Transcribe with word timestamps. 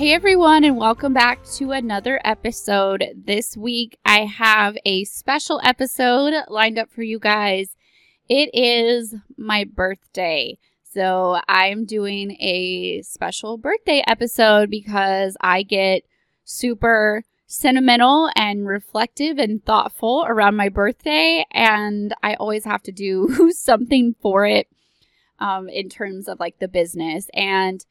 Hey 0.00 0.14
everyone, 0.14 0.64
and 0.64 0.78
welcome 0.78 1.12
back 1.12 1.44
to 1.56 1.72
another 1.72 2.22
episode. 2.24 3.04
This 3.14 3.54
week 3.54 3.98
I 4.02 4.20
have 4.20 4.78
a 4.86 5.04
special 5.04 5.60
episode 5.62 6.32
lined 6.48 6.78
up 6.78 6.90
for 6.90 7.02
you 7.02 7.18
guys. 7.18 7.76
It 8.26 8.48
is 8.54 9.14
my 9.36 9.64
birthday. 9.64 10.56
So 10.84 11.38
I'm 11.46 11.84
doing 11.84 12.30
a 12.40 13.02
special 13.02 13.58
birthday 13.58 14.02
episode 14.06 14.70
because 14.70 15.36
I 15.42 15.64
get 15.64 16.04
super 16.44 17.22
sentimental 17.46 18.30
and 18.34 18.66
reflective 18.66 19.36
and 19.36 19.62
thoughtful 19.62 20.24
around 20.26 20.56
my 20.56 20.70
birthday, 20.70 21.44
and 21.52 22.14
I 22.22 22.36
always 22.36 22.64
have 22.64 22.82
to 22.84 22.90
do 22.90 23.52
something 23.54 24.14
for 24.22 24.46
it 24.46 24.66
um, 25.40 25.68
in 25.68 25.90
terms 25.90 26.26
of 26.26 26.40
like 26.40 26.58
the 26.58 26.68
business. 26.68 27.28
And 27.34 27.84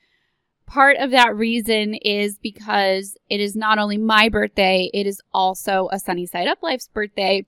part 0.69 0.97
of 0.97 1.09
that 1.11 1.35
reason 1.35 1.95
is 1.95 2.37
because 2.37 3.17
it 3.27 3.39
is 3.39 3.55
not 3.55 3.79
only 3.79 3.97
my 3.97 4.29
birthday, 4.29 4.89
it 4.93 5.07
is 5.07 5.19
also 5.33 5.89
a 5.91 5.99
Sunny 5.99 6.27
Side 6.27 6.47
Up 6.47 6.59
Life's 6.61 6.87
birthday. 6.87 7.45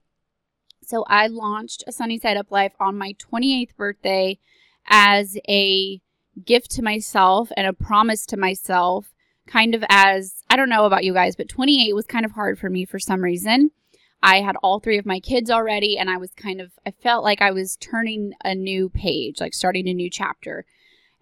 So 0.82 1.06
I 1.08 1.28
launched 1.28 1.84
a 1.86 1.92
Sunny 1.92 2.18
Side 2.18 2.36
Up 2.36 2.52
Life 2.52 2.74
on 2.80 2.98
my 2.98 3.14
28th 3.14 3.76
birthday 3.78 4.40
as 4.88 5.38
a 5.48 6.02
gift 6.44 6.72
to 6.72 6.82
myself 6.82 7.52
and 7.56 7.68
a 7.68 7.74
promise 7.74 8.26
to 8.26 8.38
myself, 8.38 9.14
kind 9.48 9.76
of 9.76 9.84
as 9.88 10.42
I 10.50 10.56
don't 10.56 10.70
know 10.70 10.86
about 10.86 11.04
you 11.04 11.14
guys, 11.14 11.36
but 11.36 11.48
28 11.48 11.94
was 11.94 12.08
kind 12.08 12.26
of 12.26 12.32
hard 12.32 12.58
for 12.58 12.72
me 12.72 12.86
for 12.86 12.98
some 12.98 13.22
reason. 13.22 13.70
I 14.24 14.42
had 14.42 14.56
all 14.64 14.80
three 14.80 14.98
of 14.98 15.06
my 15.06 15.20
kids 15.20 15.52
already, 15.52 15.98
and 15.98 16.10
I 16.10 16.18
was 16.18 16.32
kind 16.36 16.60
of, 16.60 16.72
I 16.86 16.92
felt 16.92 17.24
like 17.24 17.42
I 17.42 17.52
was 17.52 17.76
turning 17.78 18.34
a 18.44 18.56
new 18.56 18.90
page, 18.90 19.40
like 19.40 19.54
starting 19.54 19.88
a 19.88 19.94
new 19.94 20.10
chapter. 20.10 20.66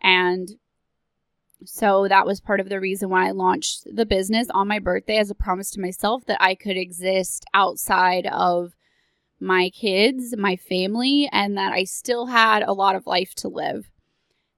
And 0.01 0.49
so 1.65 2.07
that 2.07 2.25
was 2.25 2.39
part 2.39 2.59
of 2.59 2.69
the 2.69 2.79
reason 2.79 3.09
why 3.09 3.27
I 3.27 3.31
launched 3.31 3.83
the 3.93 4.05
business 4.05 4.47
on 4.51 4.67
my 4.67 4.79
birthday 4.79 5.17
as 5.17 5.29
a 5.29 5.35
promise 5.35 5.71
to 5.71 5.81
myself 5.81 6.25
that 6.25 6.41
I 6.41 6.55
could 6.55 6.77
exist 6.77 7.45
outside 7.53 8.27
of 8.27 8.75
my 9.39 9.69
kids, 9.69 10.35
my 10.37 10.55
family, 10.55 11.29
and 11.31 11.57
that 11.57 11.73
I 11.73 11.83
still 11.83 12.27
had 12.27 12.63
a 12.63 12.73
lot 12.73 12.95
of 12.95 13.07
life 13.07 13.33
to 13.35 13.47
live. 13.47 13.89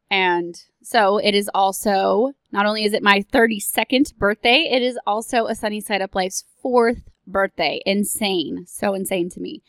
And 0.10 0.62
so 0.82 1.18
it 1.18 1.34
is 1.34 1.50
also, 1.54 2.34
not 2.52 2.66
only 2.66 2.84
is 2.84 2.94
it 2.94 3.04
my 3.04 3.24
32nd 3.32 4.16
birthday, 4.18 4.68
it 4.72 4.82
is 4.82 5.00
also 5.08 5.46
a 5.46 5.56
Sunny 5.56 5.80
Side 5.80 6.02
Up 6.02 6.16
Life's 6.16 6.44
fourth 6.62 7.10
birthday. 7.26 7.82
Insane. 7.86 8.66
So 8.68 8.94
insane 8.94 9.30
to 9.32 9.40
me. 9.40 9.62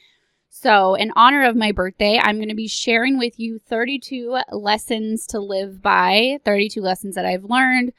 So, 0.55 0.95
in 0.97 1.13
honor 1.17 1.47
of 1.47 1.57
my 1.57 1.73
birthday, 1.73 2.21
I'm 2.23 2.37
going 2.37 2.51
to 2.51 2.55
be 2.55 2.69
sharing 2.69 3.17
with 3.17 3.41
you 3.41 3.59
32 3.59 4.39
lessons 4.53 5.27
to 5.29 5.41
live 5.41 5.81
by, 5.81 6.41
32 6.45 6.79
lessons 6.79 7.15
that 7.15 7.25
I've 7.25 7.45
learned. 7.45 7.95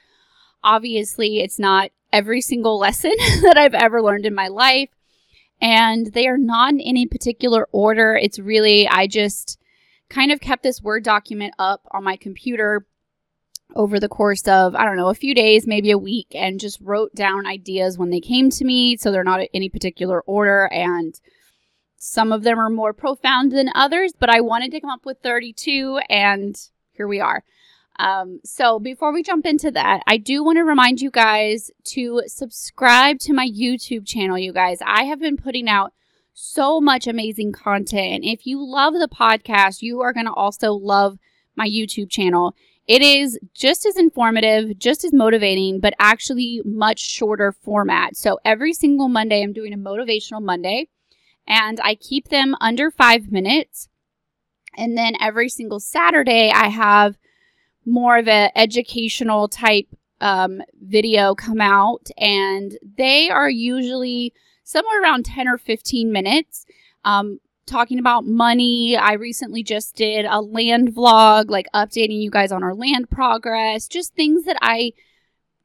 Obviously, 0.64 1.40
it's 1.40 1.58
not 1.58 1.90
every 2.12 2.42
single 2.42 2.78
lesson 2.78 3.12
that 3.42 3.58
I've 3.58 3.74
ever 3.74 4.04
learned 4.04 4.28
in 4.28 4.36
my 4.36 4.50
life, 4.50 4.92
and 5.60 6.14
they 6.14 6.28
are 6.28 6.38
not 6.38 6.74
in 6.74 6.80
any 6.80 7.08
particular 7.08 7.68
order. 7.72 8.16
It's 8.16 8.38
really, 8.38 8.88
I 8.88 9.08
just 9.08 9.58
kind 10.08 10.32
of 10.32 10.40
kept 10.40 10.62
this 10.62 10.80
Word 10.80 11.04
document 11.04 11.56
up 11.58 11.82
on 11.90 12.04
my 12.04 12.18
computer 12.18 12.86
over 13.74 14.00
the 14.00 14.08
course 14.08 14.48
of, 14.48 14.76
I 14.76 14.86
don't 14.86 14.98
know, 14.98 15.10
a 15.10 15.16
few 15.16 15.34
days, 15.34 15.66
maybe 15.66 15.90
a 15.90 15.98
week, 15.98 16.28
and 16.36 16.60
just 16.60 16.80
wrote 16.82 17.16
down 17.16 17.48
ideas 17.48 17.98
when 17.98 18.12
they 18.12 18.22
came 18.22 18.52
to 18.52 18.64
me. 18.64 18.96
So 18.96 19.12
they're 19.12 19.24
not 19.24 19.42
in 19.42 19.48
any 19.56 19.70
particular 19.70 20.22
order. 20.28 20.72
And 20.72 21.20
some 22.04 22.34
of 22.34 22.44
them 22.44 22.60
are 22.60 22.70
more 22.70 22.92
profound 22.92 23.54
than 23.54 23.70
others, 23.74 24.12
but 24.18 24.30
I 24.30 24.42
wanted 24.42 24.72
to 24.72 24.82
come 24.82 24.90
up 24.90 25.06
with 25.06 25.20
32, 25.24 26.02
and 26.10 26.54
here 26.92 27.08
we 27.08 27.22
are. 27.22 27.44
Um, 27.98 28.42
so 28.44 28.78
before 28.78 29.14
we 29.14 29.24
jump 29.24 29.46
into 29.46 29.72
that, 29.72 30.02
I 30.06 30.18
do 30.18 30.44
want 30.44 30.58
to 30.58 30.64
remind 30.64 31.00
you 31.00 31.10
guys 31.10 31.72
to 31.86 32.24
subscribe 32.28 33.20
to 33.20 33.34
my 33.34 33.48
YouTube 33.48 34.06
channel, 34.06 34.38
you 34.38 34.52
guys. 34.52 34.80
I 34.86 35.06
have 35.06 35.22
been 35.22 35.38
putting 35.38 35.70
out 35.70 35.94
so 36.34 36.82
much 36.82 37.08
amazing 37.08 37.54
content. 37.54 38.26
And 38.26 38.26
if 38.26 38.46
you 38.46 38.62
love 38.62 38.96
the 38.96 39.08
podcast, 39.08 39.82
you 39.82 40.02
are 40.02 40.12
going 40.12 40.26
to 40.26 40.34
also 40.34 40.74
love 40.74 41.18
my 41.56 41.68
YouTube 41.68 42.10
channel. 42.10 42.54
It 42.86 43.02
is 43.02 43.40
just 43.54 43.86
as 43.86 43.96
informative, 43.96 44.78
just 44.78 45.06
as 45.06 45.14
motivating, 45.14 45.80
but 45.80 45.94
actually 46.00 46.62
much 46.66 47.00
shorter 47.00 47.54
format. 47.54 48.18
So 48.18 48.40
every 48.44 48.74
single 48.74 49.08
Monday, 49.08 49.42
I'm 49.42 49.54
doing 49.54 49.72
a 49.72 49.78
motivational 49.78 50.42
Monday 50.42 50.90
and 51.48 51.80
I 51.84 51.96
keep 51.96 52.30
them 52.30 52.56
under 52.62 52.92
five 52.92 53.32
minutes. 53.32 53.90
And 54.76 54.98
then 54.98 55.14
every 55.20 55.50
single 55.50 55.80
Saturday, 55.80 56.52
I 56.52 56.68
have 56.70 57.18
more 57.86 58.18
of 58.18 58.28
an 58.28 58.50
educational 58.56 59.48
type 59.48 59.88
um, 60.22 60.62
video 60.82 61.36
come 61.36 61.62
out, 61.62 62.10
and 62.18 62.78
they 62.98 63.30
are 63.30 63.50
usually 63.50 64.34
somewhere 64.64 65.02
around 65.02 65.26
10 65.26 65.48
or 65.48 65.58
15 65.58 66.12
minutes. 66.12 66.66
Um, 67.06 67.40
talking 67.66 68.00
about 68.00 68.26
money. 68.26 68.96
I 68.96 69.14
recently 69.14 69.64
just 69.64 69.96
did 69.96 70.26
a 70.26 70.42
land 70.42 70.94
vlog, 70.94 71.50
like 71.50 71.68
updating 71.74 72.22
you 72.22 72.30
guys 72.30 72.52
on 72.52 72.64
our 72.64 72.76
land 72.76 73.10
progress, 73.10 73.88
just 73.88 74.16
things 74.16 74.44
that 74.46 74.58
I 74.62 74.92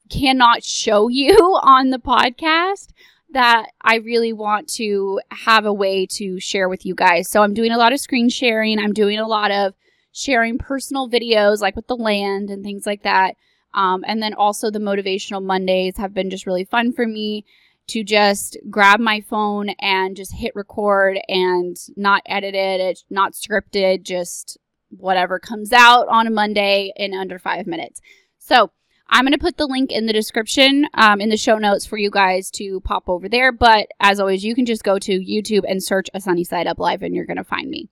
cannot 0.09 0.65
show 0.65 1.09
you 1.09 1.37
on 1.62 1.91
the 1.91 1.99
podcast 1.99 2.89
that 3.31 3.66
I 3.83 3.97
really 3.97 4.33
want 4.33 4.69
to 4.75 5.21
have 5.31 5.66
a 5.66 5.72
way 5.72 6.06
to 6.12 6.41
share 6.41 6.69
with 6.69 6.87
you 6.87 6.94
guys. 6.94 7.28
So 7.28 7.43
I'm 7.43 7.55
doing 7.55 7.72
a 7.72 7.78
lot 7.78 7.93
of 7.93 8.00
screen 8.00 8.28
sharing. 8.28 8.78
I'm 8.78 8.93
doing 8.94 9.19
a 9.19 9.28
lot 9.28 9.50
of 9.50 9.75
sharing 10.12 10.59
personal 10.59 11.09
videos, 11.09 11.61
like 11.61 11.77
with 11.77 11.87
the 11.87 11.97
land 11.97 12.50
and 12.50 12.65
things 12.65 12.87
like 12.87 13.03
that. 13.03 13.34
Um, 13.75 14.03
and 14.06 14.22
then 14.22 14.34
also 14.34 14.71
the 14.71 14.78
motivational 14.78 15.43
Mondays 15.43 15.99
have 15.99 16.15
been 16.15 16.31
just 16.31 16.47
really 16.47 16.65
fun 16.65 16.93
for 16.93 17.06
me 17.06 17.44
to 17.89 18.05
just 18.05 18.56
grab 18.71 19.00
my 19.00 19.21
phone 19.21 19.71
and 19.81 20.16
just 20.16 20.34
hit 20.34 20.53
record 20.55 21.19
and 21.28 21.77
not 21.97 22.22
edit 22.27 22.55
it, 22.55 22.81
it's 22.81 23.05
not 23.10 23.33
scripted, 23.33 24.03
just 24.03 24.59
whatever 24.91 25.39
comes 25.39 25.72
out 25.72 26.06
on 26.09 26.27
a 26.27 26.31
Monday 26.31 26.93
in 26.97 27.15
under 27.15 27.39
five 27.39 27.66
minutes. 27.66 28.00
So 28.39 28.71
I'm 29.11 29.25
going 29.25 29.33
to 29.33 29.39
put 29.39 29.57
the 29.57 29.67
link 29.67 29.91
in 29.91 30.07
the 30.07 30.13
description 30.13 30.87
um, 30.95 31.21
in 31.21 31.31
the 31.31 31.37
show 31.37 31.57
notes 31.57 31.87
for 31.87 31.97
you 31.97 32.11
guys 32.11 32.51
to 32.53 32.81
pop 32.81 33.09
over 33.09 33.29
there. 33.29 33.53
But 33.53 33.89
as 34.01 34.21
always, 34.21 34.45
you 34.45 34.55
can 34.55 34.67
just 34.67 34.85
go 34.85 34.99
to 34.99 35.19
YouTube 35.19 35.65
and 35.67 35.83
search 35.83 36.09
A 36.13 36.21
Sunny 36.21 36.45
Side 36.45 36.67
Up 36.67 36.79
Life 36.79 37.01
and 37.01 37.15
you're 37.15 37.25
going 37.25 37.39
to 37.39 37.45
find 37.45 37.71
me. 37.71 37.89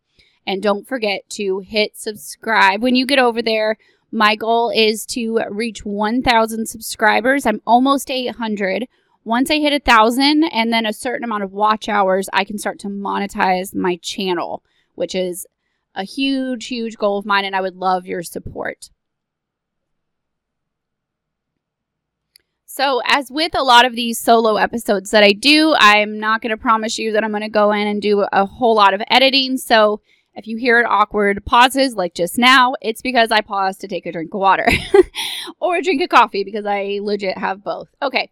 And 0.47 0.62
don't 0.62 0.87
forget 0.87 1.28
to 1.31 1.60
hit 1.60 1.97
subscribe 1.97 2.82
when 2.82 2.94
you 2.94 3.06
get 3.06 3.19
over 3.19 3.41
there. 3.41 3.78
My 4.12 4.37
goal 4.37 4.71
is 4.75 5.06
to 5.06 5.41
reach 5.50 5.84
1,000 5.84 6.69
subscribers. 6.69 7.47
I'm 7.47 7.62
almost 7.66 8.10
800. 8.10 8.87
Once 9.25 9.50
I 9.50 9.59
hit 9.59 9.72
a 9.72 9.81
thousand 9.81 10.44
and 10.44 10.72
then 10.72 10.87
a 10.87 10.93
certain 10.93 11.25
amount 11.25 11.43
of 11.43 11.53
watch 11.53 11.88
hours, 11.88 12.28
I 12.33 12.44
can 12.44 12.59
start 12.59 12.78
to 12.81 12.88
monetize 12.88 13.75
my 13.75 13.97
channel, 13.97 14.62
which 14.94 15.15
is 15.15 15.47
a 15.94 16.04
huge, 16.04 16.66
huge 16.66 16.97
goal 16.97 17.19
of 17.19 17.27
mine. 17.27 17.44
And 17.44 17.56
I 17.56 17.62
would 17.62 17.75
love 17.75 18.06
your 18.06 18.22
support. 18.22 18.91
So, 22.76 23.00
as 23.06 23.31
with 23.31 23.53
a 23.54 23.62
lot 23.62 23.87
of 23.87 23.97
these 23.97 24.20
solo 24.20 24.56
episodes 24.56 25.10
that 25.12 25.25
I 25.25 25.32
do, 25.32 25.75
I'm 25.78 26.20
not 26.20 26.42
going 26.42 26.50
to 26.50 26.59
promise 26.59 26.98
you 26.98 27.10
that 27.12 27.25
I'm 27.25 27.31
going 27.31 27.41
to 27.41 27.48
go 27.48 27.72
in 27.72 27.87
and 27.87 28.03
do 28.03 28.26
a 28.31 28.45
whole 28.45 28.74
lot 28.74 28.92
of 28.92 29.00
editing. 29.09 29.56
So, 29.56 30.03
if 30.34 30.47
you 30.47 30.59
hear 30.59 30.84
awkward 30.86 31.42
pauses 31.47 31.95
like 31.95 32.12
just 32.12 32.36
now, 32.36 32.74
it's 32.83 33.00
because 33.00 33.30
I 33.30 33.41
paused 33.41 33.80
to 33.80 33.89
take 33.89 34.04
a 34.04 34.12
drink 34.12 34.34
of 34.34 34.41
water 34.41 34.68
or 35.59 35.77
a 35.77 35.83
drink 35.83 36.03
of 36.03 36.10
coffee 36.10 36.45
because 36.45 36.66
I 36.66 36.98
legit 37.00 37.39
have 37.39 37.65
both. 37.65 37.89
Okay, 38.03 38.30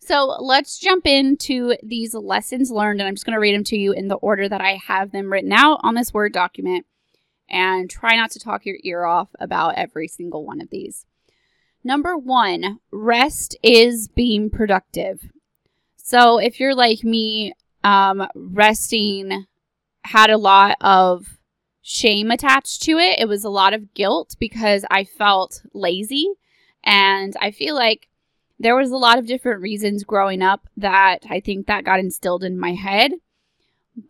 so 0.00 0.38
let's 0.40 0.80
jump 0.80 1.06
into 1.06 1.76
these 1.80 2.14
lessons 2.14 2.72
learned, 2.72 3.00
and 3.00 3.06
I'm 3.06 3.14
just 3.14 3.26
going 3.26 3.36
to 3.36 3.40
read 3.40 3.54
them 3.54 3.62
to 3.62 3.78
you 3.78 3.92
in 3.92 4.08
the 4.08 4.16
order 4.16 4.48
that 4.48 4.60
I 4.60 4.80
have 4.88 5.12
them 5.12 5.32
written 5.32 5.52
out 5.52 5.78
on 5.84 5.94
this 5.94 6.12
Word 6.12 6.32
document 6.32 6.84
and 7.48 7.88
try 7.88 8.16
not 8.16 8.32
to 8.32 8.40
talk 8.40 8.66
your 8.66 8.78
ear 8.82 9.04
off 9.04 9.28
about 9.38 9.76
every 9.76 10.08
single 10.08 10.44
one 10.44 10.60
of 10.60 10.70
these. 10.70 11.06
Number 11.84 12.16
one, 12.16 12.80
rest 12.90 13.56
is 13.62 14.08
being 14.08 14.48
productive. 14.48 15.30
So 15.96 16.38
if 16.38 16.58
you're 16.58 16.74
like 16.74 17.04
me, 17.04 17.52
um, 17.84 18.26
resting 18.34 19.46
had 20.04 20.30
a 20.30 20.38
lot 20.38 20.76
of 20.80 21.38
shame 21.82 22.30
attached 22.30 22.82
to 22.84 22.92
it. 22.92 23.20
It 23.20 23.28
was 23.28 23.44
a 23.44 23.50
lot 23.50 23.74
of 23.74 23.92
guilt 23.92 24.34
because 24.40 24.86
I 24.90 25.04
felt 25.04 25.62
lazy. 25.74 26.28
And 26.82 27.34
I 27.40 27.50
feel 27.50 27.74
like 27.74 28.08
there 28.58 28.76
was 28.76 28.90
a 28.90 28.96
lot 28.96 29.18
of 29.18 29.26
different 29.26 29.60
reasons 29.60 30.04
growing 30.04 30.40
up 30.40 30.66
that 30.78 31.18
I 31.28 31.40
think 31.40 31.66
that 31.66 31.84
got 31.84 32.00
instilled 32.00 32.44
in 32.44 32.58
my 32.58 32.72
head. 32.72 33.12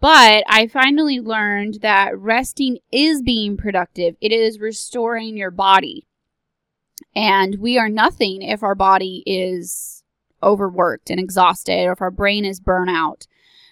But 0.00 0.44
I 0.46 0.68
finally 0.68 1.20
learned 1.20 1.78
that 1.82 2.16
resting 2.16 2.78
is 2.92 3.20
being 3.20 3.56
productive. 3.56 4.16
It 4.20 4.32
is 4.32 4.60
restoring 4.60 5.36
your 5.36 5.50
body. 5.50 6.06
And 7.16 7.56
we 7.60 7.78
are 7.78 7.88
nothing 7.88 8.42
if 8.42 8.62
our 8.62 8.74
body 8.74 9.22
is 9.26 10.02
overworked 10.42 11.10
and 11.10 11.20
exhausted 11.20 11.86
or 11.86 11.92
if 11.92 12.02
our 12.02 12.10
brain 12.10 12.44
is 12.44 12.60
burnt 12.60 12.90
out. 12.90 13.26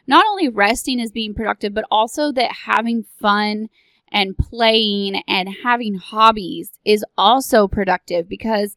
Not 0.07 0.27
only 0.27 0.49
resting 0.49 0.99
is 0.99 1.13
being 1.13 1.35
productive, 1.35 1.75
but 1.75 1.85
also 1.91 2.33
that 2.33 2.53
having 2.65 3.05
fun 3.21 3.69
and 4.11 4.37
playing 4.37 5.23
and 5.27 5.49
having 5.63 5.95
hobbies 5.95 6.73
is 6.85 7.05
also 7.17 7.67
productive 7.67 8.29
because 8.29 8.77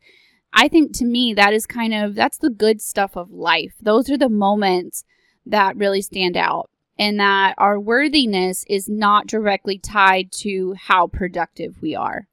I 0.53 0.68
think 0.68 0.94
to 0.97 1.06
me 1.06 1.33
that 1.33 1.53
is 1.53 1.65
kind 1.65 1.94
of 1.94 2.15
that's 2.15 2.38
the 2.38 2.50
good 2.50 2.81
stuff 2.81 3.18
of 3.18 3.31
life. 3.31 3.73
Those 3.81 4.09
are 4.09 4.18
the 4.18 4.29
moments 4.29 5.03
that 5.45 5.75
really 5.75 6.01
stand 6.01 6.38
out 6.38 6.69
and 6.97 7.19
that 7.19 7.56
our 7.57 7.79
worthiness 7.79 8.63
is 8.69 8.88
not 8.88 9.27
directly 9.27 9.77
tied 9.77 10.31
to 10.31 10.73
how 10.79 11.07
productive 11.07 11.81
we 11.81 11.94
are. 11.95 12.27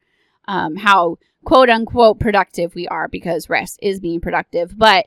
Um, 0.46 0.76
how 0.76 1.18
quote 1.44 1.70
unquote 1.70 2.18
productive 2.18 2.74
we 2.74 2.88
are 2.88 3.08
because 3.08 3.48
rest 3.48 3.78
is 3.82 4.00
being 4.00 4.20
productive, 4.20 4.76
but 4.76 5.06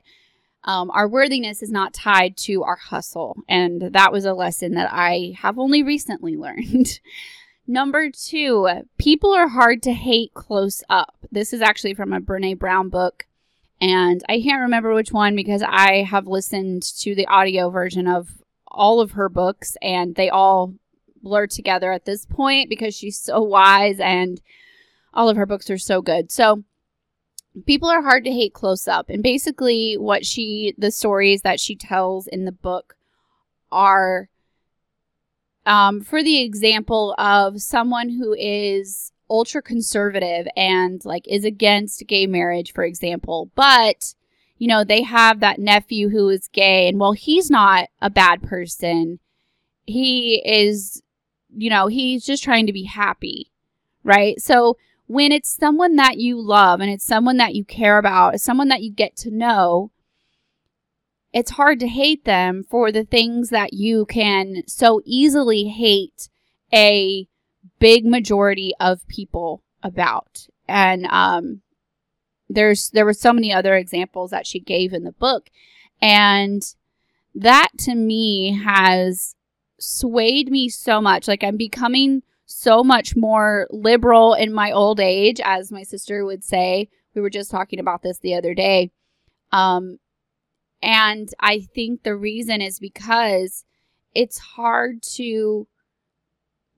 um, 0.64 0.90
our 0.90 1.08
worthiness 1.08 1.62
is 1.62 1.70
not 1.70 1.94
tied 1.94 2.36
to 2.38 2.64
our 2.64 2.76
hustle. 2.76 3.36
And 3.48 3.80
that 3.92 4.12
was 4.12 4.24
a 4.24 4.34
lesson 4.34 4.72
that 4.72 4.92
I 4.92 5.34
have 5.38 5.58
only 5.58 5.82
recently 5.82 6.36
learned. 6.36 7.00
Number 7.68 8.10
two, 8.10 8.68
people 8.98 9.32
are 9.32 9.48
hard 9.48 9.82
to 9.84 9.92
hate 9.92 10.34
close 10.34 10.82
up. 10.88 11.16
This 11.32 11.52
is 11.52 11.60
actually 11.60 11.94
from 11.94 12.12
a 12.12 12.20
Brene 12.20 12.58
Brown 12.58 12.88
book. 12.88 13.26
And 13.80 14.22
I 14.28 14.40
can't 14.40 14.62
remember 14.62 14.94
which 14.94 15.12
one 15.12 15.36
because 15.36 15.62
I 15.66 16.02
have 16.02 16.26
listened 16.26 16.82
to 17.00 17.14
the 17.14 17.26
audio 17.26 17.68
version 17.70 18.06
of 18.06 18.42
all 18.68 19.00
of 19.00 19.12
her 19.12 19.28
books 19.28 19.76
and 19.82 20.14
they 20.14 20.28
all 20.28 20.74
blur 21.22 21.46
together 21.46 21.92
at 21.92 22.04
this 22.04 22.24
point 22.24 22.70
because 22.70 22.94
she's 22.94 23.18
so 23.18 23.40
wise 23.40 23.98
and 24.00 24.40
all 25.16 25.28
of 25.28 25.36
her 25.36 25.46
books 25.46 25.68
are 25.70 25.78
so 25.78 26.00
good. 26.00 26.30
So, 26.30 26.62
people 27.66 27.88
are 27.88 28.02
hard 28.02 28.22
to 28.24 28.30
hate 28.30 28.52
close 28.52 28.86
up. 28.86 29.08
And 29.08 29.22
basically, 29.22 29.96
what 29.98 30.24
she, 30.24 30.74
the 30.78 30.92
stories 30.92 31.42
that 31.42 31.58
she 31.58 31.74
tells 31.74 32.28
in 32.28 32.44
the 32.44 32.52
book 32.52 32.96
are 33.72 34.28
um, 35.66 36.00
for 36.00 36.22
the 36.22 36.40
example 36.42 37.14
of 37.18 37.60
someone 37.60 38.08
who 38.08 38.34
is 38.38 39.12
ultra 39.28 39.60
conservative 39.60 40.46
and 40.56 41.04
like 41.04 41.26
is 41.26 41.44
against 41.44 42.06
gay 42.06 42.26
marriage, 42.26 42.72
for 42.72 42.84
example, 42.84 43.50
but 43.56 44.14
you 44.58 44.68
know, 44.68 44.84
they 44.84 45.02
have 45.02 45.40
that 45.40 45.58
nephew 45.58 46.08
who 46.08 46.30
is 46.30 46.48
gay, 46.48 46.88
and 46.88 46.98
while 46.98 47.12
he's 47.12 47.50
not 47.50 47.88
a 48.00 48.08
bad 48.08 48.42
person, 48.42 49.18
he 49.84 50.42
is, 50.46 51.02
you 51.54 51.68
know, 51.68 51.88
he's 51.88 52.24
just 52.24 52.42
trying 52.42 52.66
to 52.66 52.72
be 52.72 52.84
happy, 52.84 53.50
right? 54.02 54.40
So 54.40 54.78
when 55.06 55.32
it's 55.32 55.54
someone 55.54 55.96
that 55.96 56.18
you 56.18 56.40
love 56.40 56.80
and 56.80 56.90
it's 56.90 57.04
someone 57.04 57.36
that 57.36 57.54
you 57.54 57.64
care 57.64 57.98
about, 57.98 58.34
it's 58.34 58.44
someone 58.44 58.68
that 58.68 58.82
you 58.82 58.90
get 58.90 59.16
to 59.16 59.30
know, 59.30 59.90
it's 61.32 61.52
hard 61.52 61.78
to 61.80 61.88
hate 61.88 62.24
them 62.24 62.64
for 62.68 62.90
the 62.90 63.04
things 63.04 63.50
that 63.50 63.72
you 63.72 64.06
can 64.06 64.62
so 64.66 65.00
easily 65.04 65.64
hate 65.64 66.28
a 66.72 67.28
big 67.78 68.04
majority 68.04 68.72
of 68.80 69.06
people 69.06 69.62
about. 69.82 70.46
And 70.66 71.06
um, 71.06 71.62
there's 72.48 72.90
there 72.90 73.04
were 73.04 73.12
so 73.12 73.32
many 73.32 73.52
other 73.52 73.76
examples 73.76 74.30
that 74.30 74.46
she 74.46 74.58
gave 74.58 74.92
in 74.92 75.04
the 75.04 75.12
book, 75.12 75.50
and 76.00 76.62
that 77.34 77.68
to 77.80 77.94
me 77.94 78.60
has 78.64 79.36
swayed 79.78 80.50
me 80.50 80.68
so 80.68 81.00
much. 81.00 81.28
Like 81.28 81.44
I'm 81.44 81.56
becoming 81.56 82.22
so 82.46 82.82
much 82.82 83.16
more 83.16 83.66
liberal 83.70 84.34
in 84.34 84.52
my 84.52 84.70
old 84.70 85.00
age, 85.00 85.40
as 85.44 85.72
my 85.72 85.82
sister 85.82 86.24
would 86.24 86.44
say. 86.44 86.88
We 87.14 87.20
were 87.20 87.30
just 87.30 87.50
talking 87.50 87.80
about 87.80 88.02
this 88.02 88.18
the 88.18 88.34
other 88.34 88.54
day. 88.54 88.92
Um, 89.52 89.98
and 90.82 91.28
I 91.40 91.60
think 91.60 92.02
the 92.02 92.14
reason 92.14 92.60
is 92.60 92.78
because 92.78 93.64
it's 94.14 94.38
hard 94.38 95.02
to 95.14 95.66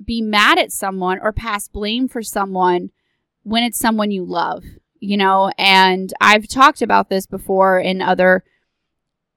be 0.03 0.23
mad 0.23 0.59
at 0.59 0.73
someone 0.73 1.19
or 1.21 1.33
pass 1.33 1.69
blame 1.69 2.09
for 2.09 2.23
someone 2.23 2.91
when 3.43 3.63
it's 3.63 3.79
someone 3.79 4.11
you 4.11 4.25
love, 4.25 4.65
you 5.01 5.17
know, 5.17 5.51
and 5.59 6.13
I've 6.21 6.49
talked 6.49 6.83
about 6.83 7.09
this 7.11 7.27
before 7.27 7.79
in 7.79 8.01
other 8.01 8.45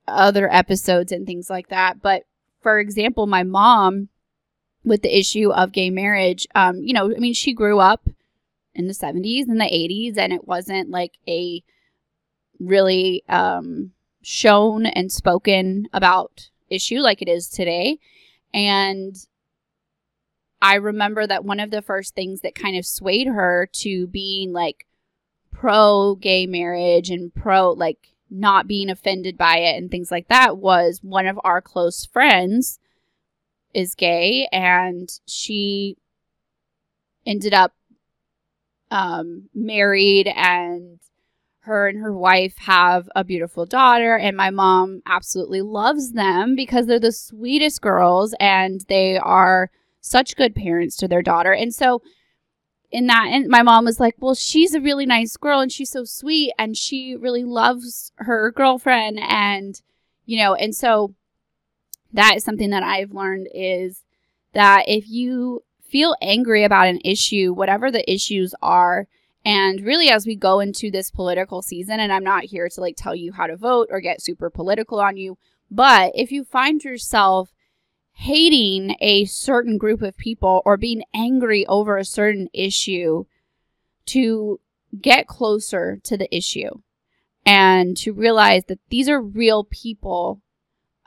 other 0.08 0.52
episodes 0.52 1.12
and 1.12 1.26
things 1.26 1.50
like 1.50 1.70
that, 1.70 2.02
but 2.02 2.24
for 2.62 2.80
example, 2.80 3.28
my 3.28 3.44
mom 3.44 4.10
with 4.84 5.02
the 5.02 5.18
issue 5.18 5.52
of 5.52 5.72
gay 5.72 5.90
marriage. 5.90 6.48
Um, 6.56 6.78
you 6.78 6.94
know, 6.94 7.14
I 7.14 7.20
mean, 7.20 7.34
she 7.34 7.54
grew 7.54 7.80
up 7.80 8.10
in 8.74 8.88
the 8.88 8.94
70s 8.94 9.48
and 9.48 9.60
the 9.60 9.66
80s, 9.66 10.18
and 10.18 10.34
it 10.34 10.48
wasn't 10.48 10.90
like 10.90 11.18
a 11.28 11.64
really 12.60 13.24
um, 13.28 13.92
shown 14.22 14.86
and 14.86 15.12
spoken 15.12 15.88
about 15.94 16.50
issue 16.70 17.00
like 17.00 17.22
it 17.22 17.28
is 17.30 17.50
today. 17.50 18.00
And 18.54 19.16
I 20.62 20.76
remember 20.76 21.26
that 21.26 21.44
one 21.44 21.60
of 21.60 21.72
the 21.72 21.82
first 21.82 22.16
things 22.16 22.42
that 22.42 22.56
kind 22.56 22.78
of 22.78 22.86
swayed 22.86 23.28
her 23.28 23.68
to 23.74 24.08
being 24.08 24.54
like 24.54 24.86
pro 25.52 26.16
gay 26.16 26.46
marriage 26.46 27.10
and 27.10 27.34
pro 27.34 27.72
like 27.72 28.14
not 28.30 28.68
being 28.68 28.90
offended 28.90 29.38
by 29.38 29.58
it 29.58 29.78
and 29.78 29.92
things 29.92 30.12
like 30.12 30.28
that 30.30 30.58
was 30.58 31.00
one 31.04 31.28
of 31.28 31.40
our 31.44 31.62
close 31.62 32.06
friends 32.06 32.80
is 33.74 33.96
gay 33.96 34.48
and 34.52 35.10
she 35.28 35.98
ended 37.26 37.54
up 37.54 37.74
um, 38.90 39.50
married 39.54 40.28
and 40.28 41.00
her 41.62 41.88
and 41.88 42.00
her 42.00 42.14
wife 42.14 42.58
have 42.58 43.08
a 43.16 43.24
beautiful 43.24 43.66
daughter 43.66 44.18
and 44.18 44.36
my 44.36 44.50
mom 44.50 45.02
absolutely 45.06 45.62
loves 45.62 46.14
them 46.14 46.56
because 46.56 46.88
they're 46.88 47.00
the 47.00 47.12
sweetest 47.12 47.82
girls 47.82 48.34
and 48.40 48.82
they 48.90 49.18
are 49.18 49.70
such 50.02 50.36
good 50.36 50.56
parents 50.56 50.96
to 50.98 51.08
their 51.08 51.22
daughter. 51.22 51.54
And 51.54 51.74
so 51.74 52.02
in 52.92 53.08
that 53.08 53.28
and 53.32 53.48
my 53.48 53.62
mom 53.62 53.86
was 53.86 54.00
like 54.00 54.16
well 54.20 54.36
she's 54.36 54.74
a 54.74 54.82
really 54.82 55.06
nice 55.06 55.38
girl 55.38 55.62
and 55.62 55.72
she's 55.72 55.90
so 55.90 56.04
sweet 56.04 56.52
and 56.60 56.76
she 56.76 57.16
really 57.16 57.44
loves 57.44 58.12
her 58.18 58.52
girlfriend 58.52 59.18
and 59.22 59.82
you 60.26 60.38
know 60.38 60.54
and 60.56 60.76
so 60.76 61.16
that 62.14 62.36
is 62.36 62.44
something 62.44 62.70
that 62.72 62.84
I've 62.84 63.14
learned 63.14 63.48
is 63.54 64.04
that 64.54 64.86
if 64.88 65.10
you 65.10 65.64
feel 65.84 66.16
angry 66.22 66.64
about 66.64 66.88
an 66.88 67.00
issue, 67.04 67.54
whatever 67.54 67.92
the 67.92 68.10
issues 68.12 68.54
are, 68.62 69.08
and 69.44 69.82
really 69.82 70.10
as 70.10 70.26
we 70.26 70.36
go 70.36 70.60
into 70.60 70.92
this 70.92 71.10
political 71.10 71.62
season, 71.62 72.00
and 72.00 72.12
I'm 72.12 72.24
not 72.24 72.46
here 72.46 72.70
to 72.70 72.82
like 72.82 72.96
tell 72.96 73.16
you 73.16 73.34
how 73.34 73.48
to 73.48 73.58
vote 73.58 73.88
or 73.92 74.00
get 74.00 74.22
super 74.22 74.50
political 74.50 75.00
on 75.00 75.18
you, 75.18 75.38
but 75.70 76.12
if 76.16 76.32
you 76.32 76.44
find 76.44 76.84
yourself 76.84 77.54
hating 78.14 78.96
a 79.00 79.26
certain 79.26 79.78
group 79.78 80.02
of 80.02 80.18
people 80.18 80.62
or 80.66 80.78
being 80.78 81.04
angry 81.14 81.66
over 81.66 81.98
a 81.98 82.06
certain 82.06 82.50
issue, 82.54 83.26
to 84.06 84.60
get 85.02 85.28
closer 85.28 85.98
to 86.04 86.18
the 86.18 86.34
issue 86.36 86.70
and 87.46 87.96
to 87.98 88.12
realize 88.12 88.66
that 88.66 88.80
these 88.90 89.08
are 89.08 89.22
real 89.22 89.64
people 89.64 90.42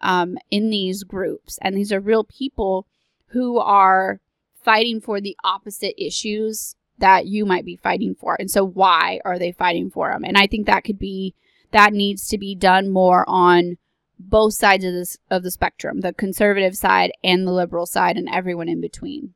um, 0.05 0.39
in 0.51 0.71
these 0.71 1.03
groups. 1.03 1.59
And 1.61 1.77
these 1.77 1.93
are 1.93 1.99
real 1.99 2.23
people 2.23 2.87
who 3.29 3.59
are 3.59 4.21
fighting 4.63 5.01
for 5.01 5.21
the 5.21 5.37
opposite 5.43 5.95
issues 6.01 6.77
that 6.99 7.27
you 7.27 7.45
might 7.45 7.65
be 7.65 7.75
fighting 7.75 8.15
for. 8.15 8.37
And 8.39 8.51
so, 8.51 8.65
why 8.65 9.21
are 9.25 9.39
they 9.39 9.51
fighting 9.51 9.91
for 9.91 10.13
them? 10.13 10.25
And 10.25 10.39
I 10.39 10.47
think 10.47 10.67
that 10.67 10.85
could 10.85 10.99
be, 10.99 11.35
that 11.73 11.93
needs 11.93 12.29
to 12.29 12.39
be 12.39 12.55
done 12.55 12.89
more 12.89 13.25
on 13.27 13.79
both 14.19 14.55
sides 14.55 14.85
of 14.85 14.93
this 14.93 15.19
of 15.31 15.43
the 15.43 15.51
spectrum 15.51 16.01
the 16.01 16.13
conservative 16.13 16.77
side 16.77 17.11
and 17.23 17.47
the 17.47 17.53
liberal 17.53 17.85
side 17.85 18.17
and 18.17 18.29
everyone 18.29 18.69
in 18.69 18.81
between 18.81 19.35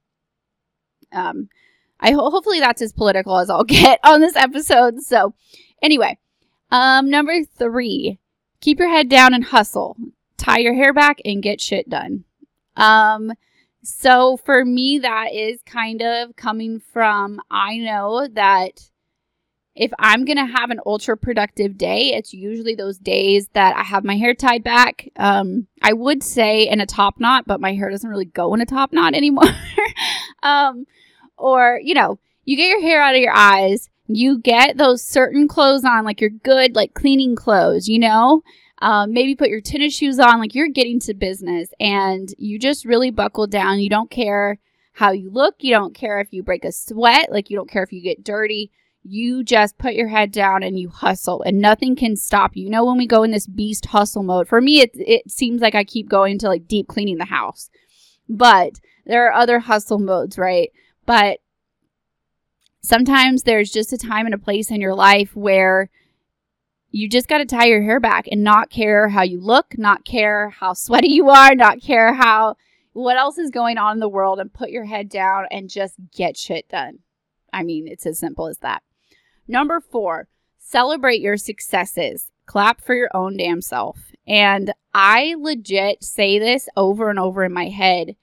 um 1.12 1.48
i 1.98 2.12
ho- 2.12 2.30
hopefully 2.30 2.60
that's 2.60 2.80
as 2.80 2.92
political 2.92 3.38
as 3.38 3.50
i'll 3.50 3.64
get 3.64 3.98
on 4.04 4.20
this 4.20 4.36
episode 4.36 5.00
so 5.00 5.34
anyway 5.82 6.16
um 6.70 7.10
number 7.10 7.42
three 7.44 8.18
keep 8.60 8.78
your 8.78 8.88
head 8.88 9.08
down 9.08 9.34
and 9.34 9.46
hustle 9.46 9.96
tie 10.38 10.58
your 10.58 10.74
hair 10.74 10.92
back 10.92 11.20
and 11.24 11.42
get 11.42 11.60
shit 11.60 11.88
done. 11.88 12.24
Um, 12.76 13.32
so 13.82 14.36
for 14.38 14.64
me, 14.64 14.98
that 15.00 15.32
is 15.32 15.60
kind 15.62 16.02
of 16.02 16.36
coming 16.36 16.80
from 16.80 17.40
I 17.50 17.78
know 17.78 18.28
that 18.32 18.80
if 19.78 19.92
I'm 19.98 20.24
going 20.24 20.38
to 20.38 20.58
have 20.58 20.70
an 20.70 20.80
ultra 20.84 21.16
productive 21.16 21.78
day, 21.78 22.12
it's 22.12 22.34
usually 22.34 22.74
those 22.74 22.98
days 22.98 23.48
that 23.52 23.76
I 23.76 23.84
have 23.84 24.04
my 24.04 24.16
hair 24.16 24.34
tied 24.34 24.64
back. 24.64 25.08
Um, 25.16 25.68
I 25.80 25.92
would 25.92 26.24
say 26.24 26.68
in 26.68 26.80
a 26.80 26.86
top 26.86 27.20
knot, 27.20 27.44
but 27.46 27.60
my 27.60 27.74
hair 27.74 27.88
doesn't 27.88 28.10
really 28.10 28.24
go 28.24 28.52
in 28.54 28.60
a 28.60 28.66
top 28.66 28.92
knot 28.92 29.14
anymore. 29.14 29.44
um, 30.42 30.84
or, 31.36 31.78
you 31.82 31.94
know, 31.94 32.18
you 32.44 32.56
get 32.56 32.68
your 32.68 32.80
hair 32.80 33.00
out 33.00 33.14
of 33.14 33.20
your 33.20 33.34
eyes, 33.34 33.88
you 34.08 34.38
get 34.38 34.76
those 34.76 35.02
certain 35.02 35.46
clothes 35.46 35.84
on, 35.84 36.04
like 36.04 36.20
your 36.20 36.30
good, 36.30 36.74
like 36.74 36.94
cleaning 36.94 37.36
clothes, 37.36 37.88
you 37.88 38.00
know? 38.00 38.42
Um, 38.80 39.12
maybe 39.12 39.34
put 39.34 39.48
your 39.48 39.60
tennis 39.60 39.94
shoes 39.94 40.18
on, 40.18 40.38
like 40.38 40.54
you're 40.54 40.68
getting 40.68 41.00
to 41.00 41.14
business 41.14 41.70
and 41.80 42.32
you 42.38 42.58
just 42.58 42.84
really 42.84 43.10
buckle 43.10 43.46
down. 43.46 43.80
You 43.80 43.90
don't 43.90 44.10
care 44.10 44.58
how 44.92 45.12
you 45.12 45.30
look, 45.30 45.56
you 45.60 45.72
don't 45.72 45.94
care 45.94 46.20
if 46.20 46.32
you 46.32 46.42
break 46.42 46.64
a 46.64 46.72
sweat, 46.72 47.30
like 47.32 47.50
you 47.50 47.56
don't 47.56 47.70
care 47.70 47.82
if 47.82 47.92
you 47.92 48.00
get 48.00 48.24
dirty. 48.24 48.70
You 49.02 49.42
just 49.42 49.78
put 49.78 49.94
your 49.94 50.08
head 50.08 50.32
down 50.32 50.62
and 50.62 50.78
you 50.78 50.90
hustle, 50.90 51.42
and 51.42 51.60
nothing 51.60 51.96
can 51.96 52.16
stop 52.16 52.56
you. 52.56 52.64
You 52.64 52.70
know, 52.70 52.84
when 52.84 52.98
we 52.98 53.06
go 53.06 53.22
in 53.22 53.30
this 53.30 53.46
beast 53.46 53.86
hustle 53.86 54.22
mode, 54.22 54.48
for 54.48 54.60
me, 54.60 54.80
it, 54.80 54.90
it 54.94 55.30
seems 55.30 55.62
like 55.62 55.74
I 55.74 55.84
keep 55.84 56.08
going 56.08 56.38
to 56.40 56.48
like 56.48 56.66
deep 56.66 56.88
cleaning 56.88 57.18
the 57.18 57.24
house. 57.24 57.70
But 58.28 58.80
there 59.06 59.26
are 59.26 59.32
other 59.32 59.60
hustle 59.60 59.98
modes, 59.98 60.36
right? 60.36 60.70
But 61.06 61.38
sometimes 62.82 63.44
there's 63.44 63.70
just 63.70 63.92
a 63.92 63.98
time 63.98 64.26
and 64.26 64.34
a 64.34 64.38
place 64.38 64.70
in 64.70 64.80
your 64.80 64.94
life 64.94 65.34
where 65.34 65.90
you 66.90 67.08
just 67.08 67.28
got 67.28 67.38
to 67.38 67.44
tie 67.44 67.66
your 67.66 67.82
hair 67.82 68.00
back 68.00 68.26
and 68.30 68.42
not 68.42 68.70
care 68.70 69.08
how 69.08 69.22
you 69.22 69.40
look, 69.40 69.76
not 69.76 70.04
care 70.04 70.50
how 70.50 70.72
sweaty 70.72 71.08
you 71.08 71.28
are, 71.28 71.54
not 71.54 71.82
care 71.82 72.14
how 72.14 72.56
what 72.92 73.16
else 73.16 73.38
is 73.38 73.50
going 73.50 73.78
on 73.78 73.92
in 73.92 74.00
the 74.00 74.08
world 74.08 74.40
and 74.40 74.52
put 74.52 74.70
your 74.70 74.84
head 74.84 75.08
down 75.08 75.46
and 75.50 75.70
just 75.70 75.94
get 76.14 76.36
shit 76.36 76.68
done. 76.68 77.00
I 77.52 77.62
mean, 77.62 77.86
it's 77.86 78.06
as 78.06 78.18
simple 78.18 78.48
as 78.48 78.58
that. 78.58 78.82
Number 79.46 79.80
4, 79.80 80.28
celebrate 80.58 81.20
your 81.20 81.36
successes. 81.36 82.32
Clap 82.46 82.80
for 82.80 82.94
your 82.94 83.10
own 83.14 83.36
damn 83.36 83.60
self. 83.60 84.12
And 84.26 84.72
I 84.92 85.36
legit 85.38 86.02
say 86.02 86.38
this 86.38 86.68
over 86.76 87.08
and 87.10 87.18
over 87.18 87.44
in 87.44 87.52
my 87.52 87.68
head 87.68 88.16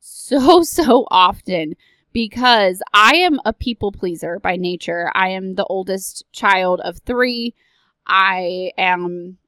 so 0.00 0.62
so 0.64 1.06
often 1.10 1.74
because 2.12 2.82
I 2.94 3.16
am 3.16 3.40
a 3.44 3.52
people 3.52 3.92
pleaser 3.92 4.38
by 4.38 4.56
nature. 4.56 5.10
I 5.14 5.28
am 5.28 5.54
the 5.54 5.66
oldest 5.66 6.24
child 6.32 6.80
of 6.80 6.98
3. 7.00 7.54
I 8.06 8.72
am 8.78 9.38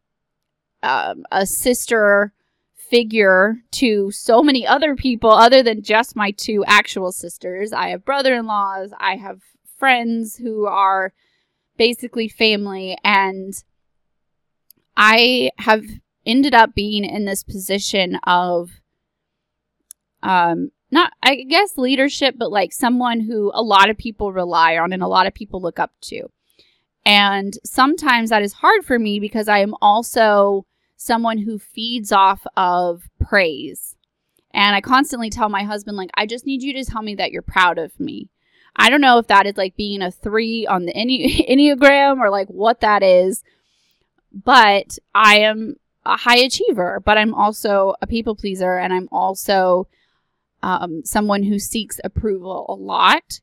um, 0.82 1.24
a 1.30 1.46
sister 1.46 2.32
figure 2.74 3.56
to 3.70 4.10
so 4.10 4.42
many 4.42 4.66
other 4.66 4.96
people 4.96 5.30
other 5.30 5.62
than 5.62 5.82
just 5.82 6.16
my 6.16 6.30
two 6.30 6.64
actual 6.66 7.12
sisters. 7.12 7.72
I 7.72 7.88
have 7.88 8.04
brother 8.04 8.34
in 8.34 8.46
laws, 8.46 8.92
I 8.98 9.16
have 9.16 9.40
friends 9.78 10.36
who 10.36 10.66
are 10.66 11.12
basically 11.76 12.28
family, 12.28 12.96
and 13.04 13.54
I 14.96 15.50
have 15.58 15.84
ended 16.26 16.54
up 16.54 16.74
being 16.74 17.04
in 17.04 17.24
this 17.24 17.42
position 17.42 18.18
of 18.24 18.80
um 20.22 20.70
not 20.90 21.12
I 21.22 21.36
guess 21.36 21.78
leadership 21.78 22.34
but 22.36 22.50
like 22.50 22.72
someone 22.72 23.20
who 23.20 23.52
a 23.54 23.62
lot 23.62 23.88
of 23.88 23.96
people 23.96 24.32
rely 24.32 24.76
on 24.76 24.92
and 24.92 25.02
a 25.02 25.06
lot 25.06 25.26
of 25.26 25.34
people 25.34 25.60
look 25.60 25.78
up 25.78 25.92
to. 26.02 26.28
And 27.08 27.58
sometimes 27.64 28.28
that 28.28 28.42
is 28.42 28.52
hard 28.52 28.84
for 28.84 28.98
me 28.98 29.18
because 29.18 29.48
I 29.48 29.60
am 29.60 29.74
also 29.80 30.66
someone 30.98 31.38
who 31.38 31.58
feeds 31.58 32.12
off 32.12 32.46
of 32.54 33.08
praise. 33.18 33.96
And 34.52 34.76
I 34.76 34.82
constantly 34.82 35.30
tell 35.30 35.48
my 35.48 35.62
husband, 35.62 35.96
like, 35.96 36.10
I 36.18 36.26
just 36.26 36.44
need 36.44 36.62
you 36.62 36.74
to 36.74 36.84
tell 36.84 37.00
me 37.00 37.14
that 37.14 37.32
you're 37.32 37.40
proud 37.40 37.78
of 37.78 37.98
me. 37.98 38.28
I 38.76 38.90
don't 38.90 39.00
know 39.00 39.16
if 39.16 39.26
that 39.28 39.46
is 39.46 39.56
like 39.56 39.74
being 39.74 40.02
a 40.02 40.10
three 40.10 40.66
on 40.66 40.84
the 40.84 40.92
Enneagram 41.48 42.20
or 42.20 42.28
like 42.28 42.48
what 42.48 42.80
that 42.80 43.02
is, 43.02 43.42
but 44.30 44.98
I 45.14 45.38
am 45.38 45.76
a 46.04 46.18
high 46.18 46.40
achiever, 46.40 47.00
but 47.02 47.16
I'm 47.16 47.32
also 47.32 47.94
a 48.02 48.06
people 48.06 48.36
pleaser 48.36 48.76
and 48.76 48.92
I'm 48.92 49.08
also 49.10 49.88
um, 50.62 51.06
someone 51.06 51.44
who 51.44 51.58
seeks 51.58 52.00
approval 52.04 52.66
a 52.68 52.74
lot. 52.74 53.40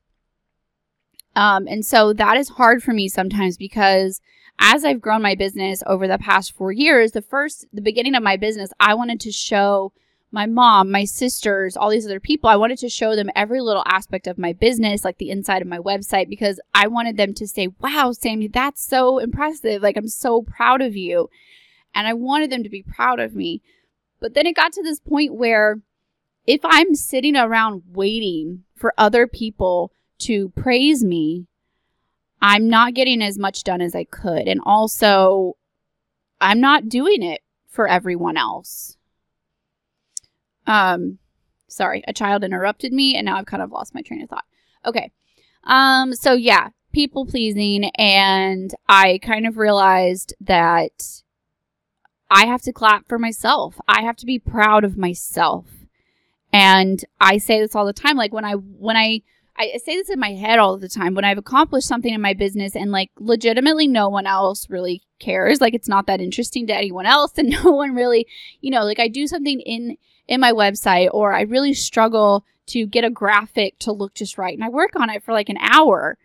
Um, 1.36 1.68
and 1.68 1.86
so 1.86 2.13
that 2.13 2.38
is 2.38 2.50
hard 2.50 2.82
for 2.82 2.94
me 2.94 3.08
sometimes 3.08 3.58
because 3.58 4.22
as 4.60 4.86
I've 4.86 5.01
grown 5.01 5.22
my 5.22 5.36
business 5.36 5.84
over 5.86 6.08
the 6.08 6.18
past 6.18 6.54
four 6.54 6.72
years, 6.72 7.12
the 7.12 7.22
first, 7.22 7.65
the 7.74 7.82
beginning 7.82 8.15
of 8.15 8.24
my 8.24 8.38
business, 8.38 8.72
I 8.80 8.94
wanted 8.94 9.20
to 9.22 9.32
show 9.32 9.92
my 10.32 10.46
mom, 10.46 10.92
my 10.92 11.06
sisters, 11.06 11.77
all 11.77 11.89
these 11.89 12.06
other 12.06 12.20
people, 12.20 12.50
I 12.50 12.56
wanted 12.56 12.77
to 12.80 12.89
show 12.89 13.15
them 13.15 13.30
every 13.36 13.62
little 13.62 13.84
aspect 13.86 14.27
of 14.27 14.38
my 14.38 14.54
business, 14.54 15.06
like 15.06 15.18
the 15.18 15.30
inside 15.30 15.62
of 15.62 15.68
my 15.68 15.77
website, 15.77 16.30
because 16.30 16.60
I 16.74 16.88
wanted 16.88 17.15
them 17.15 17.34
to 17.36 17.48
say, 17.48 17.70
wow, 17.80 18.12
Sami, 18.12 18.48
that's 18.48 18.86
so 18.86 19.18
impressive. 19.18 19.82
Like, 19.82 19.98
I'm 19.98 20.10
so 20.10 20.42
proud 20.42 20.82
of 20.82 20.96
you. 20.96 21.30
And 21.94 22.08
I 22.08 22.13
wanted 22.13 22.50
them 22.50 22.63
to 22.63 22.70
be 22.70 22.84
proud 22.84 23.20
of 23.20 23.34
me. 23.34 23.62
But 24.20 24.34
then 24.34 24.46
it 24.46 24.56
got 24.56 24.74
to 24.74 24.84
this 24.84 25.00
point 25.00 25.36
where 25.36 25.80
if 26.46 26.62
I'm 26.63 26.96
sitting 26.96 27.36
around 27.36 27.84
waiting 27.94 28.63
for 28.75 28.94
other 28.98 29.27
people 29.27 29.92
to 30.19 30.50
praise 30.50 31.03
me, 31.03 31.48
I'm 32.41 32.69
not 32.69 32.93
getting 32.93 33.22
as 33.22 33.38
much 33.38 33.63
done 33.63 33.81
as 33.81 33.95
I 33.95 34.03
could. 34.03 34.48
And 34.48 34.62
also, 34.65 35.57
I'm 36.39 36.60
not 36.60 36.89
doing 36.89 37.24
it 37.24 37.41
for 37.67 37.88
everyone 37.88 38.38
else. 38.38 38.98
Um, 40.67 41.19
sorry, 41.67 42.03
a 42.07 42.13
child 42.13 42.43
interrupted 42.43 42.93
me 42.93 43.15
and 43.15 43.25
now 43.25 43.38
I've 43.38 43.45
kind 43.45 43.63
of 43.63 43.72
lost 43.72 43.93
my 43.93 44.01
train 44.01 44.22
of 44.22 44.29
thought. 44.29 44.45
Okay. 44.86 45.12
Um, 45.63 46.13
so 46.13 46.34
yeah, 46.34 46.69
people 46.93 47.25
pleasing. 47.25 47.86
And 47.95 48.74
I 48.88 49.19
kind 49.22 49.45
of 49.45 49.57
realized 49.57 50.34
that 50.41 51.22
I 52.29 52.45
have 52.45 52.62
to 52.63 52.74
clap 52.74 53.07
for 53.07 53.19
myself. 53.19 53.79
I 53.88 54.03
have 54.03 54.15
to 54.17 54.25
be 54.25 54.39
proud 54.39 54.84
of 54.84 54.98
myself. 54.98 55.65
And 56.53 57.03
I 57.19 57.38
say 57.38 57.60
this 57.60 57.75
all 57.75 57.86
the 57.86 57.93
time. 57.93 58.15
Like 58.15 58.34
when 58.34 58.45
I, 58.45 58.53
when 58.53 58.95
I, 58.95 59.22
I 59.58 59.78
say 59.78 59.96
this 59.96 60.10
in 60.10 60.20
my 60.20 60.34
head 60.34 60.60
all 60.60 60.78
the 60.78 60.90
time 60.90 61.16
when 61.16 61.24
I've 61.24 61.38
accomplished 61.38 61.88
something 61.88 62.14
in 62.14 62.22
my 62.22 62.34
business 62.34 62.76
and 62.76 62.92
like 62.92 63.12
legitimately 63.18 63.88
no 63.88 64.10
one 64.10 64.28
else 64.28 64.70
really 64.70 65.04
cares. 65.20 65.62
Like 65.62 65.74
it's 65.74 65.88
not 65.88 66.08
that 66.08 66.20
interesting 66.20 66.68
to 66.68 66.76
anyone 66.76 67.06
else 67.06 67.38
and 67.38 67.50
no 67.64 67.72
one 67.72 67.96
really, 67.96 68.28
you 68.60 68.70
know, 68.70 68.84
like 68.84 69.00
I 69.00 69.08
do 69.08 69.28
something 69.28 69.62
in 69.62 69.98
in 70.28 70.42
my 70.42 70.52
website 70.52 71.10
or 71.14 71.34
I 71.34 71.42
really 71.42 71.74
struggle 71.74 72.44
to 72.68 72.88
get 72.88 73.04
a 73.04 73.10
graphic 73.12 73.78
to 73.80 73.92
look 73.92 74.16
just 74.16 74.38
right 74.38 74.54
and 74.54 74.64
I 74.64 74.70
work 74.70 74.96
on 74.96 75.10
it 75.10 75.24
for 75.24 75.34
like 75.34 75.50
an 75.50 75.60
hour. 75.60 76.18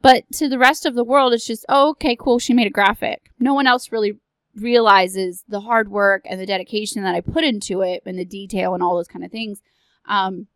But 0.00 0.30
to 0.34 0.48
the 0.48 0.58
rest 0.58 0.86
of 0.86 0.94
the 0.94 1.04
world 1.04 1.34
it's 1.34 1.46
just, 1.46 1.66
"Oh, 1.68 1.90
okay, 1.90 2.16
cool, 2.16 2.38
she 2.38 2.54
made 2.54 2.66
a 2.66 2.70
graphic." 2.70 3.30
No 3.38 3.52
one 3.52 3.66
else 3.66 3.92
really 3.92 4.18
realizes 4.54 5.44
the 5.48 5.60
hard 5.60 5.90
work 5.90 6.22
and 6.24 6.40
the 6.40 6.46
dedication 6.46 7.02
that 7.02 7.14
I 7.14 7.20
put 7.20 7.44
into 7.44 7.82
it 7.82 8.02
and 8.06 8.18
the 8.18 8.24
detail 8.24 8.72
and 8.72 8.82
all 8.82 8.96
those 8.96 9.08
kind 9.08 9.24
of 9.24 9.32
things. 9.32 9.60
Um, 10.06 10.46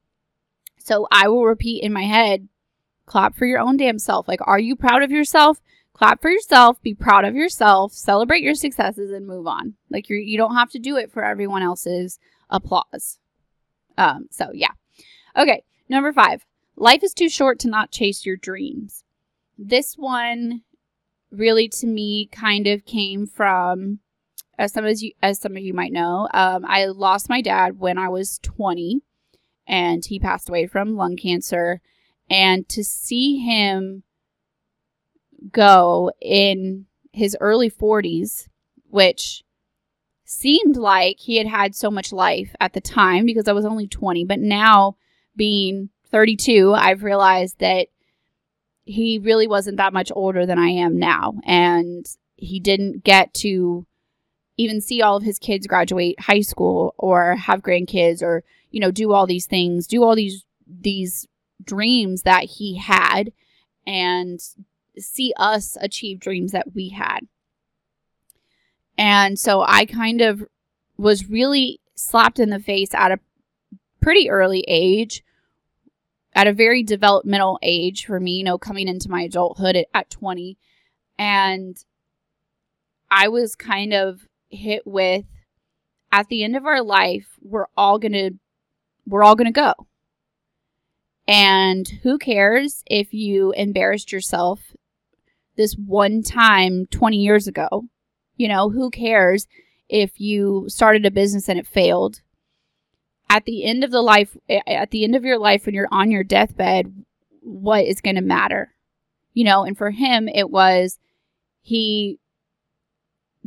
so 0.88 1.06
I 1.12 1.28
will 1.28 1.44
repeat 1.44 1.84
in 1.84 1.92
my 1.92 2.04
head, 2.04 2.48
clap 3.04 3.36
for 3.36 3.44
your 3.44 3.60
own 3.60 3.76
damn 3.76 3.98
self. 3.98 4.26
Like, 4.26 4.40
are 4.42 4.58
you 4.58 4.74
proud 4.74 5.02
of 5.02 5.10
yourself? 5.10 5.60
Clap 5.92 6.22
for 6.22 6.30
yourself, 6.30 6.80
be 6.80 6.94
proud 6.94 7.26
of 7.26 7.34
yourself, 7.34 7.92
celebrate 7.92 8.42
your 8.42 8.54
successes, 8.54 9.12
and 9.12 9.26
move 9.26 9.46
on. 9.46 9.74
Like, 9.90 10.08
you're, 10.08 10.18
you 10.18 10.38
don't 10.38 10.54
have 10.54 10.70
to 10.70 10.78
do 10.78 10.96
it 10.96 11.12
for 11.12 11.22
everyone 11.22 11.62
else's 11.62 12.18
applause. 12.48 13.18
Um, 13.98 14.28
so, 14.30 14.50
yeah. 14.54 14.70
Okay, 15.36 15.62
number 15.90 16.12
five 16.12 16.46
life 16.74 17.02
is 17.02 17.12
too 17.12 17.28
short 17.28 17.58
to 17.60 17.68
not 17.68 17.90
chase 17.90 18.24
your 18.24 18.36
dreams. 18.36 19.04
This 19.58 19.94
one 19.94 20.62
really 21.30 21.68
to 21.68 21.86
me 21.86 22.28
kind 22.32 22.66
of 22.66 22.86
came 22.86 23.26
from 23.26 23.98
as 24.58 24.72
some 24.72 24.86
of 24.86 24.98
you 25.00 25.12
as 25.22 25.38
some 25.38 25.56
of 25.56 25.62
you 25.62 25.74
might 25.74 25.92
know 25.92 26.26
um, 26.32 26.64
i 26.66 26.86
lost 26.86 27.28
my 27.28 27.42
dad 27.42 27.78
when 27.78 27.98
i 27.98 28.08
was 28.08 28.38
20 28.38 29.02
and 29.68 30.04
he 30.04 30.18
passed 30.18 30.48
away 30.48 30.66
from 30.66 30.96
lung 30.96 31.16
cancer. 31.16 31.80
And 32.30 32.68
to 32.70 32.82
see 32.82 33.38
him 33.38 34.02
go 35.52 36.10
in 36.20 36.86
his 37.12 37.36
early 37.40 37.70
40s, 37.70 38.48
which 38.88 39.44
seemed 40.24 40.76
like 40.76 41.18
he 41.20 41.36
had 41.36 41.46
had 41.46 41.74
so 41.74 41.90
much 41.90 42.12
life 42.12 42.54
at 42.60 42.72
the 42.72 42.80
time 42.80 43.24
because 43.24 43.48
I 43.48 43.52
was 43.52 43.64
only 43.64 43.86
20, 43.86 44.24
but 44.24 44.40
now 44.40 44.96
being 45.36 45.90
32, 46.10 46.74
I've 46.74 47.02
realized 47.02 47.58
that 47.60 47.88
he 48.84 49.18
really 49.18 49.46
wasn't 49.46 49.76
that 49.76 49.92
much 49.92 50.10
older 50.14 50.46
than 50.46 50.58
I 50.58 50.68
am 50.68 50.98
now. 50.98 51.34
And 51.44 52.06
he 52.36 52.60
didn't 52.60 53.04
get 53.04 53.34
to 53.34 53.86
even 54.58 54.80
see 54.80 55.00
all 55.00 55.16
of 55.16 55.22
his 55.22 55.38
kids 55.38 55.66
graduate 55.66 56.20
high 56.20 56.42
school 56.42 56.94
or 56.98 57.36
have 57.36 57.62
grandkids 57.62 58.22
or 58.22 58.44
you 58.70 58.80
know, 58.80 58.90
do 58.90 59.12
all 59.12 59.26
these 59.26 59.46
things, 59.46 59.86
do 59.86 60.02
all 60.02 60.14
these 60.14 60.44
these 60.66 61.26
dreams 61.64 62.22
that 62.22 62.44
he 62.44 62.76
had 62.76 63.32
and 63.86 64.40
see 64.98 65.32
us 65.36 65.76
achieve 65.80 66.20
dreams 66.20 66.52
that 66.52 66.74
we 66.74 66.90
had. 66.90 67.20
And 68.96 69.38
so 69.38 69.62
I 69.66 69.86
kind 69.86 70.20
of 70.20 70.44
was 70.96 71.30
really 71.30 71.80
slapped 71.94 72.38
in 72.38 72.50
the 72.50 72.58
face 72.58 72.92
at 72.92 73.12
a 73.12 73.20
pretty 74.00 74.28
early 74.28 74.64
age, 74.68 75.24
at 76.34 76.46
a 76.46 76.52
very 76.52 76.82
developmental 76.82 77.58
age 77.62 78.04
for 78.04 78.20
me, 78.20 78.32
you 78.32 78.44
know, 78.44 78.58
coming 78.58 78.88
into 78.88 79.10
my 79.10 79.22
adulthood 79.22 79.76
at, 79.76 79.86
at 79.94 80.10
20. 80.10 80.58
And 81.18 81.82
I 83.10 83.28
was 83.28 83.54
kind 83.54 83.94
of 83.94 84.27
hit 84.50 84.82
with 84.86 85.24
at 86.10 86.28
the 86.28 86.42
end 86.42 86.56
of 86.56 86.66
our 86.66 86.82
life, 86.82 87.26
we're 87.40 87.66
all 87.76 87.98
going 87.98 88.12
to 88.12 88.30
we're 89.06 89.24
all 89.24 89.36
going 89.36 89.46
to 89.46 89.52
go. 89.52 89.72
And 91.26 91.86
who 92.02 92.18
cares 92.18 92.82
if 92.86 93.12
you 93.12 93.52
embarrassed 93.52 94.12
yourself 94.12 94.74
this 95.56 95.74
one 95.74 96.22
time 96.22 96.86
20 96.90 97.16
years 97.16 97.46
ago? 97.46 97.84
You 98.36 98.48
know, 98.48 98.70
who 98.70 98.90
cares 98.90 99.46
if 99.88 100.20
you 100.20 100.66
started 100.68 101.04
a 101.04 101.10
business 101.10 101.48
and 101.48 101.58
it 101.58 101.66
failed? 101.66 102.20
At 103.30 103.44
the 103.44 103.64
end 103.64 103.84
of 103.84 103.90
the 103.90 104.00
life, 104.00 104.36
at 104.48 104.90
the 104.90 105.04
end 105.04 105.14
of 105.14 105.24
your 105.24 105.38
life, 105.38 105.66
when 105.66 105.74
you're 105.74 105.88
on 105.90 106.10
your 106.10 106.24
deathbed, 106.24 107.04
what 107.40 107.84
is 107.84 108.00
going 108.00 108.16
to 108.16 108.22
matter? 108.22 108.74
You 109.34 109.44
know, 109.44 109.64
and 109.64 109.76
for 109.76 109.90
him, 109.90 110.28
it 110.28 110.50
was 110.50 110.98
he 111.60 112.18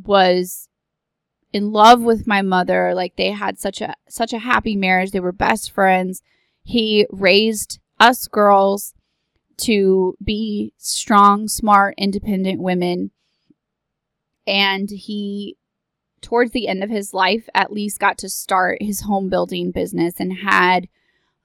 was 0.03 0.69
in 1.53 1.71
love 1.71 2.01
with 2.01 2.27
my 2.27 2.41
mother. 2.41 2.93
Like 2.93 3.15
they 3.15 3.31
had 3.31 3.59
such 3.59 3.81
a 3.81 3.95
such 4.07 4.33
a 4.33 4.39
happy 4.39 4.75
marriage. 4.75 5.11
They 5.11 5.19
were 5.19 5.31
best 5.31 5.71
friends. 5.71 6.21
He 6.63 7.07
raised 7.11 7.79
us 7.99 8.27
girls 8.27 8.93
to 9.57 10.15
be 10.23 10.73
strong 10.77 11.47
smart 11.47 11.95
independent 11.97 12.61
women. 12.61 13.11
And 14.47 14.89
he 14.89 15.57
towards 16.21 16.51
the 16.51 16.67
end 16.67 16.83
of 16.83 16.89
his 16.89 17.13
life 17.13 17.49
at 17.53 17.73
least 17.73 17.99
got 17.99 18.17
to 18.19 18.29
start 18.29 18.81
his 18.81 19.01
home 19.01 19.29
building 19.29 19.71
business 19.71 20.19
and 20.19 20.33
had 20.33 20.87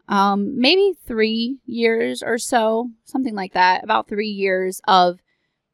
um, 0.09 0.61
maybe 0.61 0.93
three 1.07 1.61
years 1.65 2.23
or 2.23 2.39
so 2.39 2.91
something 3.05 3.35
like 3.35 3.55
that 3.55 3.83
about 3.83 4.07
three 4.07 4.29
years 4.29 4.81
of 4.87 5.21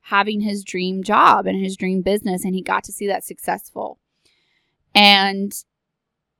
having 0.07 0.41
his 0.41 0.65
dream 0.65 1.03
job 1.03 1.47
and 1.47 1.62
his 1.62 1.77
dream 1.77 2.03
business. 2.03 2.45
And 2.45 2.55
he 2.55 2.62
got 2.62 2.85
to 2.85 2.93
see 2.93 3.07
that 3.07 3.25
successful 3.25 3.99
and 4.95 5.53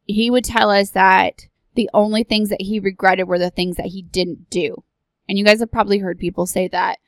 he 0.07 0.31
would 0.31 0.45
tell 0.45 0.71
us 0.71 0.91
that 0.91 1.47
the 1.75 1.89
only 1.95 2.23
things 2.23 2.51
that 2.51 2.63
he 2.63 2.79
regretted 2.79 3.29
were 3.29 3.39
the 3.39 3.51
things 3.51 3.77
that 3.77 3.87
he 3.87 4.03
didn't 4.03 4.51
do. 4.51 4.85
And 5.29 5.39
you 5.39 5.45
guys 5.45 5.61
have 5.61 5.73
probably 5.73 5.99
heard 5.99 6.19
people 6.19 6.47
say 6.47 6.69
that. 6.69 6.99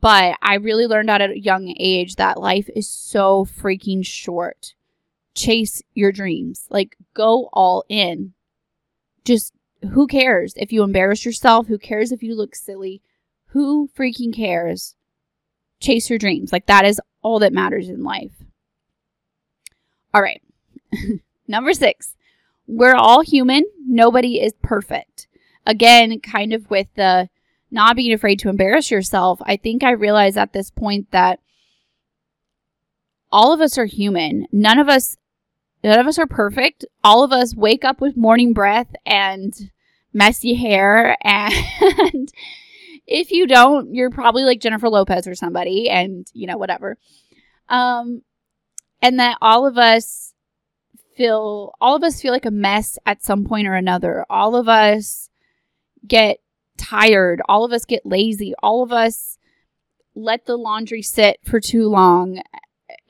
But 0.00 0.36
I 0.42 0.54
really 0.54 0.86
learned 0.86 1.10
at 1.10 1.20
a 1.20 1.38
young 1.38 1.74
age 1.78 2.16
that 2.16 2.40
life 2.40 2.68
is 2.74 2.88
so 2.88 3.44
freaking 3.44 4.04
short. 4.04 4.74
Chase 5.34 5.80
your 5.94 6.10
dreams. 6.10 6.66
Like, 6.70 6.96
go 7.14 7.48
all 7.52 7.84
in. 7.88 8.32
Just 9.24 9.54
who 9.92 10.08
cares 10.08 10.54
if 10.56 10.72
you 10.72 10.82
embarrass 10.82 11.24
yourself? 11.24 11.68
Who 11.68 11.78
cares 11.78 12.10
if 12.10 12.22
you 12.22 12.34
look 12.34 12.56
silly? 12.56 13.00
Who 13.48 13.90
freaking 13.96 14.34
cares? 14.34 14.96
Chase 15.78 16.10
your 16.10 16.18
dreams. 16.18 16.52
Like, 16.52 16.66
that 16.66 16.84
is 16.84 17.00
all 17.22 17.38
that 17.38 17.52
matters 17.52 17.88
in 17.88 18.02
life. 18.02 18.41
All 20.14 20.22
right. 20.22 20.42
Number 21.48 21.72
six, 21.72 22.16
we're 22.66 22.94
all 22.94 23.22
human. 23.22 23.64
Nobody 23.86 24.40
is 24.40 24.52
perfect. 24.62 25.28
Again, 25.66 26.20
kind 26.20 26.52
of 26.52 26.70
with 26.70 26.88
the 26.94 27.28
not 27.70 27.96
being 27.96 28.12
afraid 28.12 28.38
to 28.40 28.48
embarrass 28.48 28.90
yourself, 28.90 29.40
I 29.44 29.56
think 29.56 29.82
I 29.82 29.92
realize 29.92 30.36
at 30.36 30.52
this 30.52 30.70
point 30.70 31.10
that 31.10 31.40
all 33.30 33.52
of 33.52 33.60
us 33.60 33.78
are 33.78 33.86
human. 33.86 34.46
None 34.52 34.78
of 34.78 34.88
us 34.88 35.16
none 35.82 35.98
of 35.98 36.06
us 36.06 36.18
are 36.18 36.26
perfect. 36.26 36.84
All 37.02 37.24
of 37.24 37.32
us 37.32 37.56
wake 37.56 37.84
up 37.84 38.00
with 38.00 38.16
morning 38.16 38.52
breath 38.52 38.94
and 39.06 39.52
messy 40.12 40.54
hair 40.54 41.16
and 41.24 42.30
if 43.06 43.32
you 43.32 43.46
don't, 43.46 43.94
you're 43.94 44.10
probably 44.10 44.44
like 44.44 44.60
Jennifer 44.60 44.88
Lopez 44.88 45.26
or 45.26 45.34
somebody 45.34 45.88
and 45.88 46.26
you 46.34 46.46
know 46.46 46.58
whatever. 46.58 46.98
Um 47.68 48.22
and 49.02 49.18
that 49.18 49.36
all 49.42 49.66
of 49.66 49.76
us 49.76 50.32
feel 51.16 51.74
all 51.80 51.96
of 51.96 52.02
us 52.02 52.22
feel 52.22 52.32
like 52.32 52.46
a 52.46 52.50
mess 52.50 52.98
at 53.04 53.22
some 53.22 53.44
point 53.44 53.66
or 53.66 53.74
another. 53.74 54.24
All 54.30 54.56
of 54.56 54.68
us 54.68 55.28
get 56.06 56.38
tired, 56.78 57.42
all 57.48 57.64
of 57.64 57.72
us 57.72 57.84
get 57.84 58.06
lazy, 58.06 58.54
all 58.62 58.82
of 58.82 58.92
us 58.92 59.36
let 60.14 60.46
the 60.46 60.56
laundry 60.56 61.02
sit 61.02 61.38
for 61.44 61.60
too 61.60 61.88
long 61.88 62.40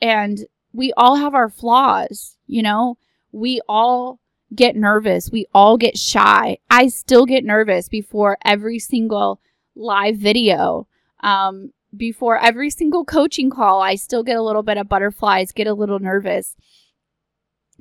and 0.01 0.45
we 0.73 0.91
all 0.97 1.15
have 1.15 1.35
our 1.35 1.49
flaws, 1.49 2.37
you 2.47 2.61
know? 2.61 2.97
We 3.31 3.61
all 3.69 4.19
get 4.53 4.75
nervous. 4.75 5.29
We 5.31 5.47
all 5.53 5.77
get 5.77 5.97
shy. 5.97 6.57
I 6.69 6.87
still 6.87 7.25
get 7.25 7.43
nervous 7.43 7.89
before 7.89 8.37
every 8.43 8.79
single 8.79 9.39
live 9.75 10.17
video. 10.17 10.87
Um, 11.21 11.71
before 11.95 12.37
every 12.37 12.69
single 12.69 13.05
coaching 13.05 13.49
call, 13.49 13.81
I 13.81 13.95
still 13.95 14.23
get 14.23 14.37
a 14.37 14.41
little 14.41 14.63
bit 14.63 14.77
of 14.77 14.89
butterflies, 14.89 15.51
get 15.51 15.67
a 15.67 15.73
little 15.73 15.99
nervous 15.99 16.55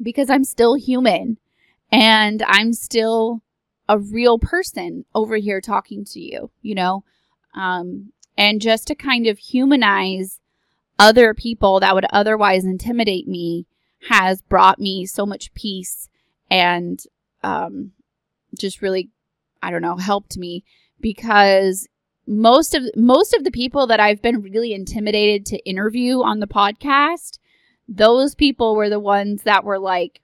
because 0.00 0.30
I'm 0.30 0.44
still 0.44 0.74
human 0.74 1.38
and 1.90 2.42
I'm 2.46 2.72
still 2.72 3.42
a 3.88 3.98
real 3.98 4.38
person 4.38 5.04
over 5.14 5.36
here 5.36 5.60
talking 5.60 6.04
to 6.06 6.20
you, 6.20 6.50
you 6.62 6.74
know? 6.74 7.04
Um, 7.54 8.12
and 8.36 8.60
just 8.60 8.86
to 8.88 8.94
kind 8.94 9.26
of 9.26 9.38
humanize 9.38 10.40
other 10.98 11.34
people 11.34 11.80
that 11.80 11.94
would 11.94 12.06
otherwise 12.10 12.64
intimidate 12.64 13.28
me 13.28 13.66
has 14.08 14.42
brought 14.42 14.78
me 14.78 15.06
so 15.06 15.26
much 15.26 15.52
peace 15.54 16.08
and 16.50 17.02
um, 17.42 17.92
just 18.58 18.82
really, 18.82 19.10
I 19.62 19.70
don't 19.70 19.82
know, 19.82 19.96
helped 19.96 20.36
me 20.36 20.64
because 21.00 21.88
most 22.26 22.74
of 22.74 22.84
most 22.94 23.34
of 23.34 23.44
the 23.44 23.50
people 23.50 23.86
that 23.88 24.00
I've 24.00 24.22
been 24.22 24.42
really 24.42 24.72
intimidated 24.72 25.46
to 25.46 25.68
interview 25.68 26.22
on 26.22 26.40
the 26.40 26.46
podcast, 26.46 27.38
those 27.88 28.34
people 28.34 28.76
were 28.76 28.88
the 28.88 29.00
ones 29.00 29.42
that 29.42 29.64
were 29.64 29.78
like 29.78 30.20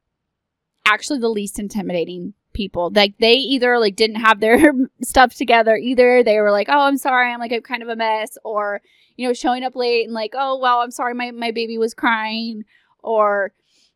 actually 0.86 1.18
the 1.18 1.28
least 1.28 1.58
intimidating 1.58 2.34
people. 2.52 2.90
Like 2.94 3.14
they 3.18 3.34
either 3.34 3.78
like 3.78 3.96
didn't 3.96 4.20
have 4.20 4.40
their 4.40 4.72
stuff 5.02 5.34
together, 5.34 5.76
either. 5.76 6.22
They 6.22 6.40
were 6.40 6.52
like, 6.52 6.68
"Oh, 6.68 6.80
I'm 6.80 6.98
sorry, 6.98 7.32
I'm 7.32 7.40
like 7.40 7.52
a 7.52 7.60
kind 7.60 7.82
of 7.82 7.88
a 7.88 7.96
mess," 7.96 8.38
or 8.44 8.80
you 9.16 9.26
know, 9.26 9.34
showing 9.34 9.64
up 9.64 9.74
late 9.74 10.04
and 10.04 10.14
like, 10.14 10.34
"Oh, 10.36 10.58
well, 10.58 10.80
I'm 10.80 10.90
sorry, 10.90 11.14
my 11.14 11.30
my 11.32 11.50
baby 11.50 11.78
was 11.78 11.94
crying," 11.94 12.64
or 13.02 13.52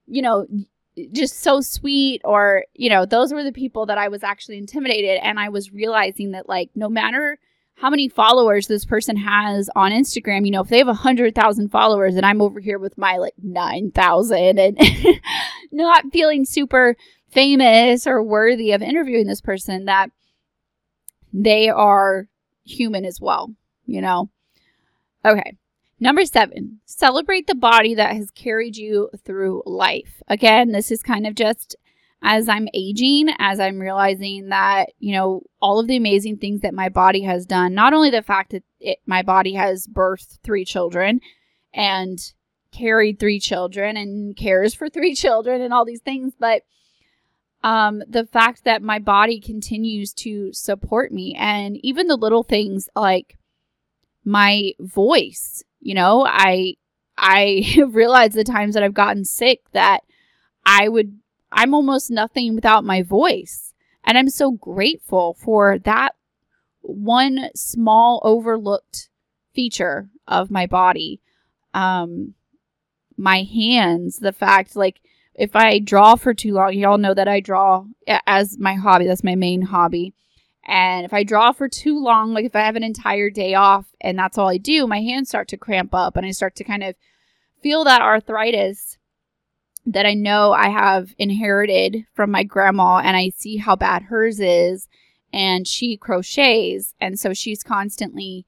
you 0.07 0.23
know, 0.23 0.47
just 1.13 1.41
so 1.41 1.61
sweet 1.61 2.21
or 2.25 2.65
you 2.75 2.91
know, 2.91 3.07
those 3.07 3.33
were 3.33 3.45
the 3.45 3.53
people 3.53 3.87
that 3.87 3.99
I 3.99 4.09
was 4.09 4.23
actually 4.23 4.59
intimidated 4.59 5.21
and 5.23 5.39
I 5.39 5.49
was 5.49 5.73
realizing 5.73 6.33
that 6.33 6.49
like 6.49 6.71
no 6.75 6.89
matter 6.89 7.39
how 7.77 7.91
many 7.91 8.09
followers 8.09 8.67
this 8.67 8.85
person 8.85 9.17
has 9.17 9.69
on 9.75 9.91
Instagram. 9.91 10.45
You 10.45 10.53
know, 10.53 10.61
if 10.61 10.69
they 10.69 10.79
have 10.79 10.89
a 10.89 10.95
hundred 10.95 11.35
thousand 11.35 11.71
followers 11.71 12.15
and 12.15 12.25
I'm 12.25 12.41
over 12.41 12.61
here 12.61 12.79
with 12.79 12.97
my 12.97 13.17
like 13.17 13.35
nine 13.43 13.91
thousand 13.91 14.59
and 14.59 14.79
not 15.73 16.13
feeling 16.13 16.45
super 16.45 16.97
famous 17.31 18.07
or 18.07 18.23
worthy 18.23 18.73
of 18.73 18.83
interviewing 18.83 19.27
this 19.27 19.41
person, 19.41 19.87
that 19.87 20.11
they 21.33 21.69
are 21.69 22.29
human 22.65 23.05
as 23.05 23.21
well, 23.21 23.53
you 23.87 24.01
know? 24.01 24.31
Okay. 25.25 25.57
Number 25.99 26.25
seven, 26.25 26.81
celebrate 26.85 27.47
the 27.47 27.55
body 27.55 27.95
that 27.95 28.17
has 28.17 28.31
carried 28.33 28.77
you 28.77 29.09
through 29.25 29.63
life. 29.67 30.21
Again, 30.27 30.73
this 30.73 30.91
is 30.91 31.01
kind 31.03 31.27
of 31.27 31.37
just 31.37 31.77
as 32.23 32.49
I'm 32.49 32.69
aging, 32.73 33.29
as 33.39 33.59
I'm 33.59 33.81
realizing 33.81 34.49
that, 34.51 34.91
you 35.01 35.13
know, 35.13 35.43
all 35.61 35.81
of 35.81 35.89
the 35.89 35.97
amazing 35.97 36.39
things 36.39 36.61
that 36.61 36.73
my 36.73 36.89
body 36.89 37.23
has 37.23 37.45
done, 37.45 37.75
not 37.75 37.93
only 37.93 38.11
the 38.11 38.23
fact 38.23 38.53
that 38.53 38.63
it, 38.79 38.99
my 39.07 39.23
body 39.23 39.55
has 39.55 39.89
birthed 39.89 40.39
three 40.45 40.65
children 40.65 41.21
and 41.75 42.33
carried 42.71 43.19
three 43.19 43.41
children 43.41 43.97
and 43.97 44.37
cares 44.37 44.73
for 44.73 44.89
three 44.91 45.15
children 45.15 45.61
and 45.61 45.75
all 45.75 45.85
these 45.85 46.01
things, 46.01 46.33
but 46.39 46.63
um, 47.65 48.03
the 48.09 48.27
fact 48.27 48.65
that 48.65 48.83
my 48.83 48.99
body 48.99 49.41
continues 49.41 50.13
to 50.13 50.53
support 50.53 51.13
me 51.13 51.35
and 51.39 51.77
even 51.85 52.07
the 52.07 52.17
little 52.17 52.43
things 52.43 52.89
like 52.95 53.37
my 54.25 54.73
voice, 54.79 55.63
you 55.81 55.95
know, 55.95 56.25
I 56.27 56.75
I 57.17 57.65
realized 57.89 58.35
the 58.35 58.45
times 58.45 58.75
that 58.75 58.83
I've 58.83 58.95
gotten 58.95 59.25
sick 59.25 59.61
that 59.73 60.01
I 60.65 60.89
would 60.89 61.19
I'm 61.53 61.75
almost 61.75 62.11
nothing 62.11 62.55
without 62.55 62.85
my 62.85 63.03
voice. 63.03 63.73
And 64.05 64.19
I'm 64.19 64.31
so 64.31 64.53
grateful 64.53 65.35
for 65.35 65.79
that 65.81 66.15
one 66.81 67.51
small 67.55 68.21
overlooked 68.25 69.09
feature 69.55 70.09
of 70.27 70.51
my 70.51 70.67
body. 70.67 71.21
Um, 71.75 72.35
my 73.17 73.43
hands, 73.43 74.19
the 74.19 74.33
fact 74.33 74.75
like 74.75 75.01
if 75.35 75.57
I 75.57 75.79
draw 75.79 76.17
for 76.17 76.35
too 76.35 76.55
long, 76.55 76.75
y'all 76.75 76.99
know 76.99 77.15
that 77.15 77.29
I 77.29 77.41
draw 77.41 77.85
as 78.27 78.59
my 78.59 78.75
hobby. 78.75 79.07
That's 79.07 79.25
my 79.25 79.35
main 79.35 79.63
hobby. 79.63 80.15
And 80.65 81.05
if 81.05 81.13
I 81.13 81.25
draw 81.25 81.53
for 81.53 81.69
too 81.69 81.99
long, 81.99 82.35
like 82.35 82.45
if 82.45 82.55
I 82.55 82.61
have 82.61 82.77
an 82.77 82.85
entire 82.85 83.31
day 83.31 83.55
off 83.55 83.87
and 84.01 84.19
that's 84.19 84.39
all 84.39 84.49
I 84.49 84.59
do, 84.59 84.87
my 84.87 85.01
hands 85.01 85.29
start 85.29 85.49
to 85.49 85.57
cramp 85.57 85.95
up 85.95 86.17
and 86.17 86.27
I 86.27 86.31
start 86.31 86.55
to 86.57 86.65
kind 86.65 86.83
of 86.83 86.95
feel 87.63 87.85
that 87.85 88.03
arthritis 88.03 88.99
that 89.87 90.07
I 90.07 90.15
know 90.15 90.53
I 90.53 90.69
have 90.69 91.15
inherited 91.19 92.07
from 92.15 92.31
my 92.31 92.45
grandma 92.45 92.99
and 92.99 93.17
I 93.17 93.31
see 93.31 93.57
how 93.57 93.77
bad 93.77 94.05
hers 94.05 94.39
is 94.41 94.89
and 95.33 95.67
she 95.67 95.97
crochets 95.97 96.95
and 97.01 97.19
so 97.19 97.33
she's 97.33 97.63
constantly 97.63 98.47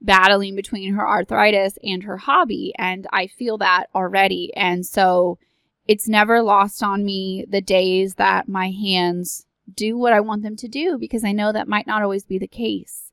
battling 0.00 0.54
between 0.54 0.94
her 0.94 1.08
arthritis 1.08 1.78
and 1.82 2.04
her 2.04 2.18
hobby 2.18 2.72
and 2.78 3.06
I 3.12 3.26
feel 3.26 3.58
that 3.58 3.86
already. 3.94 4.52
And 4.54 4.84
so 4.86 5.38
it's 5.86 6.08
never 6.08 6.42
lost 6.42 6.82
on 6.82 7.04
me 7.04 7.44
the 7.48 7.62
days 7.62 8.14
that 8.14 8.48
my 8.48 8.70
hands 8.70 9.46
do 9.74 9.96
what 9.98 10.12
I 10.12 10.20
want 10.20 10.42
them 10.42 10.56
to 10.56 10.68
do 10.68 10.98
because 10.98 11.24
I 11.24 11.32
know 11.32 11.52
that 11.52 11.68
might 11.68 11.86
not 11.86 12.02
always 12.02 12.24
be 12.24 12.38
the 12.38 12.46
case. 12.46 13.10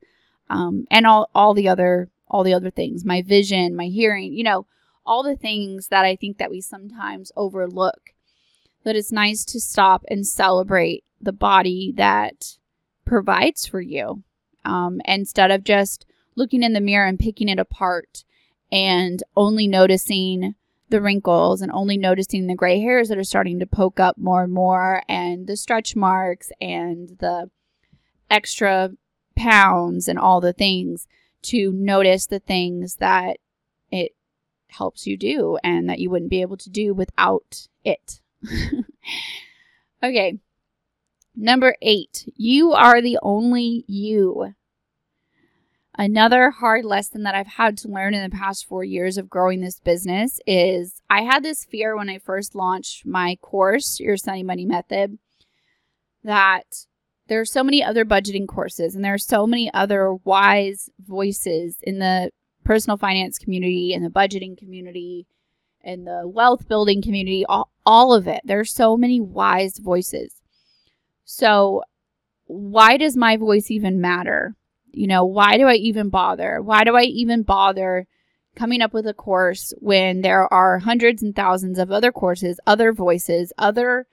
Um, 0.50 0.86
and 0.92 1.08
all 1.08 1.30
all 1.34 1.54
the 1.54 1.68
other 1.68 2.10
all 2.28 2.44
the 2.44 2.54
other 2.54 2.70
things 2.70 3.04
my 3.04 3.22
vision 3.24 3.76
my 3.76 3.86
hearing 3.86 4.34
you 4.34 4.44
know 4.44 4.68
all 5.06 5.24
the 5.24 5.36
things 5.36 5.88
that 5.90 6.06
I 6.06 6.16
think 6.16 6.38
that 6.38 6.50
we 6.50 6.62
sometimes 6.62 7.32
overlook. 7.36 8.12
That 8.84 8.96
it's 8.96 9.12
nice 9.12 9.44
to 9.46 9.60
stop 9.60 10.04
and 10.10 10.28
celebrate 10.28 11.04
the 11.20 11.32
body 11.32 11.94
that 11.98 12.58
provides 13.04 13.66
for 13.66 13.82
you 13.82 14.24
um, 14.64 15.02
instead 15.06 15.52
of 15.52 15.64
just 15.64 16.06
looking 16.36 16.64
in 16.64 16.74
the 16.74 16.82
mirror 16.82 17.08
and 17.08 17.20
picking 17.20 17.50
it 17.50 17.60
apart 17.60 18.24
and 18.72 19.24
only 19.36 19.68
noticing 19.68 20.56
the 20.90 21.02
wrinkles 21.02 21.62
and 21.62 21.72
only 21.72 21.98
noticing 21.98 22.48
the 22.48 22.56
gray 22.56 22.80
hairs 22.80 23.10
that 23.10 23.18
are 23.18 23.24
starting 23.24 23.60
to 23.60 23.66
poke 23.66 24.00
up 24.00 24.18
more 24.18 24.44
and 24.44 24.54
more 24.54 25.02
and 25.08 25.48
the 25.48 25.56
stretch 25.56 25.96
marks 25.96 26.52
and 26.62 27.18
the 27.20 27.50
extra 28.30 28.92
pounds 29.36 30.08
and 30.08 30.20
all 30.20 30.42
the 30.42 30.54
things 30.54 31.08
to 31.42 31.72
notice 31.72 32.28
the 32.28 32.40
things 32.40 32.96
that 32.96 33.38
it 33.92 34.12
helps 34.68 35.08
you 35.08 35.18
do 35.18 35.58
and 35.64 35.90
that 35.90 36.00
you 36.00 36.10
wouldn't 36.10 36.32
be 36.32 36.42
able 36.42 36.58
to 36.58 36.70
do 36.70 36.94
without 36.94 37.68
it. 37.84 38.22
okay. 40.04 40.40
Number 41.36 41.76
eight, 41.82 42.32
you 42.36 42.72
are 42.74 43.02
the 43.02 43.20
only 43.22 43.84
you. 43.88 44.54
Another 45.98 46.50
hard 46.50 46.84
lesson 46.84 47.24
that 47.24 47.36
I've 47.36 47.48
had 47.48 47.78
to 47.80 47.88
learn 47.88 48.14
in 48.14 48.24
the 48.24 48.36
past 48.36 48.68
four 48.68 48.84
years 48.84 49.18
of 49.18 49.30
growing 49.30 49.62
this 49.62 49.80
business 49.80 50.40
is 50.46 51.02
I 51.10 51.22
had 51.22 51.44
this 51.44 51.64
fear 51.64 51.96
when 51.96 52.10
I 52.10 52.18
first 52.18 52.54
launched 52.54 53.06
my 53.06 53.38
course, 53.42 54.00
Your 54.00 54.18
Sunny 54.18 54.44
Money 54.44 54.66
Method, 54.66 55.18
that 56.24 56.86
there 57.28 57.40
are 57.40 57.46
so 57.46 57.64
many 57.64 57.82
other 57.82 58.04
budgeting 58.04 58.48
courses 58.48 58.94
and 58.94 59.04
there 59.04 59.14
are 59.14 59.18
so 59.18 59.48
many 59.48 59.74
other 59.74 60.14
wise 60.14 60.90
voices 61.00 61.78
in 61.82 62.00
the 62.00 62.32
personal 62.66 62.98
finance 62.98 63.38
community 63.38 63.94
and 63.94 64.04
the 64.04 64.10
budgeting 64.10 64.58
community 64.58 65.26
and 65.84 66.06
the 66.06 66.24
wealth 66.26 66.68
building 66.68 67.02
community, 67.02 67.46
all, 67.46 67.72
all 67.86 68.14
of 68.14 68.28
it. 68.28 68.42
There 68.44 68.60
are 68.60 68.66
so 68.66 68.98
many 68.98 69.22
wise 69.22 69.78
voices. 69.78 70.42
So, 71.24 71.84
why 72.48 72.98
does 72.98 73.16
my 73.16 73.38
voice 73.38 73.72
even 73.72 74.02
matter? 74.02 74.56
You 74.92 75.08
know, 75.08 75.26
why 75.26 75.58
do 75.58 75.68
I 75.68 75.76
even 75.76 76.10
bother? 76.10 76.62
Why 76.62 76.84
do 76.84 76.96
I 76.96 77.04
even 77.04 77.44
bother 77.44 78.08
coming 78.56 78.82
up 78.82 78.94
with 78.94 79.08
a 79.08 79.14
course 79.14 79.74
when 79.80 80.22
there 80.22 80.52
are 80.54 80.80
hundreds 80.80 81.22
and 81.22 81.36
thousands 81.36 81.80
of 81.80 81.92
other 81.92 82.12
courses, 82.12 82.60
other 82.66 82.92
voices, 82.92 83.52
other 83.58 84.08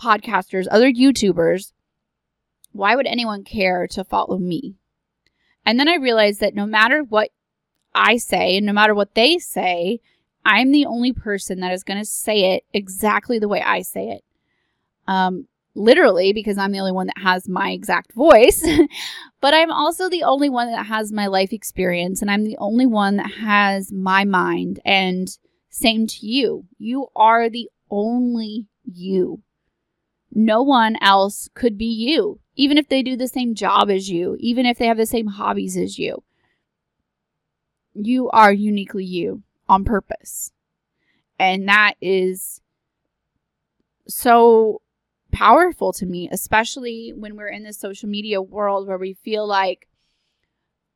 podcasters, 0.00 0.66
other 0.70 0.90
YouTubers? 0.90 1.72
Why 2.72 2.96
would 2.96 3.06
anyone 3.06 3.44
care 3.44 3.86
to 3.88 4.04
follow 4.04 4.38
me? 4.38 4.76
And 5.64 5.78
then 5.78 5.88
I 5.88 5.96
realized 5.96 6.40
that 6.40 6.54
no 6.54 6.66
matter 6.66 7.02
what 7.02 7.30
I 7.94 8.16
say 8.16 8.56
and 8.56 8.66
no 8.66 8.72
matter 8.72 8.94
what 8.94 9.14
they 9.14 9.38
say, 9.38 10.00
I'm 10.44 10.72
the 10.72 10.86
only 10.86 11.12
person 11.12 11.60
that 11.60 11.72
is 11.72 11.84
going 11.84 12.00
to 12.00 12.04
say 12.04 12.54
it 12.54 12.64
exactly 12.72 13.38
the 13.38 13.48
way 13.48 13.62
I 13.62 13.82
say 13.82 14.08
it. 14.08 14.24
Um, 15.06 15.46
literally 15.74 16.32
because 16.32 16.58
I'm 16.58 16.72
the 16.72 16.80
only 16.80 16.92
one 16.92 17.06
that 17.06 17.18
has 17.18 17.48
my 17.48 17.70
exact 17.70 18.12
voice, 18.12 18.66
but 19.40 19.54
I'm 19.54 19.70
also 19.70 20.08
the 20.08 20.22
only 20.24 20.50
one 20.50 20.70
that 20.70 20.86
has 20.86 21.12
my 21.12 21.26
life 21.26 21.52
experience 21.52 22.22
and 22.22 22.30
I'm 22.30 22.44
the 22.44 22.58
only 22.58 22.86
one 22.86 23.16
that 23.16 23.32
has 23.32 23.92
my 23.92 24.24
mind. 24.24 24.80
And 24.84 25.28
same 25.70 26.06
to 26.06 26.26
you. 26.26 26.66
You 26.78 27.08
are 27.16 27.48
the 27.48 27.70
only 27.90 28.68
you. 28.84 29.42
No 30.30 30.62
one 30.62 30.96
else 31.00 31.48
could 31.54 31.76
be 31.76 31.86
you, 31.86 32.40
even 32.56 32.78
if 32.78 32.88
they 32.88 33.02
do 33.02 33.16
the 33.16 33.28
same 33.28 33.54
job 33.54 33.90
as 33.90 34.08
you, 34.08 34.36
even 34.40 34.66
if 34.66 34.78
they 34.78 34.86
have 34.86 34.96
the 34.96 35.06
same 35.06 35.26
hobbies 35.26 35.76
as 35.76 35.98
you. 35.98 36.22
You 37.94 38.30
are 38.30 38.52
uniquely 38.52 39.04
you 39.04 39.42
on 39.68 39.84
purpose. 39.84 40.52
And 41.38 41.68
that 41.68 41.94
is 42.00 42.60
so 44.06 44.80
powerful 45.32 45.92
to 45.94 46.06
me, 46.06 46.28
especially 46.30 47.12
when 47.14 47.36
we're 47.36 47.48
in 47.48 47.64
the 47.64 47.72
social 47.72 48.08
media 48.08 48.40
world 48.40 48.86
where 48.86 48.98
we 48.98 49.14
feel 49.14 49.46
like 49.46 49.88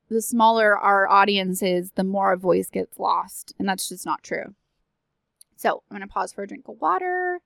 the 0.08 0.22
smaller 0.22 0.76
our 0.76 1.08
audience 1.08 1.62
is, 1.62 1.92
the 1.92 2.04
more 2.04 2.26
our 2.26 2.36
voice 2.36 2.70
gets 2.70 2.98
lost. 2.98 3.54
And 3.58 3.68
that's 3.68 3.88
just 3.88 4.06
not 4.06 4.22
true. 4.22 4.54
So 5.56 5.82
I'm 5.90 5.96
going 5.96 6.06
to 6.06 6.12
pause 6.12 6.32
for 6.32 6.44
a 6.44 6.46
drink 6.46 6.68
of 6.68 6.80
water. 6.80 7.40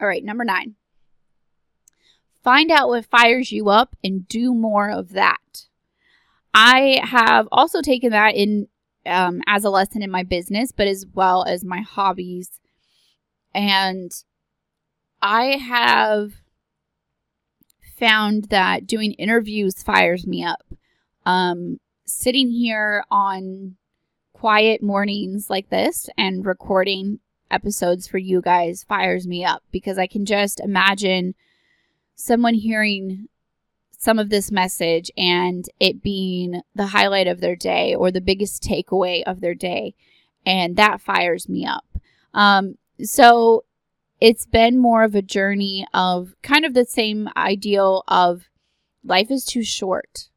All 0.00 0.06
right, 0.06 0.24
number 0.24 0.44
nine. 0.44 0.74
Find 2.44 2.70
out 2.70 2.88
what 2.88 3.06
fires 3.06 3.52
you 3.52 3.68
up 3.68 3.96
and 4.02 4.28
do 4.28 4.52
more 4.54 4.90
of 4.90 5.12
that. 5.12 5.66
I 6.54 7.00
have 7.02 7.48
also 7.50 7.80
taken 7.80 8.10
that 8.10 8.34
in 8.34 8.68
um, 9.06 9.42
as 9.46 9.64
a 9.64 9.70
lesson 9.70 10.02
in 10.02 10.10
my 10.10 10.22
business, 10.22 10.70
but 10.70 10.86
as 10.86 11.06
well 11.14 11.44
as 11.44 11.64
my 11.64 11.80
hobbies 11.80 12.60
and 13.54 14.12
I 15.20 15.56
have 15.56 16.32
found 17.98 18.44
that 18.44 18.86
doing 18.86 19.12
interviews 19.12 19.82
fires 19.82 20.26
me 20.26 20.44
up. 20.44 20.64
Um, 21.24 21.78
sitting 22.04 22.50
here 22.50 23.04
on 23.10 23.76
quiet 24.32 24.82
mornings 24.82 25.48
like 25.48 25.70
this 25.70 26.08
and 26.18 26.44
recording 26.44 27.20
episodes 27.50 28.08
for 28.08 28.18
you 28.18 28.40
guys 28.40 28.82
fires 28.82 29.26
me 29.26 29.44
up 29.44 29.62
because 29.70 29.98
I 29.98 30.08
can 30.08 30.24
just 30.24 30.58
imagine 30.58 31.34
someone 32.16 32.54
hearing 32.54 33.28
some 34.02 34.18
of 34.18 34.30
this 34.30 34.50
message 34.50 35.12
and 35.16 35.66
it 35.78 36.02
being 36.02 36.60
the 36.74 36.88
highlight 36.88 37.28
of 37.28 37.40
their 37.40 37.54
day 37.54 37.94
or 37.94 38.10
the 38.10 38.20
biggest 38.20 38.60
takeaway 38.60 39.22
of 39.22 39.40
their 39.40 39.54
day. 39.54 39.94
And 40.44 40.74
that 40.74 41.00
fires 41.00 41.48
me 41.48 41.64
up. 41.64 41.84
Um, 42.34 42.78
so 43.00 43.64
it's 44.20 44.44
been 44.44 44.76
more 44.76 45.04
of 45.04 45.14
a 45.14 45.22
journey 45.22 45.86
of 45.94 46.34
kind 46.42 46.64
of 46.64 46.74
the 46.74 46.84
same 46.84 47.28
ideal 47.36 48.02
of 48.08 48.48
life 49.04 49.30
is 49.30 49.44
too 49.44 49.62
short. 49.62 50.30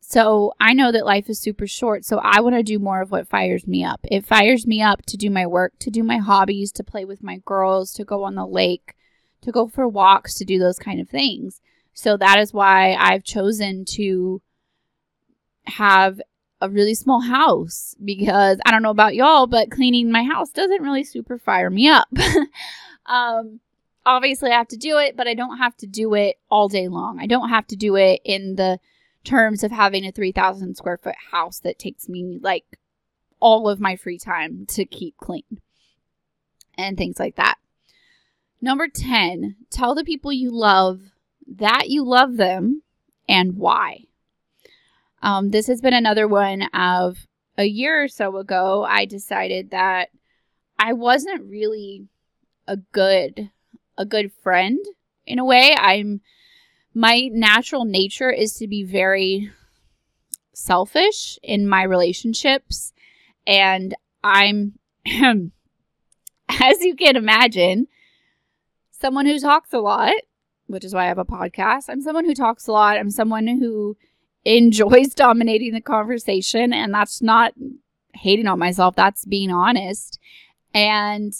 So 0.00 0.52
I 0.58 0.72
know 0.72 0.90
that 0.90 1.06
life 1.06 1.30
is 1.30 1.38
super 1.38 1.68
short. 1.68 2.04
So 2.04 2.18
I 2.18 2.40
want 2.40 2.56
to 2.56 2.64
do 2.64 2.80
more 2.80 3.00
of 3.00 3.12
what 3.12 3.28
fires 3.28 3.68
me 3.68 3.84
up. 3.84 4.00
It 4.02 4.26
fires 4.26 4.66
me 4.66 4.82
up 4.82 5.06
to 5.06 5.16
do 5.16 5.30
my 5.30 5.46
work, 5.46 5.74
to 5.80 5.90
do 5.90 6.02
my 6.02 6.16
hobbies, 6.16 6.72
to 6.72 6.82
play 6.82 7.04
with 7.04 7.22
my 7.22 7.40
girls, 7.44 7.92
to 7.92 8.04
go 8.04 8.24
on 8.24 8.34
the 8.34 8.46
lake, 8.46 8.96
to 9.42 9.52
go 9.52 9.68
for 9.68 9.86
walks, 9.86 10.34
to 10.36 10.44
do 10.44 10.58
those 10.58 10.80
kind 10.80 11.00
of 11.00 11.08
things. 11.08 11.60
So 11.98 12.16
that 12.16 12.38
is 12.38 12.54
why 12.54 12.94
I've 12.94 13.24
chosen 13.24 13.84
to 13.96 14.40
have 15.64 16.20
a 16.60 16.70
really 16.70 16.94
small 16.94 17.20
house 17.20 17.96
because 18.04 18.60
I 18.64 18.70
don't 18.70 18.84
know 18.84 18.90
about 18.90 19.16
y'all, 19.16 19.48
but 19.48 19.72
cleaning 19.72 20.12
my 20.12 20.22
house 20.22 20.50
doesn't 20.50 20.80
really 20.80 21.02
super 21.02 21.38
fire 21.38 21.70
me 21.70 21.88
up. 21.88 22.06
um, 23.06 23.58
obviously, 24.06 24.52
I 24.52 24.58
have 24.58 24.68
to 24.68 24.76
do 24.76 24.98
it, 24.98 25.16
but 25.16 25.26
I 25.26 25.34
don't 25.34 25.58
have 25.58 25.76
to 25.78 25.88
do 25.88 26.14
it 26.14 26.36
all 26.48 26.68
day 26.68 26.86
long. 26.86 27.18
I 27.18 27.26
don't 27.26 27.48
have 27.48 27.66
to 27.66 27.76
do 27.76 27.96
it 27.96 28.20
in 28.24 28.54
the 28.54 28.78
terms 29.24 29.64
of 29.64 29.72
having 29.72 30.06
a 30.06 30.12
3,000 30.12 30.76
square 30.76 30.98
foot 30.98 31.16
house 31.32 31.58
that 31.60 31.80
takes 31.80 32.08
me 32.08 32.38
like 32.40 32.78
all 33.40 33.68
of 33.68 33.80
my 33.80 33.96
free 33.96 34.18
time 34.18 34.66
to 34.66 34.84
keep 34.84 35.16
clean 35.16 35.60
and 36.76 36.96
things 36.96 37.18
like 37.18 37.34
that. 37.34 37.56
Number 38.60 38.86
10, 38.86 39.56
tell 39.68 39.96
the 39.96 40.04
people 40.04 40.32
you 40.32 40.52
love 40.52 41.00
that 41.56 41.88
you 41.88 42.04
love 42.04 42.36
them 42.36 42.82
and 43.28 43.56
why. 43.56 44.04
Um, 45.22 45.50
this 45.50 45.66
has 45.66 45.80
been 45.80 45.94
another 45.94 46.28
one 46.28 46.62
of 46.74 47.26
a 47.56 47.64
year 47.64 48.04
or 48.04 48.08
so 48.08 48.36
ago. 48.36 48.84
I 48.84 49.04
decided 49.04 49.70
that 49.70 50.10
I 50.78 50.92
wasn't 50.92 51.48
really 51.48 52.06
a 52.66 52.76
good 52.76 53.50
a 53.96 54.04
good 54.04 54.32
friend 54.32 54.78
in 55.26 55.38
a 55.40 55.44
way. 55.44 55.74
I'm 55.76 56.20
my 56.94 57.28
natural 57.32 57.84
nature 57.84 58.30
is 58.30 58.54
to 58.54 58.68
be 58.68 58.84
very 58.84 59.50
selfish 60.54 61.38
in 61.42 61.68
my 61.68 61.82
relationships 61.82 62.92
and 63.46 63.94
I'm 64.22 64.78
as 65.06 66.80
you 66.80 66.94
can 66.96 67.16
imagine 67.16 67.88
someone 68.90 69.26
who 69.26 69.38
talks 69.38 69.72
a 69.72 69.78
lot, 69.78 70.14
which 70.68 70.84
is 70.84 70.94
why 70.94 71.04
I 71.04 71.08
have 71.08 71.18
a 71.18 71.24
podcast. 71.24 71.84
I'm 71.88 72.00
someone 72.02 72.24
who 72.24 72.34
talks 72.34 72.66
a 72.66 72.72
lot. 72.72 72.96
I'm 72.96 73.10
someone 73.10 73.46
who 73.46 73.96
enjoys 74.44 75.08
dominating 75.14 75.72
the 75.72 75.80
conversation. 75.80 76.72
And 76.72 76.94
that's 76.94 77.20
not 77.20 77.54
hating 78.14 78.46
on 78.46 78.58
myself, 78.58 78.94
that's 78.94 79.24
being 79.24 79.50
honest. 79.50 80.18
And 80.72 81.32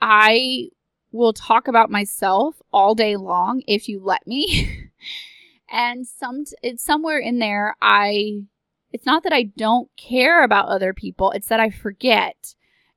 I 0.00 0.68
will 1.12 1.32
talk 1.32 1.68
about 1.68 1.90
myself 1.90 2.60
all 2.72 2.94
day 2.94 3.16
long 3.16 3.62
if 3.66 3.88
you 3.88 4.00
let 4.02 4.26
me. 4.26 4.90
and 5.70 6.06
some 6.06 6.44
it's 6.62 6.82
somewhere 6.82 7.18
in 7.18 7.38
there 7.38 7.76
I 7.82 8.42
it's 8.90 9.04
not 9.04 9.22
that 9.24 9.34
I 9.34 9.42
don't 9.42 9.90
care 9.96 10.42
about 10.42 10.68
other 10.68 10.94
people, 10.94 11.30
it's 11.32 11.48
that 11.48 11.60
I 11.60 11.70
forget. 11.70 12.54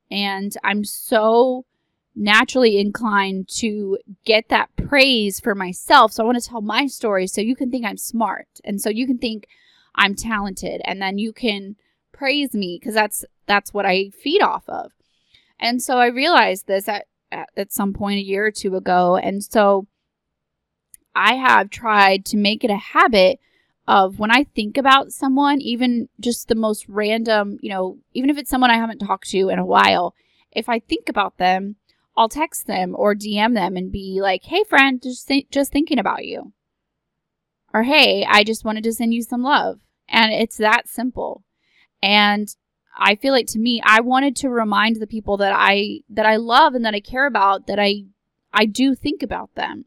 And 0.10 0.56
I'm 0.64 0.84
so 0.84 1.66
naturally 2.15 2.80
inclined 2.80 3.47
to 3.47 3.97
get 4.26 4.50
that 4.50 4.69
praise 4.76 5.39
for 5.39 5.56
myself. 5.56 6.12
So 6.12 6.24
I 6.24 6.26
want 6.26 6.41
to 6.41 6.50
tell 6.50 6.62
my 6.62 6.88
story 6.88 7.28
so 7.28 7.41
you 7.41 7.56
can 7.56 7.71
think 7.71 7.86
I'm 7.86 7.97
smart 7.97 8.47
and 8.63 8.82
so 8.82 8.89
you 8.89 9.08
can 9.08 9.17
think 9.17 9.47
I'm 9.95 10.15
talented 10.15 10.82
and 10.86 11.02
then 11.02 11.17
you 11.17 11.34
can 11.34 11.76
praise 12.12 12.54
me 12.54 12.78
because 12.80 12.93
that's 12.93 13.26
that's 13.45 13.74
what 13.74 13.86
I 13.86 14.10
feed 14.10 14.41
off 14.41 14.67
of. 14.67 14.91
And 15.60 15.82
so 15.82 15.97
I 15.97 16.08
realized 16.08 16.67
this 16.67 16.88
at, 16.88 17.06
at 17.32 17.50
at 17.56 17.74
some 17.74 17.93
point 17.93 18.19
a 18.19 18.24
year 18.24 18.45
or 18.45 18.52
two 18.52 18.76
ago, 18.76 19.15
and 19.15 19.43
so 19.43 19.88
I 21.15 21.36
have 21.36 21.69
tried 21.69 22.26
to 22.26 22.38
make 22.38 22.63
it 22.63 22.71
a 22.71 22.78
habit 22.78 23.39
of 23.88 24.19
when 24.19 24.32
I 24.32 24.43
think 24.43 24.78
about 24.78 25.12
someone, 25.12 25.60
even 25.62 26.08
just 26.19 26.47
the 26.47 26.56
most 26.56 26.88
random, 26.88 27.58
you 27.62 27.69
know, 27.69 27.97
even 28.13 28.30
if 28.30 28.38
it's 28.38 28.50
someone 28.50 28.71
I 28.71 28.78
haven't 28.78 29.00
talked 29.00 29.30
to 29.32 29.50
in 29.50 29.60
a 29.60 29.65
while, 29.65 30.15
if 30.52 30.69
I 30.69 30.80
think 30.80 31.10
about 31.10 31.38
them, 31.38 31.76
I'll 32.17 32.30
text 32.30 32.67
them 32.67 32.95
or 32.97 33.15
DM 33.15 33.54
them 33.54 33.78
and 33.78 33.91
be 33.91 34.19
like, 34.21 34.43
"Hey 34.43 34.63
friend, 34.63 35.02
just 35.02 35.28
th- 35.28 35.50
just 35.50 35.71
thinking 35.71 36.00
about 36.00 36.26
you." 36.26 36.54
Or, 37.74 37.84
"Hey, 37.84 38.26
I 38.28 38.43
just 38.43 38.65
wanted 38.65 38.84
to 38.84 38.93
send 38.93 39.13
you 39.13 39.24
some 39.24 39.43
love." 39.43 39.80
And 40.10 40.34
it's 40.34 40.58
that 40.58 40.88
simple. 40.89 41.43
And 42.04 42.54
I 42.97 43.15
feel 43.15 43.34
like 43.34 43.47
to 43.47 43.60
me, 43.60 43.82
I 43.84 44.02
wanted 44.02 44.36
to 44.38 44.50
remind 44.50 44.97
the 44.97 45.08
people 45.08 45.38
that 45.38 45.54
I 45.56 46.02
that 46.10 46.26
I 46.26 46.36
love 46.36 46.76
and 46.76 46.86
that 46.86 46.95
I 46.95 47.00
care 47.00 47.26
about 47.26 47.67
that 47.67 47.80
I 47.80 48.06
I 48.54 48.65
do 48.65 48.95
think 48.95 49.24
about 49.24 49.56
them. 49.56 49.86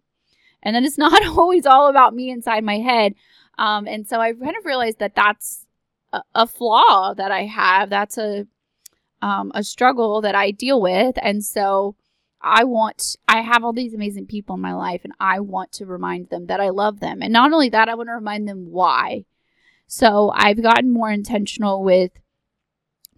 And 0.62 0.74
then 0.74 0.84
it's 0.84 0.98
not 1.06 1.24
always 1.26 1.66
all 1.66 1.88
about 1.88 2.14
me 2.14 2.30
inside 2.30 2.64
my 2.64 2.78
head. 2.78 3.14
Um, 3.58 3.86
and 3.86 4.06
so 4.06 4.20
I 4.20 4.32
kind 4.32 4.56
of 4.56 4.64
realized 4.64 4.98
that 4.98 5.14
that's 5.14 5.66
a, 6.12 6.22
a 6.34 6.46
flaw 6.46 7.14
that 7.14 7.30
I 7.30 7.44
have. 7.44 7.90
That's 7.90 8.18
a 8.18 8.46
um, 9.22 9.52
a 9.54 9.62
struggle 9.62 10.20
that 10.20 10.34
I 10.34 10.50
deal 10.50 10.80
with. 10.80 11.16
And 11.22 11.44
so 11.44 11.96
I 12.44 12.64
want, 12.64 13.16
I 13.26 13.40
have 13.40 13.64
all 13.64 13.72
these 13.72 13.94
amazing 13.94 14.26
people 14.26 14.54
in 14.56 14.60
my 14.60 14.74
life, 14.74 15.00
and 15.04 15.14
I 15.18 15.40
want 15.40 15.72
to 15.72 15.86
remind 15.86 16.28
them 16.28 16.46
that 16.46 16.60
I 16.60 16.68
love 16.68 17.00
them. 17.00 17.22
And 17.22 17.32
not 17.32 17.52
only 17.52 17.70
that, 17.70 17.88
I 17.88 17.94
want 17.94 18.08
to 18.10 18.14
remind 18.14 18.46
them 18.46 18.70
why. 18.70 19.24
So 19.86 20.30
I've 20.34 20.62
gotten 20.62 20.92
more 20.92 21.10
intentional 21.10 21.82
with 21.82 22.12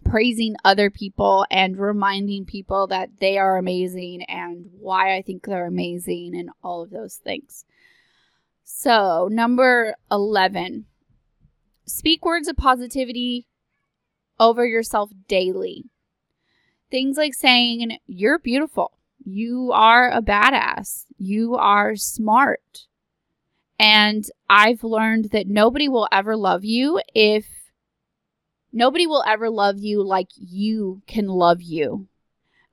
praising 0.05 0.55
other 0.65 0.91
people 0.91 1.45
and 1.51 1.77
reminding 1.77 2.45
people 2.45 2.87
that 2.87 3.19
they 3.19 3.37
are 3.37 3.57
amazing 3.57 4.23
and 4.29 4.67
why 4.79 5.17
I 5.17 5.23
think 5.23 5.45
they're 5.45 5.67
amazing 5.67 6.37
and 6.37 6.51
all 6.63 6.83
of 6.83 6.91
those 6.91 7.17
things. 7.17 7.65
So, 8.63 9.29
number 9.31 9.97
11, 10.11 10.87
speak 11.85 12.25
words 12.25 12.47
of 12.47 12.57
positivity 12.57 13.49
over 14.39 14.65
yourself 14.65 15.11
daily. 15.29 15.85
Things 16.91 17.17
like 17.17 17.35
saying, 17.35 17.99
You're 18.07 18.39
beautiful. 18.39 18.96
You 19.29 19.73
are 19.75 20.09
a 20.09 20.23
badass. 20.23 21.05
You 21.19 21.57
are 21.57 21.97
smart. 21.97 22.87
And 23.77 24.25
I've 24.49 24.85
learned 24.85 25.31
that 25.33 25.49
nobody 25.49 25.89
will 25.89 26.07
ever 26.13 26.37
love 26.37 26.65
you 26.65 27.01
if 27.13 27.45
nobody 28.73 29.05
will 29.05 29.25
ever 29.27 29.51
love 29.51 29.81
you 29.81 30.01
like 30.01 30.29
you 30.37 31.03
can 31.09 31.27
love 31.27 31.61
you. 31.61 32.07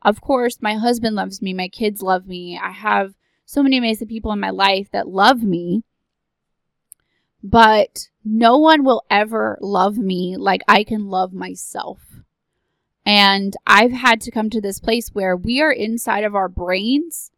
Of 0.03 0.21
course, 0.21 0.61
my 0.61 0.75
husband 0.75 1.15
loves 1.15 1.41
me. 1.41 1.55
My 1.55 1.69
kids 1.69 2.03
love 2.03 2.27
me. 2.27 2.59
I 2.61 2.69
have 2.69 3.15
so 3.47 3.63
many 3.63 3.79
amazing 3.79 4.07
people 4.07 4.31
in 4.31 4.39
my 4.39 4.51
life 4.51 4.91
that 4.91 5.07
love 5.07 5.41
me. 5.41 5.81
But 7.41 8.09
no 8.23 8.59
one 8.59 8.83
will 8.83 9.03
ever 9.09 9.57
love 9.59 9.97
me 9.97 10.37
like 10.37 10.61
I 10.67 10.83
can 10.83 11.07
love 11.07 11.33
myself. 11.33 12.12
And 13.05 13.55
I've 13.67 13.91
had 13.91 14.21
to 14.21 14.31
come 14.31 14.49
to 14.49 14.61
this 14.61 14.79
place 14.79 15.09
where 15.09 15.35
we 15.35 15.61
are 15.61 15.71
inside 15.71 16.23
of 16.23 16.35
our 16.35 16.47
brains 16.47 17.31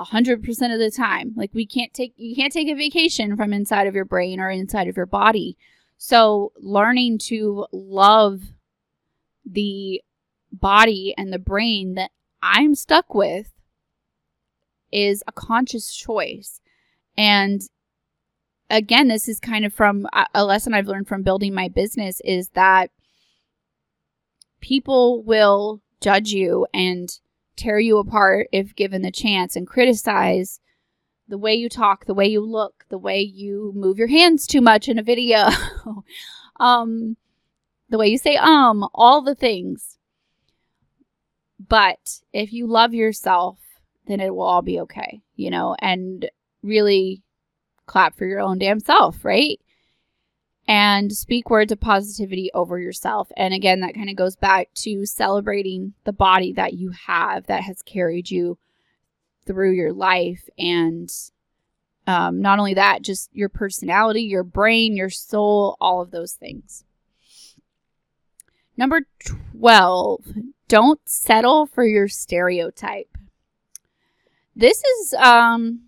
100% 0.00 0.46
of 0.72 0.78
the 0.78 0.92
time. 0.94 1.32
Like 1.36 1.50
we 1.52 1.66
can't 1.66 1.92
take 1.92 2.14
you 2.16 2.36
can't 2.36 2.52
take 2.52 2.68
a 2.68 2.74
vacation 2.74 3.36
from 3.36 3.52
inside 3.52 3.86
of 3.86 3.94
your 3.94 4.04
brain 4.04 4.40
or 4.40 4.50
inside 4.50 4.88
of 4.88 4.96
your 4.96 5.06
body. 5.06 5.56
So 5.96 6.52
learning 6.56 7.18
to 7.26 7.66
love 7.72 8.42
the 9.44 10.02
body 10.52 11.14
and 11.18 11.32
the 11.32 11.38
brain 11.38 11.94
that 11.94 12.12
I'm 12.40 12.74
stuck 12.74 13.14
with 13.14 13.50
is 14.92 15.22
a 15.26 15.32
conscious 15.32 15.94
choice. 15.94 16.60
And 17.16 17.62
again, 18.70 19.08
this 19.08 19.28
is 19.28 19.40
kind 19.40 19.64
of 19.64 19.72
from 19.72 20.06
a 20.34 20.44
lesson 20.44 20.72
I've 20.72 20.86
learned 20.86 21.08
from 21.08 21.22
building 21.22 21.52
my 21.52 21.68
business 21.68 22.20
is 22.24 22.50
that 22.50 22.90
people 24.60 25.22
will 25.22 25.80
judge 26.00 26.30
you 26.30 26.66
and 26.72 27.18
tear 27.56 27.78
you 27.78 27.98
apart 27.98 28.48
if 28.52 28.74
given 28.76 29.02
the 29.02 29.10
chance 29.10 29.56
and 29.56 29.66
criticize 29.66 30.60
the 31.28 31.38
way 31.38 31.54
you 31.54 31.68
talk, 31.68 32.06
the 32.06 32.14
way 32.14 32.26
you 32.26 32.40
look, 32.40 32.86
the 32.88 32.98
way 32.98 33.20
you 33.20 33.72
move 33.74 33.98
your 33.98 34.08
hands 34.08 34.46
too 34.46 34.60
much 34.60 34.88
in 34.88 34.98
a 34.98 35.02
video, 35.02 35.48
um, 36.60 37.16
the 37.90 37.98
way 37.98 38.08
you 38.08 38.18
say 38.18 38.36
um, 38.36 38.88
all 38.94 39.22
the 39.22 39.34
things. 39.34 39.98
But 41.68 42.20
if 42.32 42.52
you 42.52 42.66
love 42.66 42.94
yourself, 42.94 43.58
then 44.06 44.20
it 44.20 44.34
will 44.34 44.42
all 44.42 44.62
be 44.62 44.80
okay, 44.80 45.20
you 45.36 45.50
know, 45.50 45.76
and 45.80 46.30
really 46.62 47.22
clap 47.86 48.16
for 48.16 48.24
your 48.24 48.40
own 48.40 48.58
damn 48.58 48.80
self, 48.80 49.24
right? 49.24 49.60
And 50.68 51.10
speak 51.10 51.48
words 51.48 51.72
of 51.72 51.80
positivity 51.80 52.50
over 52.52 52.78
yourself. 52.78 53.32
And 53.38 53.54
again, 53.54 53.80
that 53.80 53.94
kind 53.94 54.10
of 54.10 54.16
goes 54.16 54.36
back 54.36 54.68
to 54.74 55.06
celebrating 55.06 55.94
the 56.04 56.12
body 56.12 56.52
that 56.52 56.74
you 56.74 56.90
have 57.06 57.46
that 57.46 57.62
has 57.62 57.80
carried 57.80 58.30
you 58.30 58.58
through 59.46 59.72
your 59.72 59.94
life. 59.94 60.46
And 60.58 61.10
um, 62.06 62.42
not 62.42 62.58
only 62.58 62.74
that, 62.74 63.00
just 63.00 63.30
your 63.32 63.48
personality, 63.48 64.22
your 64.22 64.44
brain, 64.44 64.94
your 64.94 65.08
soul, 65.08 65.78
all 65.80 66.02
of 66.02 66.10
those 66.10 66.34
things. 66.34 66.84
Number 68.76 69.06
12, 69.54 70.26
don't 70.68 71.00
settle 71.06 71.64
for 71.64 71.84
your 71.84 72.08
stereotype. 72.08 73.16
This 74.54 74.84
is 74.84 75.14
um, 75.14 75.86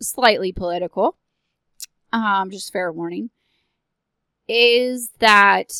slightly 0.00 0.52
political. 0.52 1.16
Um, 2.12 2.50
just 2.50 2.72
fair 2.72 2.92
warning 2.92 3.30
is 4.48 5.10
that 5.18 5.72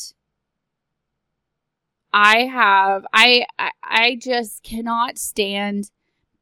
I 2.13 2.47
have 2.47 3.07
I 3.13 3.47
I 3.83 4.17
just 4.21 4.63
cannot 4.63 5.19
stand 5.19 5.91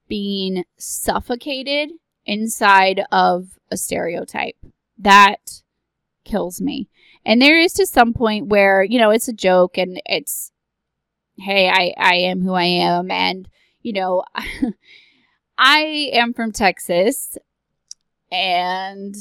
being 0.09 0.65
suffocated 0.79 1.91
inside 2.25 3.03
of 3.11 3.59
a 3.71 3.77
stereotype. 3.77 4.57
That 4.99 5.63
kills 6.25 6.61
me. 6.61 6.89
And 7.27 7.41
there 7.43 7.59
is 7.59 7.73
to 7.75 7.87
some 7.87 8.13
point 8.13 8.47
where, 8.47 8.83
you 8.83 8.99
know, 8.99 9.11
it's 9.11 9.29
a 9.29 9.33
joke 9.33 9.77
and 9.77 10.01
it's 10.07 10.53
hey, 11.39 11.69
I 11.69 11.93
I 11.99 12.15
am 12.17 12.43
who 12.43 12.53
I 12.53 12.65
am 12.65 13.11
and 13.11 13.49
you 13.83 13.93
know, 13.93 14.25
I 15.59 16.11
am 16.13 16.33
from 16.33 16.53
Texas 16.53 17.37
and 18.31 19.15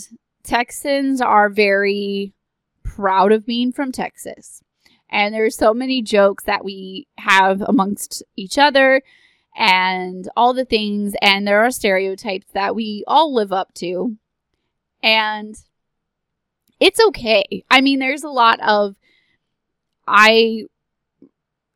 Texans 0.43 1.21
are 1.21 1.49
very 1.49 2.33
proud 2.95 3.31
of 3.31 3.45
being 3.45 3.71
from 3.71 3.91
Texas. 3.91 4.61
And 5.09 5.33
there's 5.33 5.55
so 5.55 5.73
many 5.73 6.01
jokes 6.01 6.43
that 6.45 6.65
we 6.65 7.07
have 7.17 7.61
amongst 7.61 8.23
each 8.35 8.57
other 8.57 9.01
and 9.55 10.27
all 10.35 10.53
the 10.53 10.65
things. 10.65 11.13
And 11.21 11.47
there 11.47 11.63
are 11.63 11.71
stereotypes 11.71 12.47
that 12.53 12.75
we 12.75 13.03
all 13.07 13.33
live 13.33 13.51
up 13.51 13.73
to. 13.75 14.17
And 15.01 15.55
it's 16.79 16.99
okay. 17.07 17.63
I 17.69 17.81
mean, 17.81 17.99
there's 17.99 18.23
a 18.23 18.29
lot 18.29 18.59
of, 18.61 18.95
I 20.07 20.63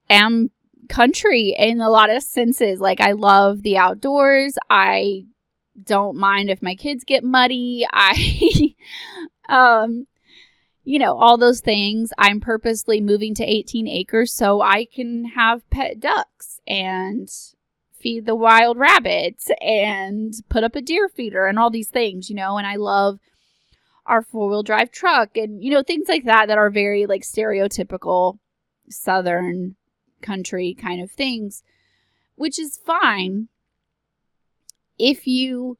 am 0.10 0.50
country 0.90 1.54
in 1.58 1.80
a 1.82 1.90
lot 1.90 2.10
of 2.10 2.24
senses. 2.24 2.80
Like, 2.80 3.02
I 3.02 3.12
love 3.12 3.62
the 3.62 3.78
outdoors. 3.78 4.58
I 4.70 5.26
don't 5.82 6.18
mind 6.18 6.50
if 6.50 6.64
my 6.64 6.76
kids 6.76 7.04
get 7.04 7.24
muddy. 7.24 7.86
I, 7.94 8.74
um, 9.48 10.08
you 10.88 11.00
know, 11.00 11.17
all 11.17 11.38
those 11.38 11.60
things. 11.60 12.13
I'm 12.17 12.39
purposely 12.39 13.02
moving 13.02 13.36
to 13.36 13.43
18 13.43 13.89
acres 13.89 14.32
so 14.32 14.62
I 14.62 14.86
can 14.86 15.26
have 15.26 15.69
pet 15.69 16.00
ducks 16.00 16.62
and 16.65 17.30
feed 17.91 18.26
the 18.26 18.36
wild 18.36 18.78
rabbits 18.78 19.52
and 19.60 20.34
put 20.47 20.63
up 20.63 20.78
a 20.78 20.82
deer 20.82 21.10
feeder 21.10 21.45
and 21.45 21.60
all 21.60 21.69
these 21.69 21.89
things, 21.89 22.30
you 22.30 22.38
know, 22.38 22.58
and 22.58 22.65
I 22.65 22.78
love 22.78 23.19
our 24.06 24.21
four 24.21 24.50
wheel 24.50 24.63
drive 24.63 24.89
truck 24.89 25.36
and, 25.36 25.62
you 25.62 25.71
know, 25.71 25.84
things 25.84 26.08
like 26.08 26.23
that 26.23 26.47
that 26.47 26.58
are 26.58 26.69
very 26.69 27.06
like 27.06 27.23
stereotypical 27.23 28.39
southern 28.89 29.76
country 30.21 30.73
kind 30.73 31.02
of 31.02 31.12
things, 31.12 31.63
which 32.36 32.58
is 32.58 32.78
fine 32.78 33.50
if 34.97 35.28
you 35.28 35.78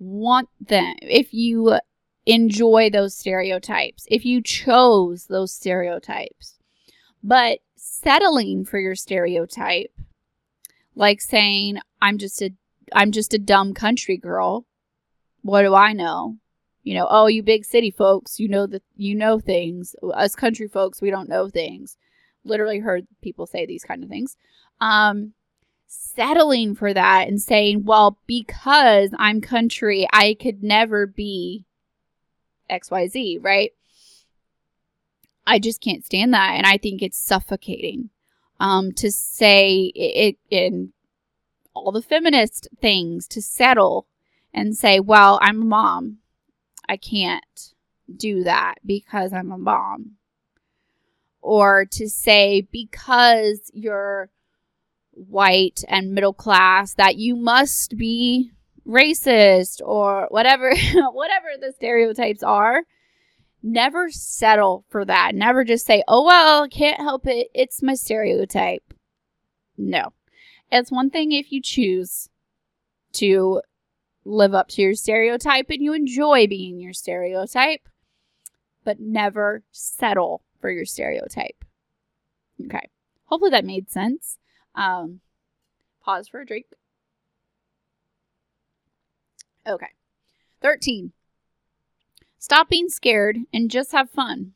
want 0.00 0.48
them, 0.60 0.96
if 1.00 1.32
you 1.32 1.78
enjoy 2.26 2.90
those 2.90 3.16
stereotypes, 3.16 4.06
if 4.10 4.24
you 4.24 4.40
chose 4.40 5.26
those 5.26 5.54
stereotypes. 5.54 6.58
But 7.22 7.60
settling 7.76 8.64
for 8.64 8.78
your 8.78 8.94
stereotype, 8.94 9.92
like 10.94 11.20
saying, 11.20 11.78
I'm 12.00 12.18
just 12.18 12.40
a 12.42 12.50
I'm 12.92 13.12
just 13.12 13.34
a 13.34 13.38
dumb 13.38 13.74
country 13.74 14.16
girl. 14.16 14.66
What 15.42 15.62
do 15.62 15.74
I 15.74 15.92
know? 15.92 16.36
You 16.82 16.94
know, 16.94 17.06
oh, 17.08 17.26
you 17.26 17.42
big 17.42 17.64
city 17.64 17.90
folks, 17.90 18.38
you 18.38 18.48
know 18.48 18.66
that 18.66 18.82
you 18.94 19.14
know 19.14 19.40
things. 19.40 19.96
Us 20.14 20.34
country 20.34 20.68
folks, 20.68 21.00
we 21.00 21.10
don't 21.10 21.28
know 21.28 21.48
things. 21.48 21.96
Literally 22.44 22.80
heard 22.80 23.06
people 23.22 23.46
say 23.46 23.64
these 23.64 23.84
kind 23.84 24.02
of 24.04 24.10
things. 24.10 24.36
Um, 24.80 25.32
settling 25.86 26.74
for 26.74 26.92
that 26.92 27.26
and 27.26 27.40
saying, 27.40 27.84
well, 27.84 28.18
because 28.26 29.14
I'm 29.18 29.40
country, 29.40 30.06
I 30.12 30.36
could 30.38 30.62
never 30.62 31.06
be 31.06 31.64
XYZ, 32.70 33.42
right? 33.42 33.72
I 35.46 35.58
just 35.58 35.80
can't 35.80 36.04
stand 36.04 36.32
that. 36.34 36.54
And 36.56 36.66
I 36.66 36.78
think 36.78 37.02
it's 37.02 37.18
suffocating 37.18 38.10
um, 38.60 38.92
to 38.92 39.10
say 39.10 39.92
it, 39.94 40.36
in 40.50 40.92
all 41.74 41.92
the 41.92 42.02
feminist 42.02 42.68
things 42.80 43.26
to 43.28 43.42
settle 43.42 44.06
and 44.52 44.76
say, 44.76 45.00
well, 45.00 45.38
I'm 45.42 45.62
a 45.62 45.64
mom. 45.64 46.18
I 46.88 46.96
can't 46.96 47.74
do 48.14 48.44
that 48.44 48.76
because 48.84 49.32
I'm 49.32 49.50
a 49.50 49.58
mom. 49.58 50.12
Or 51.40 51.84
to 51.92 52.08
say, 52.08 52.66
because 52.70 53.70
you're 53.74 54.30
white 55.10 55.84
and 55.88 56.14
middle 56.14 56.32
class, 56.32 56.94
that 56.94 57.16
you 57.16 57.36
must 57.36 57.96
be 57.96 58.50
racist 58.86 59.80
or 59.84 60.26
whatever 60.30 60.74
whatever 61.12 61.48
the 61.60 61.72
stereotypes 61.72 62.42
are 62.42 62.82
never 63.62 64.10
settle 64.10 64.84
for 64.90 65.04
that 65.04 65.34
never 65.34 65.64
just 65.64 65.86
say 65.86 66.02
oh 66.06 66.24
well 66.24 66.68
can't 66.68 67.00
help 67.00 67.26
it 67.26 67.48
it's 67.54 67.82
my 67.82 67.94
stereotype 67.94 68.92
no 69.78 70.12
it's 70.70 70.90
one 70.90 71.08
thing 71.08 71.32
if 71.32 71.50
you 71.50 71.62
choose 71.62 72.28
to 73.12 73.62
live 74.24 74.54
up 74.54 74.68
to 74.68 74.82
your 74.82 74.94
stereotype 74.94 75.66
and 75.70 75.82
you 75.82 75.92
enjoy 75.92 76.46
being 76.46 76.80
your 76.80 76.92
stereotype, 76.92 77.88
but 78.84 79.00
never 79.00 79.62
settle 79.70 80.42
for 80.60 80.70
your 80.70 80.84
stereotype. 80.84 81.64
Okay. 82.64 82.88
Hopefully 83.26 83.50
that 83.50 83.64
made 83.64 83.90
sense. 83.90 84.38
Um, 84.74 85.20
pause 86.02 86.28
for 86.28 86.40
a 86.40 86.46
drink. 86.46 86.66
Okay. 89.66 89.88
13. 90.62 91.12
Stop 92.38 92.68
being 92.68 92.88
scared 92.88 93.38
and 93.52 93.70
just 93.70 93.92
have 93.92 94.10
fun. 94.10 94.52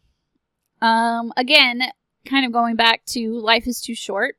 Um, 0.81 1.33
again, 1.37 1.83
kind 2.25 2.45
of 2.45 2.53
going 2.53 2.77
back 2.77 3.05
to 3.07 3.39
life 3.39 3.67
is 3.67 3.81
too 3.81 3.95
short. 3.95 4.37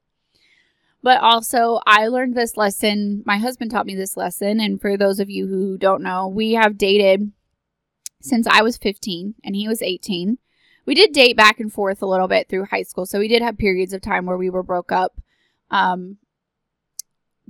But 1.01 1.21
also, 1.21 1.79
I 1.85 2.07
learned 2.07 2.35
this 2.35 2.57
lesson. 2.57 3.23
My 3.25 3.37
husband 3.37 3.71
taught 3.71 3.85
me 3.85 3.95
this 3.95 4.17
lesson. 4.17 4.59
And 4.59 4.81
for 4.81 4.97
those 4.97 5.19
of 5.19 5.29
you 5.29 5.47
who 5.47 5.77
don't 5.77 6.03
know, 6.03 6.27
we 6.27 6.53
have 6.53 6.77
dated 6.77 7.31
since 8.21 8.45
I 8.47 8.61
was 8.61 8.77
15 8.77 9.35
and 9.43 9.55
he 9.55 9.67
was 9.67 9.81
18. 9.81 10.37
We 10.85 10.95
did 10.95 11.13
date 11.13 11.37
back 11.37 11.59
and 11.59 11.71
forth 11.71 12.01
a 12.01 12.07
little 12.07 12.27
bit 12.27 12.49
through 12.49 12.65
high 12.65 12.83
school. 12.83 13.05
So 13.05 13.19
we 13.19 13.27
did 13.27 13.41
have 13.41 13.57
periods 13.57 13.93
of 13.93 14.01
time 14.01 14.25
where 14.25 14.37
we 14.37 14.49
were 14.49 14.63
broke 14.63 14.91
up. 14.91 15.21
Um, 15.71 16.17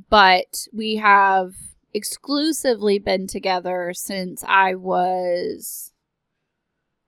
but 0.10 0.68
we 0.72 0.98
have 0.98 1.56
exclusively 1.94 3.00
been 3.00 3.28
together 3.28 3.94
since 3.94 4.44
I 4.48 4.76
was 4.76 5.94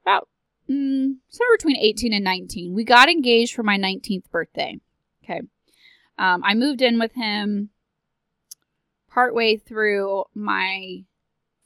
about 0.03 0.27
mm, 0.69 1.15
somewhere 1.29 1.57
between 1.57 1.77
18 1.77 2.13
and 2.13 2.23
19. 2.23 2.73
We 2.73 2.83
got 2.83 3.09
engaged 3.09 3.53
for 3.53 3.63
my 3.63 3.77
19th 3.77 4.29
birthday. 4.31 4.79
Okay. 5.23 5.41
Um, 6.17 6.43
I 6.43 6.53
moved 6.53 6.81
in 6.81 6.99
with 6.99 7.13
him 7.13 7.69
partway 9.09 9.57
through 9.57 10.23
my 10.33 11.03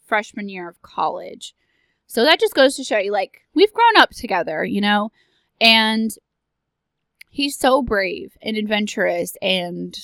freshman 0.05 0.49
year 0.49 0.67
of 0.67 0.81
college. 0.81 1.53
So 2.07 2.23
that 2.23 2.39
just 2.39 2.53
goes 2.53 2.75
to 2.75 2.83
show 2.83 2.97
you, 2.97 3.11
like, 3.11 3.41
we've 3.53 3.73
grown 3.73 3.97
up 3.97 4.11
together, 4.11 4.63
you 4.63 4.81
know? 4.81 5.11
And 5.59 6.11
he's 7.29 7.57
so 7.57 7.81
brave 7.81 8.37
and 8.41 8.57
adventurous 8.57 9.35
and 9.41 9.97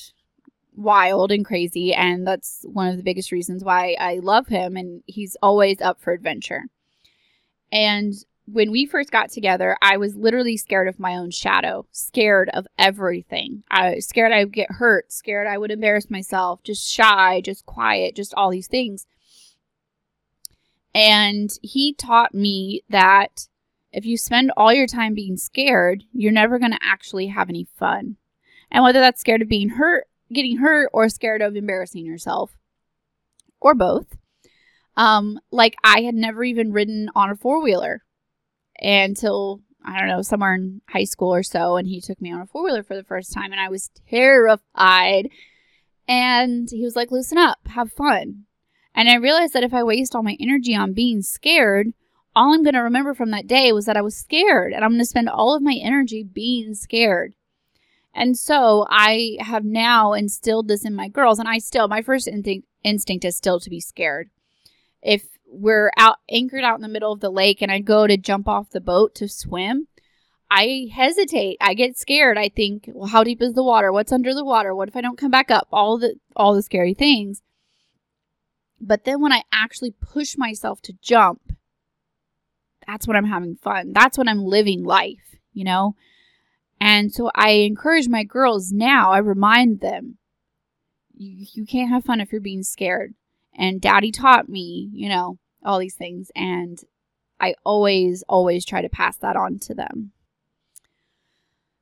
wild 0.75 1.31
and 1.31 1.45
crazy. 1.45 1.93
And 1.93 2.25
that's 2.25 2.63
one 2.63 2.87
of 2.87 2.97
the 2.97 3.03
biggest 3.03 3.31
reasons 3.31 3.63
why 3.63 3.95
I 3.99 4.19
love 4.21 4.47
him. 4.47 4.75
And 4.77 5.03
he's 5.05 5.35
always 5.41 5.81
up 5.81 5.99
for 6.01 6.13
adventure. 6.13 6.63
And 7.71 8.13
when 8.45 8.71
we 8.71 8.85
first 8.85 9.11
got 9.11 9.29
together, 9.29 9.77
I 9.81 9.97
was 9.97 10.15
literally 10.15 10.57
scared 10.57 10.87
of 10.87 10.99
my 10.99 11.15
own 11.15 11.31
shadow, 11.31 11.85
scared 11.91 12.49
of 12.53 12.67
everything. 12.77 13.63
I 13.69 13.95
was 13.95 14.07
scared 14.07 14.31
I 14.31 14.43
would 14.43 14.53
get 14.53 14.71
hurt, 14.71 15.11
scared 15.11 15.47
I 15.47 15.57
would 15.57 15.71
embarrass 15.71 16.09
myself, 16.09 16.61
just 16.63 16.89
shy, 16.89 17.41
just 17.41 17.65
quiet, 17.65 18.15
just 18.15 18.33
all 18.33 18.49
these 18.49 18.67
things. 18.67 19.05
And 20.93 21.49
he 21.61 21.93
taught 21.93 22.33
me 22.33 22.81
that 22.89 23.47
if 23.93 24.05
you 24.05 24.17
spend 24.17 24.51
all 24.57 24.73
your 24.73 24.87
time 24.87 25.13
being 25.13 25.37
scared, 25.37 26.03
you're 26.11 26.31
never 26.31 26.59
going 26.59 26.71
to 26.71 26.79
actually 26.81 27.27
have 27.27 27.49
any 27.49 27.67
fun. 27.77 28.17
And 28.69 28.83
whether 28.83 28.99
that's 28.99 29.21
scared 29.21 29.41
of 29.41 29.49
being 29.49 29.69
hurt, 29.69 30.07
getting 30.33 30.57
hurt, 30.57 30.89
or 30.93 31.09
scared 31.09 31.41
of 31.41 31.55
embarrassing 31.55 32.05
yourself, 32.05 32.57
or 33.59 33.73
both. 33.73 34.15
Um, 34.97 35.39
like 35.51 35.75
I 35.83 36.01
had 36.01 36.15
never 36.15 36.43
even 36.43 36.73
ridden 36.73 37.09
on 37.15 37.29
a 37.29 37.35
four 37.35 37.61
wheeler 37.61 38.03
until 38.79 39.61
I 39.83 39.99
don't 39.99 40.07
know, 40.07 40.21
somewhere 40.21 40.55
in 40.55 40.81
high 40.89 41.05
school 41.05 41.33
or 41.33 41.43
so, 41.43 41.75
and 41.75 41.87
he 41.87 42.01
took 42.01 42.21
me 42.21 42.31
on 42.31 42.41
a 42.41 42.45
four 42.45 42.63
wheeler 42.63 42.83
for 42.83 42.95
the 42.95 43.03
first 43.03 43.33
time, 43.33 43.51
and 43.51 43.59
I 43.59 43.69
was 43.69 43.89
terrified. 44.09 45.29
And 46.07 46.69
he 46.69 46.83
was 46.83 46.95
like, 46.95 47.11
loosen 47.11 47.37
up, 47.37 47.59
have 47.67 47.91
fun. 47.91 48.43
And 48.93 49.09
I 49.09 49.15
realized 49.15 49.53
that 49.53 49.63
if 49.63 49.73
I 49.73 49.83
waste 49.83 50.13
all 50.13 50.23
my 50.23 50.37
energy 50.39 50.75
on 50.75 50.93
being 50.93 51.21
scared, 51.21 51.93
all 52.35 52.53
I'm 52.53 52.63
going 52.63 52.75
to 52.75 52.81
remember 52.81 53.13
from 53.13 53.31
that 53.31 53.47
day 53.47 53.71
was 53.71 53.85
that 53.85 53.97
I 53.97 54.01
was 54.01 54.15
scared, 54.15 54.73
and 54.73 54.83
I'm 54.83 54.91
going 54.91 54.99
to 54.99 55.05
spend 55.05 55.29
all 55.29 55.55
of 55.55 55.63
my 55.63 55.77
energy 55.81 56.23
being 56.23 56.75
scared. 56.75 57.33
And 58.13 58.37
so 58.37 58.85
I 58.89 59.37
have 59.39 59.63
now 59.63 60.13
instilled 60.13 60.67
this 60.67 60.85
in 60.85 60.93
my 60.93 61.07
girls, 61.07 61.39
and 61.39 61.47
I 61.47 61.59
still, 61.59 61.87
my 61.87 62.01
first 62.01 62.27
instinct, 62.27 62.67
instinct 62.83 63.25
is 63.25 63.37
still 63.37 63.59
to 63.59 63.69
be 63.69 63.79
scared. 63.79 64.29
If 65.01 65.25
we're 65.47 65.91
out 65.97 66.17
anchored 66.29 66.63
out 66.63 66.75
in 66.75 66.81
the 66.81 66.87
middle 66.87 67.11
of 67.11 67.19
the 67.19 67.29
lake 67.29 67.61
and 67.61 67.71
I 67.71 67.79
go 67.79 68.07
to 68.07 68.17
jump 68.17 68.47
off 68.47 68.69
the 68.69 68.81
boat 68.81 69.15
to 69.15 69.27
swim, 69.27 69.87
I 70.49 70.89
hesitate. 70.93 71.57
I 71.61 71.73
get 71.73 71.97
scared. 71.97 72.37
I 72.37 72.49
think, 72.49 72.89
well, 72.93 73.07
how 73.07 73.23
deep 73.23 73.41
is 73.41 73.53
the 73.53 73.63
water? 73.63 73.91
What's 73.91 74.11
under 74.11 74.33
the 74.33 74.43
water? 74.43 74.75
What 74.75 74.89
if 74.89 74.95
I 74.95 75.01
don't 75.01 75.17
come 75.17 75.31
back 75.31 75.49
up? 75.49 75.67
All 75.71 75.97
the 75.97 76.15
all 76.35 76.53
the 76.53 76.61
scary 76.61 76.93
things. 76.93 77.41
But 78.79 79.05
then 79.05 79.21
when 79.21 79.31
I 79.31 79.43
actually 79.53 79.91
push 79.91 80.37
myself 80.37 80.81
to 80.83 80.93
jump, 81.01 81.53
that's 82.85 83.07
when 83.07 83.15
I'm 83.15 83.25
having 83.25 83.55
fun. 83.55 83.93
That's 83.93 84.17
when 84.17 84.27
I'm 84.27 84.43
living 84.43 84.83
life, 84.83 85.37
you 85.53 85.63
know? 85.63 85.95
And 86.81 87.13
so 87.13 87.29
I 87.35 87.51
encourage 87.51 88.09
my 88.09 88.23
girls 88.23 88.71
now, 88.71 89.11
I 89.11 89.19
remind 89.19 89.81
them, 89.81 90.17
you, 91.13 91.45
you 91.53 91.63
can't 91.63 91.91
have 91.91 92.03
fun 92.03 92.19
if 92.19 92.31
you're 92.31 92.41
being 92.41 92.63
scared. 92.63 93.13
And 93.53 93.79
daddy 93.79 94.11
taught 94.11 94.49
me, 94.49 94.89
you 94.91 95.07
know, 95.07 95.37
all 95.63 95.77
these 95.77 95.93
things. 95.93 96.31
And 96.35 96.81
I 97.39 97.53
always, 97.63 98.23
always 98.27 98.65
try 98.65 98.81
to 98.81 98.89
pass 98.89 99.15
that 99.17 99.35
on 99.35 99.59
to 99.59 99.75
them. 99.75 100.13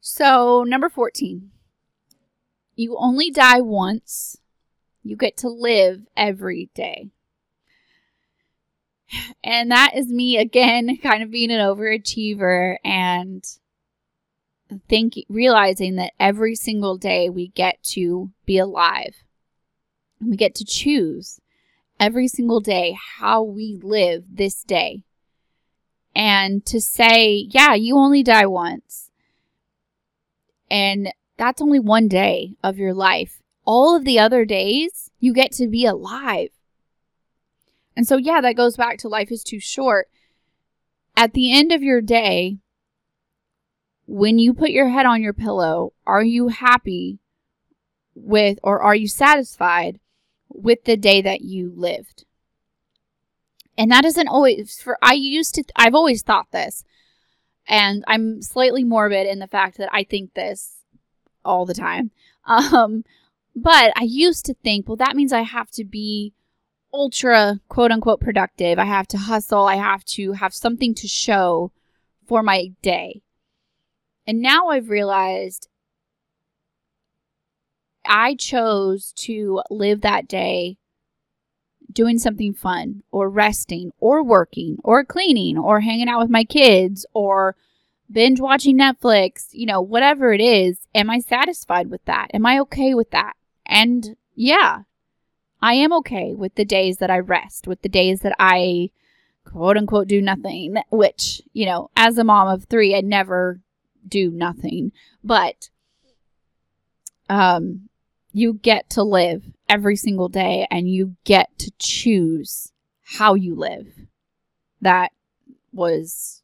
So, 0.02 0.66
number 0.68 0.90
14, 0.90 1.50
you 2.76 2.98
only 2.98 3.32
die 3.32 3.62
once, 3.62 4.36
you 5.02 5.16
get 5.16 5.38
to 5.38 5.50
live 5.50 6.02
every 6.18 6.70
day. 6.76 7.12
And 9.42 9.72
that 9.72 9.96
is 9.96 10.08
me 10.10 10.38
again, 10.38 10.98
kind 11.02 11.24
of 11.24 11.32
being 11.32 11.52
an 11.52 11.62
overachiever 11.62 12.76
and 12.84 13.46
thinking, 14.88 15.24
realizing 15.30 15.96
that 15.96 16.14
every 16.20 16.56
single 16.56 16.98
day 16.98 17.30
we 17.30 17.50
get 17.50 17.82
to 17.84 18.32
be 18.46 18.58
alive. 18.58 19.24
We 20.22 20.36
get 20.36 20.56
to 20.56 20.66
choose 20.66 21.40
every 22.00 22.28
single 22.28 22.60
day 22.60 22.98
how 23.18 23.44
we 23.44 23.80
live 23.82 24.24
this 24.32 24.64
day. 24.64 25.04
And 26.16 26.66
to 26.66 26.82
say, 26.82 27.48
yeah, 27.50 27.74
you 27.74 27.96
only 27.98 28.24
die 28.24 28.46
once. 28.46 29.12
And 30.70 31.14
that's 31.38 31.62
only 31.62 31.80
one 31.80 32.08
day 32.08 32.56
of 32.64 32.78
your 32.78 32.94
life. 32.94 33.42
All 33.66 33.96
of 33.96 34.06
the 34.06 34.20
other 34.20 34.46
days, 34.46 35.12
you 35.20 35.34
get 35.34 35.52
to 35.54 35.68
be 35.68 35.86
alive. 35.86 36.50
And 37.96 38.08
so, 38.08 38.18
yeah, 38.18 38.42
that 38.42 38.56
goes 38.56 38.78
back 38.78 38.98
to 39.00 39.08
life 39.08 39.32
is 39.32 39.44
too 39.44 39.60
short. 39.60 40.10
At 41.16 41.34
the 41.34 41.54
end 41.54 41.72
of 41.72 41.84
your 41.84 42.02
day, 42.02 42.58
when 44.10 44.40
you 44.40 44.54
put 44.54 44.72
your 44.72 44.90
head 44.90 45.06
on 45.06 45.22
your 45.22 45.34
pillow, 45.34 45.94
are 46.08 46.24
you 46.24 46.48
happy 46.48 47.20
with 48.16 48.60
or 48.64 48.82
are 48.82 48.96
you 48.96 49.08
satisfied 49.08 50.00
with 50.50 50.84
the 50.86 50.98
day 50.98 51.22
that 51.22 51.42
you 51.42 51.72
lived. 51.76 52.26
And 53.78 53.92
that 53.92 54.06
isn't 54.06 54.28
always 54.28 54.82
for 54.82 54.98
I 55.02 55.14
used 55.14 55.56
to 55.56 55.64
I've 55.76 55.96
always 55.96 56.22
thought 56.22 56.52
this. 56.52 56.84
And 57.68 58.04
I'm 58.08 58.42
slightly 58.42 58.84
morbid 58.84 59.28
in 59.28 59.40
the 59.40 59.48
fact 59.48 59.78
that 59.78 59.90
I 59.94 60.04
think 60.04 60.34
this 60.34 60.78
all 61.46 61.66
the 61.66 61.74
time. 61.74 62.12
Um 62.48 63.04
but 63.56 63.92
I 63.96 64.04
used 64.04 64.46
to 64.46 64.54
think, 64.56 64.88
well 64.88 64.96
that 64.98 65.16
means 65.16 65.32
I 65.32 65.42
have 65.42 65.70
to 65.72 65.84
be 65.84 66.34
ultra 66.92 67.60
quote 67.70 67.92
unquote 67.92 68.22
productive. 68.22 68.80
I 68.80 68.86
have 68.86 69.08
to 69.10 69.18
hustle. 69.18 69.68
I 69.68 69.76
have 69.76 70.04
to 70.06 70.34
have 70.34 70.54
something 70.54 70.96
to 70.96 71.08
show 71.08 71.72
for 72.26 72.42
my 72.42 72.72
day. 72.82 73.22
And 74.30 74.42
now 74.42 74.68
I've 74.68 74.92
realized 74.92 75.70
I 78.06 78.36
chose 78.36 79.12
to 79.22 79.64
live 79.72 80.02
that 80.02 80.28
day 80.28 80.78
doing 81.92 82.20
something 82.20 82.54
fun 82.54 83.02
or 83.10 83.28
resting 83.28 83.92
or 83.98 84.22
working 84.22 84.78
or 84.84 85.04
cleaning 85.04 85.58
or 85.58 85.80
hanging 85.80 86.08
out 86.08 86.20
with 86.20 86.30
my 86.30 86.44
kids 86.44 87.08
or 87.12 87.56
binge 88.12 88.40
watching 88.40 88.78
Netflix, 88.78 89.48
you 89.52 89.66
know, 89.66 89.82
whatever 89.82 90.32
it 90.32 90.42
is. 90.42 90.78
Am 90.94 91.10
I 91.10 91.18
satisfied 91.18 91.90
with 91.90 92.06
that? 92.06 92.28
Am 92.32 92.46
I 92.46 92.60
okay 92.60 92.94
with 92.94 93.10
that? 93.10 93.34
And 93.66 94.16
yeah, 94.36 94.84
I 95.60 95.74
am 95.74 95.92
okay 95.94 96.36
with 96.36 96.54
the 96.54 96.66
days 96.66 96.98
that 96.98 97.10
I 97.10 97.18
rest, 97.18 97.66
with 97.66 97.82
the 97.82 97.90
days 97.90 98.20
that 98.20 98.36
I 98.38 98.92
quote 99.44 99.76
unquote 99.76 100.08
do 100.08 100.22
nothing, 100.22 100.76
which, 100.92 101.42
you 101.52 101.66
know, 101.66 101.90
as 101.96 102.20
a 102.20 102.24
mom 102.24 102.48
of 102.48 102.66
three, 102.66 102.96
I 102.96 103.02
never 103.02 103.62
do 104.10 104.32
nothing. 104.32 104.92
But 105.24 105.70
um 107.30 107.90
you 108.32 108.54
get 108.54 108.90
to 108.92 109.04
live 109.04 109.44
every 109.68 109.96
single 109.96 110.30
day 110.30 110.68
and 110.70 110.90
you 110.90 111.16
get 111.24 111.50
to 111.60 111.72
choose 111.80 112.72
how 113.04 113.34
you 113.34 113.56
live. 113.56 113.88
That 114.82 115.12
was 115.74 116.42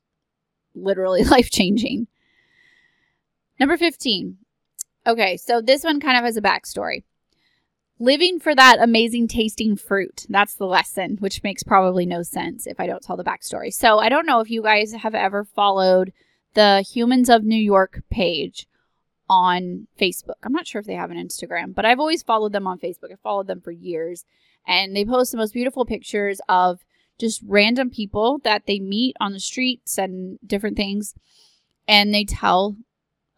literally 0.74 1.24
life 1.36 1.50
changing. 1.50 2.08
Number 3.60 3.78
15. 3.78 4.38
Okay, 5.08 5.38
so 5.38 5.62
this 5.62 5.84
one 5.84 6.00
kind 6.00 6.18
of 6.18 6.24
has 6.24 6.38
a 6.38 6.42
backstory. 6.42 7.04
Living 7.98 8.40
for 8.40 8.54
that 8.54 8.80
amazing 8.82 9.28
tasting 9.28 9.78
fruit. 9.78 10.26
That's 10.28 10.56
the 10.56 10.66
lesson, 10.66 11.18
which 11.20 11.44
makes 11.44 11.64
probably 11.64 12.06
no 12.06 12.24
sense 12.24 12.68
if 12.68 12.80
I 12.80 12.88
don't 12.88 13.02
tell 13.02 13.16
the 13.16 13.24
backstory. 13.24 13.74
So 13.74 14.00
I 14.00 14.10
don't 14.10 14.26
know 14.26 14.42
if 14.42 14.50
you 14.50 14.62
guys 14.62 14.92
have 14.92 15.16
ever 15.16 15.46
followed 15.46 16.12
the 16.56 16.84
Humans 16.94 17.30
of 17.30 17.44
New 17.44 17.56
York 17.56 18.02
page 18.10 18.68
on 19.30 19.88
Facebook. 20.00 20.36
I'm 20.44 20.52
not 20.52 20.68
sure 20.68 20.80
if 20.80 20.88
they 20.88 20.96
have 20.96 21.12
an 21.12 21.18
Instagram, 21.18 21.74
but 21.74 21.86
I've 21.86 22.00
always 22.00 22.24
followed 22.24 22.54
them 22.54 22.68
on 22.68 22.80
Facebook. 22.80 23.12
I've 23.12 23.20
followed 23.20 23.48
them 23.48 23.62
for 23.62 23.72
years. 23.72 24.26
And 24.68 24.96
they 24.96 25.06
post 25.06 25.32
the 25.32 25.38
most 25.38 25.54
beautiful 25.54 25.86
pictures 25.86 26.42
of 26.50 26.80
just 27.20 27.42
random 27.46 27.90
people 27.90 28.40
that 28.44 28.66
they 28.66 28.80
meet 28.80 29.16
on 29.20 29.34
the 29.34 29.40
streets 29.40 29.98
and 29.98 30.40
different 30.46 30.76
things. 30.76 31.14
And 31.88 32.14
they 32.14 32.26
tell 32.26 32.76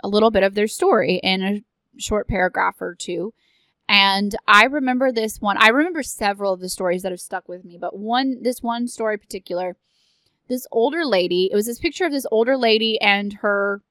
a 0.03 0.07
little 0.07 0.31
bit 0.31 0.43
of 0.43 0.55
their 0.55 0.67
story 0.67 1.19
in 1.23 1.43
a 1.43 1.63
short 1.97 2.27
paragraph 2.27 2.81
or 2.81 2.95
two. 2.95 3.33
And 3.89 4.35
I 4.47 4.65
remember 4.65 5.11
this 5.11 5.39
one. 5.39 5.57
I 5.57 5.69
remember 5.69 6.03
several 6.03 6.53
of 6.53 6.59
the 6.59 6.69
stories 6.69 7.03
that 7.03 7.11
have 7.11 7.21
stuck 7.21 7.47
with 7.47 7.63
me, 7.63 7.77
but 7.79 7.97
one, 7.97 8.41
this 8.41 8.61
one 8.61 8.87
story 8.87 9.17
particular, 9.17 9.77
this 10.47 10.67
older 10.71 11.05
lady, 11.05 11.49
it 11.51 11.55
was 11.55 11.65
this 11.65 11.79
picture 11.79 12.05
of 12.05 12.11
this 12.11 12.27
older 12.31 12.57
lady 12.57 12.99
and 13.01 13.33
her 13.41 13.81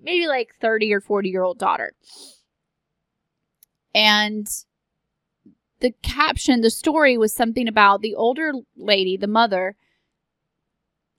maybe 0.00 0.26
like 0.26 0.54
30 0.60 0.92
or 0.92 1.00
40 1.00 1.28
year 1.28 1.42
old 1.42 1.58
daughter. 1.58 1.94
And 3.94 4.48
the 5.80 5.92
caption, 6.02 6.60
the 6.60 6.70
story 6.70 7.16
was 7.16 7.32
something 7.32 7.68
about 7.68 8.00
the 8.00 8.14
older 8.14 8.52
lady, 8.76 9.16
the 9.16 9.26
mother, 9.26 9.76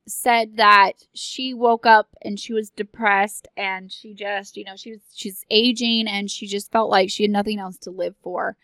said 0.08 0.58
that 0.58 0.94
she 1.14 1.54
woke 1.54 1.86
up 1.86 2.10
and 2.22 2.40
she 2.40 2.54
was 2.54 2.70
depressed 2.70 3.48
and 3.56 3.92
she 3.92 4.14
just, 4.14 4.58
you 4.58 4.64
know, 4.64 4.76
she 4.76 4.92
was 4.92 5.02
she's 5.14 5.46
aging 5.50 6.08
and 6.08 6.32
she 6.32 6.48
just 6.48 6.72
felt 6.72 6.90
like 6.90 7.10
she 7.10 7.24
had 7.24 7.32
nothing 7.32 7.60
else 7.60 7.78
to 7.78 7.92
live 7.92 8.16
for. 8.22 8.58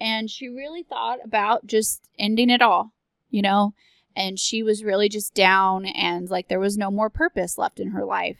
And 0.00 0.30
she 0.30 0.48
really 0.48 0.82
thought 0.82 1.18
about 1.24 1.66
just 1.66 2.08
ending 2.18 2.50
it 2.50 2.62
all, 2.62 2.92
you 3.30 3.42
know, 3.42 3.74
and 4.16 4.38
she 4.38 4.62
was 4.62 4.84
really 4.84 5.08
just 5.08 5.34
down 5.34 5.86
and 5.86 6.30
like 6.30 6.48
there 6.48 6.60
was 6.60 6.76
no 6.76 6.90
more 6.90 7.10
purpose 7.10 7.58
left 7.58 7.80
in 7.80 7.90
her 7.90 8.04
life. 8.04 8.38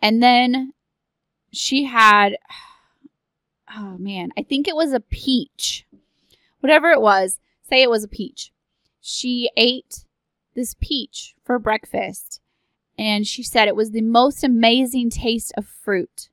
And 0.00 0.22
then 0.22 0.72
she 1.52 1.84
had, 1.84 2.36
oh 3.76 3.96
man, 3.98 4.30
I 4.36 4.42
think 4.42 4.66
it 4.66 4.76
was 4.76 4.92
a 4.92 5.00
peach. 5.00 5.86
Whatever 6.60 6.90
it 6.90 7.00
was, 7.00 7.38
say 7.68 7.82
it 7.82 7.90
was 7.90 8.04
a 8.04 8.08
peach. 8.08 8.52
She 9.00 9.50
ate 9.56 10.04
this 10.54 10.74
peach 10.80 11.34
for 11.44 11.58
breakfast 11.58 12.40
and 12.98 13.26
she 13.26 13.42
said 13.42 13.68
it 13.68 13.76
was 13.76 13.90
the 13.90 14.02
most 14.02 14.44
amazing 14.44 15.10
taste 15.10 15.52
of 15.56 15.66
fruit. 15.66 16.28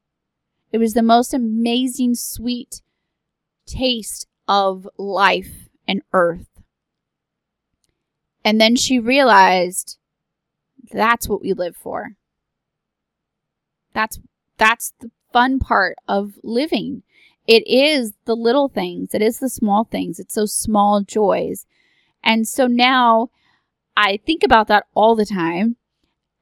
It 0.72 0.78
was 0.78 0.94
the 0.94 1.02
most 1.02 1.34
amazing 1.34 2.16
sweet 2.16 2.82
taste 3.66 4.28
of 4.48 4.88
life 4.98 5.70
and 5.88 6.02
earth. 6.14 6.59
And 8.44 8.60
then 8.60 8.76
she 8.76 9.00
realized 9.00 9.98
that's 10.92 11.28
what 11.28 11.42
we 11.42 11.54
live 11.54 11.76
for. 11.76 12.12
That's 13.94 14.20
that's 14.58 14.94
the 15.00 15.12
fun 15.32 15.60
part 15.60 15.98
of 16.08 16.34
living. 16.44 17.04
It 17.48 17.68
is 17.68 18.14
the 18.26 18.36
little 18.36 18.70
things. 18.70 19.14
It 19.14 19.22
is 19.22 19.40
the 19.40 19.50
small 19.50 19.84
things. 19.84 20.20
It's 20.20 20.36
those 20.36 20.54
small 20.54 21.02
joys. 21.02 21.66
And 22.24 22.48
so 22.48 22.68
now 22.68 23.30
I 23.98 24.18
think 24.18 24.44
about 24.44 24.68
that 24.68 24.86
all 24.94 25.16
the 25.16 25.26
time. 25.26 25.78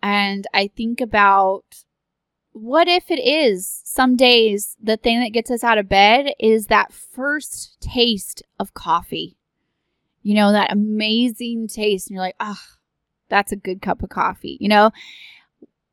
And 0.02 0.46
I 0.54 0.68
think 0.68 1.02
about 1.02 1.84
what 2.52 2.88
if 2.88 3.10
it 3.10 3.20
is 3.20 3.82
some 3.84 4.16
days 4.16 4.76
the 4.82 4.98
thing 4.98 5.20
that 5.22 5.30
gets 5.30 5.52
us 5.52 5.64
out 5.64 5.78
of 5.78 5.90
bed 5.90 6.34
is 6.40 6.68
that 6.68 6.92
first 6.92 7.80
taste 7.80 8.44
of 8.60 8.74
coffee? 8.74 9.37
You 10.28 10.36
know, 10.36 10.52
that 10.52 10.72
amazing 10.72 11.68
taste. 11.68 12.08
And 12.08 12.16
you're 12.16 12.24
like, 12.24 12.36
oh, 12.40 12.60
that's 13.30 13.52
a 13.52 13.58
good 13.58 13.82
cup 13.82 14.04
of 14.04 14.10
coffee, 14.10 14.58
you 14.60 14.70
know? 14.70 14.92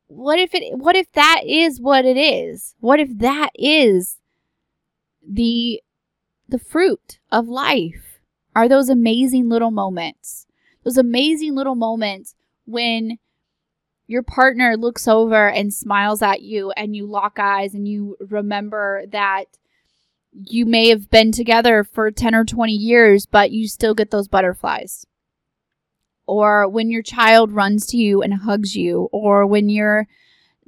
what 0.07 0.39
if 0.39 0.53
it 0.53 0.77
what 0.77 0.95
if 0.95 1.11
that 1.13 1.41
is 1.45 1.81
what 1.81 2.05
it 2.05 2.17
is 2.17 2.75
what 2.79 2.99
if 2.99 3.17
that 3.17 3.49
is 3.55 4.17
the 5.27 5.81
the 6.47 6.59
fruit 6.59 7.19
of 7.31 7.47
life 7.47 8.19
are 8.55 8.69
those 8.69 8.89
amazing 8.89 9.49
little 9.49 9.71
moments 9.71 10.45
those 10.83 10.97
amazing 10.97 11.55
little 11.55 11.75
moments 11.75 12.35
when 12.65 13.17
your 14.07 14.21
partner 14.21 14.77
looks 14.77 15.07
over 15.07 15.49
and 15.49 15.73
smiles 15.73 16.21
at 16.21 16.43
you 16.43 16.69
and 16.71 16.95
you 16.95 17.07
lock 17.07 17.39
eyes 17.39 17.73
and 17.73 17.87
you 17.87 18.15
remember 18.29 19.03
that 19.07 19.45
you 20.43 20.65
may 20.65 20.89
have 20.89 21.09
been 21.09 21.31
together 21.31 21.83
for 21.83 22.11
10 22.11 22.35
or 22.35 22.45
20 22.45 22.73
years 22.73 23.25
but 23.25 23.51
you 23.51 23.67
still 23.67 23.93
get 23.93 24.11
those 24.11 24.27
butterflies 24.27 25.05
or 26.27 26.67
when 26.67 26.89
your 26.89 27.01
child 27.01 27.51
runs 27.51 27.85
to 27.87 27.97
you 27.97 28.21
and 28.21 28.33
hugs 28.33 28.75
you, 28.75 29.09
or 29.11 29.45
when 29.45 29.69
your 29.69 30.07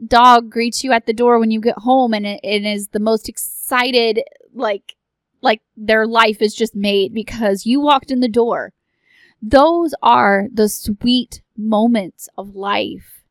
dog 0.06 0.50
greets 0.50 0.84
you 0.84 0.92
at 0.92 1.06
the 1.06 1.14
door 1.14 1.40
when 1.40 1.52
you 1.52 1.60
get 1.60 1.80
home 1.80 2.14
and 2.14 2.26
it, 2.26 2.40
it 2.44 2.66
is 2.66 2.90
the 2.90 3.00
most 3.00 3.28
excited, 3.28 4.22
like, 4.54 4.96
like 5.42 5.62
their 5.76 6.06
life 6.06 6.42
is 6.42 6.54
just 6.54 6.76
made 6.76 7.14
because 7.14 7.66
you 7.66 7.82
walked 7.82 8.12
in 8.12 8.20
the 8.20 8.28
door. 8.28 8.74
Those 9.42 9.94
are 10.02 10.48
the 10.52 10.70
sweet 10.70 11.42
moments 11.56 12.28
of 12.38 12.56
life. 12.56 13.24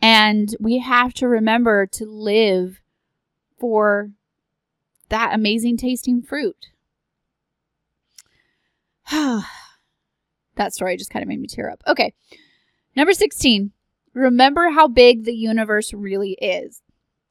And 0.00 0.54
we 0.60 0.78
have 0.78 1.14
to 1.14 1.28
remember 1.28 1.86
to 1.86 2.04
live 2.04 2.80
for 3.58 4.10
that 5.08 5.34
amazing 5.34 5.76
tasting 5.76 6.22
fruit. 6.22 6.66
That 10.56 10.72
story 10.72 10.96
just 10.96 11.10
kind 11.10 11.22
of 11.22 11.28
made 11.28 11.40
me 11.40 11.48
tear 11.48 11.70
up. 11.70 11.82
Okay. 11.86 12.14
Number 12.96 13.12
16. 13.12 13.72
Remember 14.14 14.70
how 14.70 14.88
big 14.88 15.24
the 15.24 15.34
universe 15.34 15.92
really 15.92 16.32
is. 16.40 16.82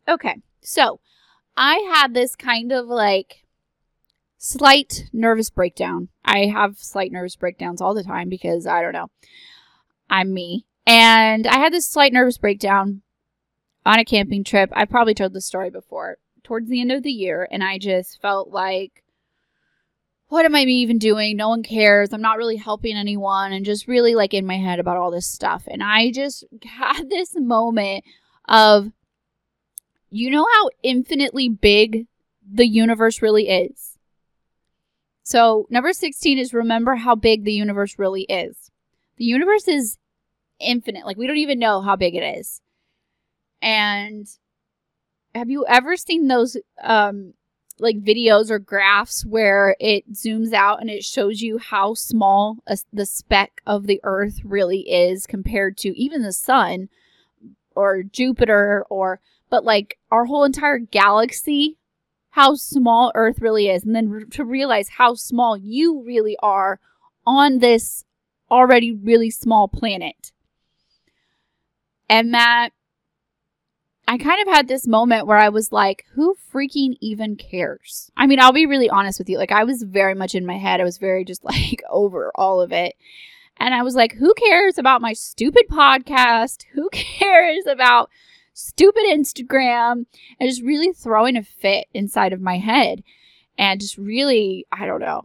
Okay. 0.07 0.35
So 0.61 0.99
I 1.57 1.77
had 1.91 2.13
this 2.13 2.35
kind 2.35 2.71
of 2.71 2.85
like 2.85 3.45
slight 4.37 5.09
nervous 5.11 5.49
breakdown. 5.49 6.09
I 6.23 6.45
have 6.45 6.77
slight 6.77 7.11
nervous 7.11 7.35
breakdowns 7.35 7.81
all 7.81 7.95
the 7.95 8.03
time 8.03 8.29
because 8.29 8.67
I 8.67 8.81
don't 8.81 8.93
know. 8.93 9.09
I'm 10.09 10.33
me. 10.33 10.67
And 10.85 11.47
I 11.47 11.57
had 11.57 11.73
this 11.73 11.89
slight 11.89 12.13
nervous 12.13 12.37
breakdown 12.37 13.01
on 13.85 13.97
a 13.97 14.05
camping 14.05 14.43
trip. 14.43 14.69
I 14.73 14.85
probably 14.85 15.15
told 15.15 15.33
this 15.33 15.47
story 15.47 15.71
before. 15.71 16.19
Towards 16.45 16.69
the 16.69 16.79
end 16.79 16.91
of 16.91 17.03
the 17.03 17.11
year, 17.11 17.47
and 17.51 17.63
I 17.63 17.77
just 17.77 18.21
felt 18.21 18.49
like 18.49 19.03
what 20.27 20.45
am 20.45 20.55
I 20.55 20.61
even 20.61 20.97
doing? 20.97 21.37
No 21.37 21.49
one 21.49 21.63
cares. 21.63 22.11
I'm 22.11 22.21
not 22.21 22.37
really 22.37 22.55
helping 22.55 22.97
anyone 22.97 23.51
and 23.51 23.65
just 23.65 23.87
really 23.87 24.15
like 24.15 24.33
in 24.33 24.45
my 24.45 24.57
head 24.57 24.79
about 24.79 24.97
all 24.97 25.11
this 25.11 25.27
stuff. 25.27 25.63
And 25.67 25.83
I 25.83 26.11
just 26.11 26.43
had 26.63 27.09
this 27.09 27.35
moment 27.35 28.03
of, 28.47 28.91
you 30.09 30.29
know 30.29 30.45
how 30.55 30.69
infinitely 30.83 31.49
big 31.49 32.07
the 32.49 32.67
universe 32.67 33.21
really 33.21 33.49
is? 33.49 33.97
So, 35.23 35.65
number 35.71 35.91
16 35.91 36.37
is 36.37 36.53
remember 36.53 36.95
how 36.95 37.15
big 37.15 37.43
the 37.43 37.53
universe 37.53 37.97
really 37.97 38.23
is. 38.23 38.69
The 39.17 39.25
universe 39.25 39.67
is 39.67 39.97
infinite. 40.59 41.05
Like, 41.05 41.17
we 41.17 41.25
don't 41.25 41.37
even 41.37 41.57
know 41.57 41.81
how 41.81 41.95
big 41.95 42.13
it 42.13 42.37
is. 42.37 42.61
And 43.61 44.27
have 45.35 45.49
you 45.49 45.65
ever 45.67 45.95
seen 45.95 46.27
those 46.27 46.57
um, 46.81 47.33
like 47.77 48.01
videos 48.01 48.49
or 48.49 48.57
graphs 48.57 49.25
where 49.25 49.75
it 49.79 50.11
zooms 50.13 50.53
out 50.53 50.81
and 50.81 50.89
it 50.89 51.03
shows 51.03 51.41
you 51.41 51.57
how 51.57 51.93
small 51.93 52.57
a, 52.65 52.77
the 52.91 53.05
speck 53.05 53.61
of 53.67 53.85
the 53.85 53.99
earth 54.03 54.39
really 54.43 54.89
is 54.89 55.27
compared 55.27 55.77
to 55.77 55.89
even 55.99 56.23
the 56.23 56.33
sun 56.33 56.89
or 57.75 58.01
Jupiter 58.01 58.85
or 58.89 59.19
but 59.49 59.63
like 59.63 59.99
our 60.09 60.25
whole 60.25 60.43
entire 60.43 60.79
galaxy 60.79 61.77
how 62.35 62.53
small 62.53 63.13
earth 63.15 63.39
really 63.39 63.69
is. 63.69 63.85
And 63.85 63.95
then 63.95 64.25
to 64.31 64.43
realize 64.43 64.89
how 64.89 65.13
small 65.13 65.55
you 65.55 66.03
really 66.03 66.35
are 66.43 66.81
on 67.25 67.59
this 67.59 68.03
already 68.51 68.91
really 68.91 69.29
small 69.29 69.69
planet. 69.69 70.33
And 72.09 72.33
that 72.33 72.71
I 74.07 74.17
kind 74.17 74.47
of 74.47 74.53
had 74.53 74.67
this 74.67 74.85
moment 74.85 75.25
where 75.25 75.37
I 75.37 75.49
was 75.49 75.71
like, 75.71 76.05
who 76.13 76.35
freaking 76.53 76.95
even 77.01 77.35
cares? 77.35 78.11
I 78.15 78.27
mean, 78.27 78.39
I'll 78.39 78.53
be 78.53 78.67
really 78.67 78.89
honest 78.89 79.19
with 79.19 79.29
you. 79.29 79.37
Like, 79.37 79.51
I 79.51 79.63
was 79.63 79.81
very 79.81 80.13
much 80.13 80.35
in 80.35 80.45
my 80.45 80.57
head. 80.57 80.79
I 80.79 80.83
was 80.83 80.97
very 80.97 81.25
just 81.25 81.43
like 81.43 81.81
over 81.89 82.31
all 82.35 82.61
of 82.61 82.71
it. 82.71 82.95
And 83.57 83.73
I 83.73 83.83
was 83.83 83.95
like, 83.95 84.13
who 84.13 84.33
cares 84.33 84.77
about 84.77 85.01
my 85.01 85.13
stupid 85.13 85.67
podcast? 85.69 86.65
Who 86.73 86.89
cares 86.91 87.65
about 87.65 88.09
stupid 88.53 89.03
Instagram? 89.09 90.05
And 90.39 90.49
just 90.49 90.61
really 90.61 90.93
throwing 90.93 91.37
a 91.37 91.43
fit 91.43 91.87
inside 91.93 92.33
of 92.33 92.41
my 92.41 92.57
head. 92.57 93.03
And 93.57 93.79
just 93.79 93.97
really, 93.97 94.67
I 94.71 94.85
don't 94.85 94.99
know. 94.99 95.23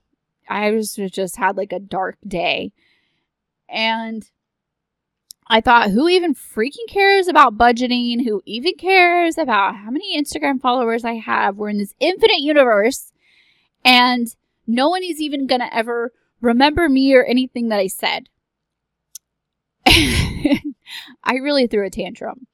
I 0.49 0.70
was 0.70 0.95
just 0.95 1.37
had 1.37 1.57
like 1.57 1.72
a 1.72 1.81
dark 1.81 2.16
day. 2.26 2.72
And 3.68 4.28
I 5.53 5.61
thought, 5.61 5.90
who 5.90 6.09
even 6.09 6.32
freaking 6.32 6.86
cares 6.88 7.26
about 7.26 7.59
budgeting? 7.59 8.24
Who 8.24 8.40
even 8.46 8.74
cares 8.74 9.36
about 9.36 9.74
how 9.74 9.90
many 9.90 10.16
Instagram 10.16 10.61
followers 10.61 11.05
I 11.05 11.14
have? 11.14 11.57
We're 11.57 11.70
in 11.70 11.78
this 11.78 11.92
infinite 11.98 12.38
universe, 12.38 13.12
and 13.84 14.28
no 14.68 14.88
one 14.88 15.03
is 15.03 15.20
even 15.20 15.48
going 15.48 15.61
to 15.61 15.74
ever 15.74 16.12
remember 16.40 16.88
me 16.88 17.12
or 17.16 17.24
anything 17.24 17.68
that 17.68 17.80
I 17.80 17.88
said. 17.88 18.28
I 19.86 21.34
really 21.34 21.66
threw 21.66 21.84
a 21.84 21.90
tantrum. 21.90 22.46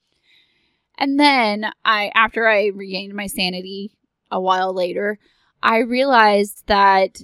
And 0.96 1.20
then 1.20 1.66
I 1.84 2.10
after 2.14 2.48
I 2.48 2.68
regained 2.68 3.12
my 3.12 3.26
sanity 3.26 3.92
a 4.30 4.40
while 4.40 4.72
later, 4.72 5.18
I 5.62 5.80
realized 5.80 6.62
that 6.66 7.18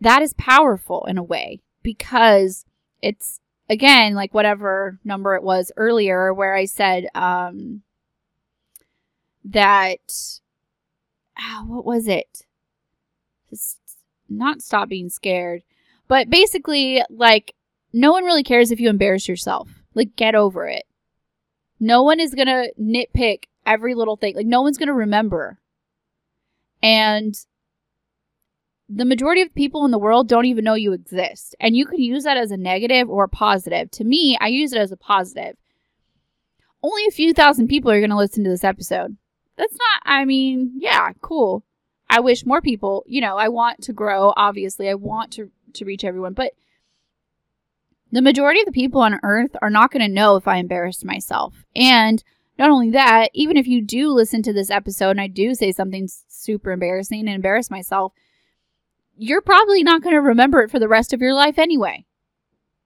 that 0.00 0.22
is 0.22 0.32
powerful 0.34 1.04
in 1.08 1.18
a 1.18 1.24
way 1.24 1.60
because 1.82 2.64
it's 3.02 3.40
again, 3.72 4.14
like 4.14 4.34
whatever 4.34 4.98
number 5.02 5.34
it 5.34 5.42
was 5.42 5.72
earlier, 5.76 6.32
where 6.34 6.54
I 6.54 6.66
said 6.66 7.06
um, 7.14 7.82
that, 9.46 10.40
oh, 11.40 11.64
what 11.66 11.86
was 11.86 12.06
it? 12.06 12.44
Just 13.48 13.78
not 14.28 14.60
stop 14.60 14.90
being 14.90 15.08
scared, 15.08 15.62
but 16.06 16.28
basically, 16.28 17.02
like, 17.08 17.54
no 17.94 18.12
one 18.12 18.24
really 18.24 18.42
cares 18.42 18.70
if 18.70 18.80
you 18.80 18.90
embarrass 18.90 19.26
yourself. 19.26 19.70
Like, 19.94 20.16
get 20.16 20.34
over 20.34 20.66
it. 20.66 20.84
No 21.80 22.02
one 22.02 22.20
is 22.20 22.34
going 22.34 22.46
to 22.46 22.72
nitpick 22.80 23.44
every 23.64 23.94
little 23.94 24.16
thing. 24.16 24.36
Like, 24.36 24.46
no 24.46 24.62
one's 24.62 24.78
going 24.78 24.88
to 24.88 24.92
remember. 24.94 25.58
And 26.82 27.34
the 28.94 29.04
majority 29.04 29.40
of 29.40 29.54
people 29.54 29.84
in 29.84 29.90
the 29.90 29.98
world 29.98 30.28
don't 30.28 30.44
even 30.44 30.64
know 30.64 30.74
you 30.74 30.92
exist. 30.92 31.54
And 31.60 31.76
you 31.76 31.86
can 31.86 32.00
use 32.00 32.24
that 32.24 32.36
as 32.36 32.50
a 32.50 32.56
negative 32.56 33.08
or 33.08 33.24
a 33.24 33.28
positive. 33.28 33.90
To 33.92 34.04
me, 34.04 34.36
I 34.40 34.48
use 34.48 34.72
it 34.72 34.78
as 34.78 34.92
a 34.92 34.96
positive. 34.96 35.56
Only 36.82 37.06
a 37.06 37.12
few 37.12 37.32
thousand 37.32 37.68
people 37.68 37.90
are 37.90 38.00
going 38.00 38.10
to 38.10 38.16
listen 38.16 38.44
to 38.44 38.50
this 38.50 38.64
episode. 38.64 39.16
That's 39.56 39.72
not, 39.72 40.02
I 40.04 40.24
mean, 40.24 40.72
yeah, 40.76 41.12
cool. 41.20 41.64
I 42.10 42.20
wish 42.20 42.44
more 42.44 42.60
people, 42.60 43.04
you 43.06 43.20
know, 43.20 43.36
I 43.36 43.48
want 43.48 43.82
to 43.84 43.92
grow, 43.92 44.34
obviously. 44.36 44.88
I 44.88 44.94
want 44.94 45.32
to, 45.34 45.50
to 45.74 45.84
reach 45.84 46.04
everyone. 46.04 46.34
But 46.34 46.52
the 48.10 48.20
majority 48.20 48.60
of 48.60 48.66
the 48.66 48.72
people 48.72 49.00
on 49.00 49.20
earth 49.22 49.56
are 49.62 49.70
not 49.70 49.90
going 49.90 50.06
to 50.06 50.12
know 50.12 50.36
if 50.36 50.46
I 50.46 50.56
embarrassed 50.56 51.04
myself. 51.04 51.64
And 51.74 52.22
not 52.58 52.70
only 52.70 52.90
that, 52.90 53.30
even 53.32 53.56
if 53.56 53.66
you 53.66 53.80
do 53.80 54.08
listen 54.08 54.42
to 54.42 54.52
this 54.52 54.70
episode 54.70 55.12
and 55.12 55.20
I 55.20 55.28
do 55.28 55.54
say 55.54 55.72
something 55.72 56.08
super 56.28 56.72
embarrassing 56.72 57.20
and 57.20 57.30
embarrass 57.30 57.70
myself, 57.70 58.12
you're 59.16 59.42
probably 59.42 59.82
not 59.82 60.02
going 60.02 60.14
to 60.14 60.20
remember 60.20 60.62
it 60.62 60.70
for 60.70 60.78
the 60.78 60.88
rest 60.88 61.12
of 61.12 61.20
your 61.20 61.34
life 61.34 61.58
anyway. 61.58 62.04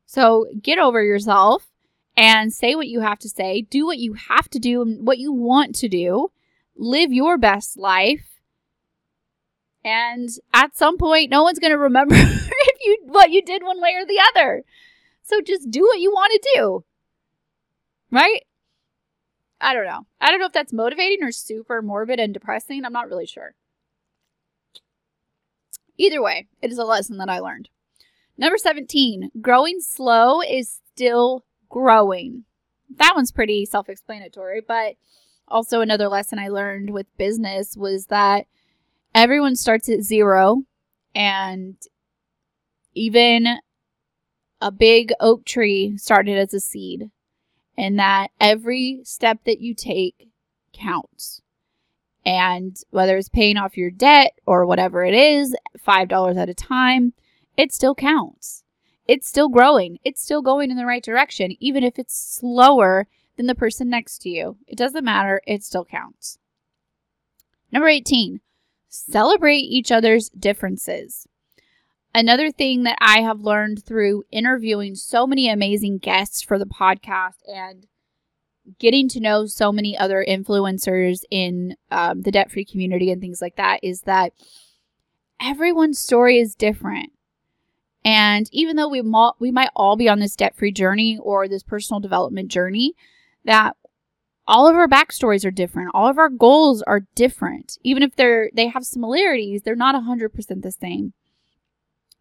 So 0.07 0.47
get 0.63 0.79
over 0.79 1.03
yourself 1.03 1.69
and 2.17 2.53
say 2.53 2.75
what 2.75 2.89
you 2.89 3.01
have 3.01 3.19
to 3.21 3.29
say, 3.29 3.63
do 3.63 3.87
what 3.87 3.99
you 3.99 4.15
have 4.15 4.49
to 4.51 4.59
do 4.59 4.83
and 4.83 5.07
what 5.07 5.19
you 5.19 5.33
want 5.33 5.75
to 5.77 5.89
do, 5.89 6.31
live 6.77 7.13
your 7.13 7.37
best 7.39 7.77
life. 7.77 8.41
And 9.85 10.29
at 10.53 10.77
some 10.77 10.99
point, 10.99 11.31
no 11.31 11.43
one's 11.43 11.59
going 11.59 11.73
to 11.73 11.79
remember 11.79 12.15
if 12.19 12.79
you 12.85 12.99
what 13.05 13.31
you 13.31 13.43
did 13.43 13.63
one 13.63 13.81
way 13.81 13.95
or 13.95 14.05
the 14.05 14.21
other. 14.31 14.65
So 15.23 15.41
just 15.41 15.71
do 15.71 15.83
what 15.83 16.01
you 16.01 16.11
want 16.11 16.33
to 16.33 16.51
do. 16.55 16.85
Right? 18.11 18.43
I 19.61 19.75
don't 19.75 19.87
know. 19.87 20.07
I 20.21 20.31
don't 20.31 20.41
know 20.41 20.47
if 20.47 20.53
that's 20.53 20.73
motivating 20.73 21.25
or 21.25 21.33
super 21.33 21.83
morbid 21.83 22.21
and 22.21 22.35
depressing. 22.35 22.85
I'm 22.85 22.93
not 22.93 23.09
really 23.09 23.27
sure. 23.27 23.55
Either 25.99 26.23
way, 26.23 26.47
it 26.61 26.71
is 26.71 26.79
a 26.79 26.85
lesson 26.85 27.19
that 27.19 27.29
I 27.29 27.39
learned. 27.39 27.69
Number 28.39 28.59
17, 28.59 29.31
growing 29.41 29.81
slow 29.81 30.43
is 30.43 30.81
still 30.95 31.45
growing. 31.69 32.45
That 32.97 33.15
one's 33.15 33.33
pretty 33.33 33.65
self 33.65 33.89
explanatory, 33.89 34.61
but 34.67 34.97
also 35.49 35.81
another 35.81 36.09
lesson 36.09 36.39
I 36.39 36.49
learned 36.49 36.91
with 36.91 37.07
business 37.17 37.77
was 37.77 38.07
that 38.07 38.47
everyone 39.15 39.57
starts 39.57 39.89
at 39.89 40.03
zero 40.03 40.65
and 41.15 41.77
even 42.95 43.59
a 44.61 44.71
big 44.71 45.13
oak 45.21 45.45
tree 45.45 45.97
started 45.97 46.39
as 46.39 46.53
a 46.53 46.61
seed 46.61 47.11
and 47.77 47.99
that 47.99 48.29
every 48.41 49.01
step 49.05 49.41
that 49.45 49.61
you 49.61 49.75
take 49.75 50.29
counts. 50.73 51.43
And 52.27 52.77
whether 52.91 53.17
it's 53.17 53.29
paying 53.29 53.57
off 53.57 53.77
your 53.77 53.93
debt 53.93 54.33
or 54.47 54.67
whatever 54.67 55.05
it 55.05 55.15
is, 55.15 55.55
$5 55.79 56.37
at 56.37 56.49
a 56.49 56.55
time, 56.55 57.13
it 57.57 57.73
still 57.73 57.95
counts. 57.95 58.65
It's 59.07 59.29
still 59.29 59.49
growing. 59.49 59.99
It's 60.05 60.21
still 60.21 60.43
going 60.43 60.73
in 60.73 60.77
the 60.77 60.87
right 60.87 61.05
direction, 61.05 61.55
even 61.61 61.85
if 61.85 62.01
it's 62.01 62.19
slower 62.19 63.07
than 63.37 63.47
the 63.47 63.55
person 63.55 63.89
next 63.89 64.19
to 64.23 64.29
you. 64.29 64.57
It 64.67 64.77
doesn't 64.77 65.05
matter. 65.05 65.41
It 65.47 65.63
still 65.63 65.85
counts. 65.85 66.39
Number 67.71 67.89
18, 67.89 68.41
celebrate 68.89 69.59
each 69.59 69.93
other's 69.93 70.29
differences. 70.31 71.29
Another 72.13 72.51
thing 72.51 72.83
that 72.85 72.99
I 73.01 73.21
have 73.21 73.41
learned 73.43 73.85
through 73.85 74.25
interviewing 74.33 74.97
so 74.97 75.29
many 75.29 75.49
amazing 75.49 75.99
guests 75.99 76.43
for 76.43 76.59
the 76.59 76.67
podcast 76.67 77.37
and 77.47 77.87
getting 78.79 79.09
to 79.09 79.21
know 79.21 79.47
so 79.47 79.73
many 79.73 79.97
other 79.97 80.25
influencers 80.27 81.21
in 81.31 81.77
um, 81.91 82.23
the 82.23 82.31
debt 82.31 82.51
free 82.51 82.65
community 82.65 83.11
and 83.11 83.21
things 83.21 83.41
like 83.41 83.57
that 83.57 83.81
is 83.83 84.03
that 84.03 84.33
everyone's 85.41 85.99
story 85.99 86.39
is 86.39 86.55
different. 86.55 87.13
And 88.05 88.49
even 88.53 88.77
though 88.77 88.89
we, 88.89 89.03
we 89.41 89.51
might 89.51 89.71
all 89.75 89.97
be 89.97 90.09
on 90.09 90.21
this 90.21 90.37
debt 90.37 90.57
free 90.57 90.73
journey 90.73 91.19
or 91.21 91.49
this 91.49 91.63
personal 91.63 92.01
development 92.01 92.51
journey, 92.51 92.95
that 93.45 93.77
all 94.47 94.69
of 94.69 94.77
our 94.77 94.87
backstories 94.87 95.45
are 95.45 95.51
different. 95.51 95.91
All 95.93 96.09
of 96.09 96.19
our 96.19 96.29
goals 96.29 96.83
are 96.83 97.07
different. 97.15 97.79
Even 97.83 98.03
if 98.03 98.15
they're 98.15 98.51
they 98.55 98.69
have 98.69 98.85
similarities, 98.85 99.63
they're 99.63 99.75
not 99.75 100.01
100% 100.01 100.63
the 100.63 100.71
same. 100.71 101.15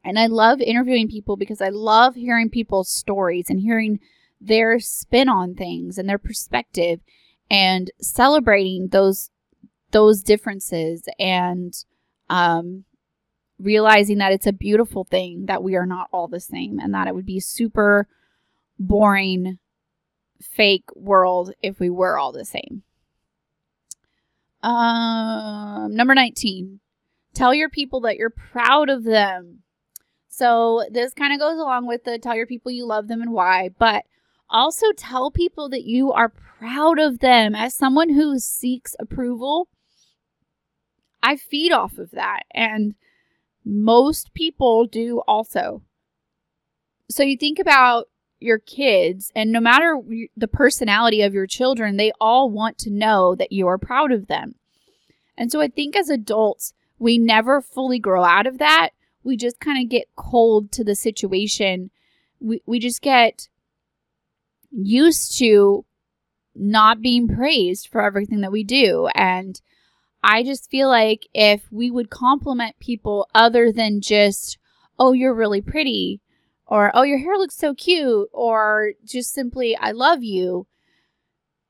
And 0.03 0.19
I 0.19 0.27
love 0.27 0.61
interviewing 0.61 1.07
people 1.07 1.35
because 1.35 1.61
I 1.61 1.69
love 1.69 2.15
hearing 2.15 2.49
people's 2.49 2.89
stories 2.89 3.49
and 3.49 3.59
hearing 3.59 3.99
their 4.39 4.79
spin 4.79 5.29
on 5.29 5.55
things 5.55 5.97
and 5.97 6.07
their 6.07 6.17
perspective 6.17 6.99
and 7.49 7.91
celebrating 8.01 8.89
those 8.89 9.29
those 9.91 10.21
differences 10.21 11.07
and 11.19 11.85
um, 12.29 12.83
realizing 13.59 14.17
that 14.17 14.33
it's 14.33 14.47
a 14.47 14.53
beautiful 14.53 15.05
thing 15.05 15.45
that 15.45 15.63
we 15.63 15.75
are 15.75 15.85
not 15.85 16.09
all 16.11 16.27
the 16.27 16.39
same 16.39 16.79
and 16.79 16.93
that 16.93 17.07
it 17.07 17.15
would 17.15 17.25
be 17.25 17.39
super 17.39 18.07
boring 18.77 19.57
fake 20.41 20.89
world 20.95 21.53
if 21.61 21.79
we 21.79 21.89
were 21.89 22.17
all 22.17 22.31
the 22.31 22.45
same. 22.45 22.83
Um, 24.61 25.95
number 25.95 26.15
19. 26.15 26.79
Tell 27.33 27.53
your 27.53 27.69
people 27.69 28.01
that 28.01 28.17
you're 28.17 28.29
proud 28.29 28.89
of 28.89 29.03
them. 29.03 29.59
So 30.27 30.83
this 30.91 31.13
kind 31.13 31.33
of 31.33 31.39
goes 31.39 31.57
along 31.57 31.87
with 31.87 32.03
the 32.03 32.17
tell 32.17 32.35
your 32.35 32.47
people 32.47 32.71
you 32.71 32.85
love 32.85 33.07
them 33.07 33.21
and 33.21 33.31
why, 33.31 33.69
but 33.77 34.03
also, 34.49 34.91
tell 34.91 35.31
people 35.31 35.69
that 35.69 35.83
you 35.83 36.11
are 36.11 36.29
proud 36.29 36.99
of 36.99 37.19
them. 37.19 37.55
As 37.55 37.73
someone 37.73 38.09
who 38.09 38.39
seeks 38.39 38.95
approval, 38.99 39.67
I 41.21 41.35
feed 41.35 41.71
off 41.71 41.97
of 41.97 42.11
that. 42.11 42.43
And 42.53 42.95
most 43.65 44.33
people 44.33 44.85
do 44.85 45.21
also. 45.27 45.81
So 47.09 47.23
you 47.23 47.37
think 47.37 47.59
about 47.59 48.05
your 48.39 48.59
kids, 48.59 49.31
and 49.35 49.51
no 49.51 49.59
matter 49.59 49.99
the 50.37 50.47
personality 50.47 51.21
of 51.21 51.33
your 51.33 51.47
children, 51.47 51.97
they 51.97 52.11
all 52.19 52.49
want 52.49 52.77
to 52.79 52.91
know 52.91 53.33
that 53.35 53.51
you 53.51 53.67
are 53.67 53.77
proud 53.77 54.11
of 54.11 54.27
them. 54.27 54.55
And 55.37 55.51
so 55.51 55.61
I 55.61 55.67
think 55.67 55.95
as 55.95 56.09
adults, 56.09 56.73
we 56.99 57.17
never 57.17 57.61
fully 57.61 57.99
grow 57.99 58.23
out 58.23 58.47
of 58.47 58.57
that. 58.59 58.91
We 59.23 59.35
just 59.35 59.59
kind 59.59 59.83
of 59.83 59.89
get 59.89 60.07
cold 60.15 60.71
to 60.73 60.83
the 60.83 60.95
situation. 60.95 61.89
We, 62.39 62.61
we 62.65 62.79
just 62.79 63.01
get 63.01 63.49
used 64.75 65.37
to 65.39 65.85
not 66.53 67.01
being 67.01 67.27
praised 67.27 67.87
for 67.87 68.01
everything 68.01 68.41
that 68.41 68.51
we 68.51 68.63
do. 68.63 69.07
And 69.15 69.59
I 70.23 70.43
just 70.43 70.69
feel 70.69 70.87
like 70.89 71.27
if 71.33 71.71
we 71.71 71.91
would 71.91 72.09
compliment 72.09 72.79
people 72.79 73.27
other 73.35 73.71
than 73.71 74.01
just, 74.01 74.57
oh, 74.97 75.13
you're 75.13 75.33
really 75.33 75.61
pretty, 75.61 76.21
or 76.65 76.91
oh, 76.93 77.03
your 77.03 77.19
hair 77.19 77.37
looks 77.37 77.55
so 77.55 77.73
cute, 77.75 78.29
or 78.31 78.93
just 79.03 79.33
simply, 79.33 79.75
I 79.77 79.91
love 79.91 80.23
you, 80.23 80.67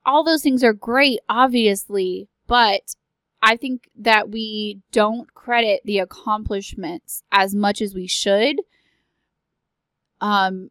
all 0.05 0.23
those 0.23 0.43
things 0.43 0.63
are 0.63 0.73
great, 0.73 1.19
obviously, 1.27 2.29
but 2.47 2.95
I 3.41 3.57
think 3.57 3.89
that 3.97 4.29
we 4.29 4.79
don't 4.91 5.33
credit 5.33 5.81
the 5.83 5.99
accomplishments 5.99 7.23
as 7.31 7.53
much 7.53 7.81
as 7.81 7.93
we 7.93 8.07
should. 8.07 8.57
Um, 10.21 10.69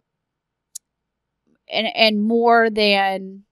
and 1.69 1.87
and 1.95 2.23
more 2.23 2.71
than 2.71 3.45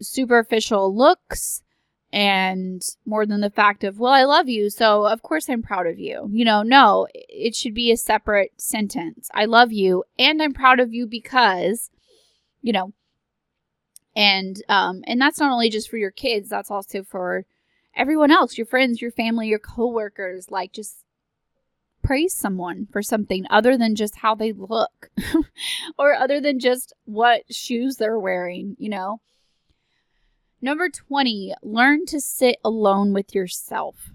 superficial 0.00 0.94
looks 0.94 1.62
and 2.12 2.82
more 3.04 3.26
than 3.26 3.40
the 3.40 3.50
fact 3.50 3.82
of 3.82 3.98
well 3.98 4.12
i 4.12 4.24
love 4.24 4.48
you 4.48 4.70
so 4.70 5.06
of 5.06 5.22
course 5.22 5.48
i'm 5.48 5.62
proud 5.62 5.86
of 5.86 5.98
you. 5.98 6.28
You 6.30 6.44
know 6.44 6.62
no 6.62 7.06
it 7.12 7.54
should 7.54 7.74
be 7.74 7.90
a 7.90 7.96
separate 7.96 8.52
sentence. 8.60 9.28
I 9.34 9.44
love 9.46 9.72
you 9.72 10.04
and 10.18 10.42
i'm 10.42 10.52
proud 10.52 10.80
of 10.80 10.92
you 10.92 11.06
because 11.06 11.90
you 12.62 12.72
know. 12.72 12.92
And 14.14 14.62
um 14.68 15.02
and 15.06 15.20
that's 15.20 15.40
not 15.40 15.52
only 15.52 15.70
just 15.70 15.90
for 15.90 15.96
your 15.98 16.10
kids 16.10 16.48
that's 16.48 16.70
also 16.70 17.02
for 17.02 17.44
everyone 17.94 18.30
else 18.30 18.56
your 18.56 18.66
friends 18.66 19.00
your 19.02 19.10
family 19.10 19.48
your 19.48 19.58
coworkers 19.58 20.50
like 20.50 20.72
just 20.72 20.98
praise 22.06 22.34
someone 22.34 22.86
for 22.92 23.02
something 23.02 23.44
other 23.50 23.76
than 23.76 23.96
just 23.96 24.16
how 24.16 24.34
they 24.34 24.52
look 24.52 25.10
or 25.98 26.14
other 26.14 26.40
than 26.40 26.60
just 26.60 26.92
what 27.04 27.42
shoes 27.52 27.96
they're 27.96 28.18
wearing, 28.18 28.76
you 28.78 28.88
know. 28.88 29.20
Number 30.62 30.88
20, 30.88 31.54
learn 31.62 32.06
to 32.06 32.20
sit 32.20 32.58
alone 32.64 33.12
with 33.12 33.34
yourself. 33.34 34.10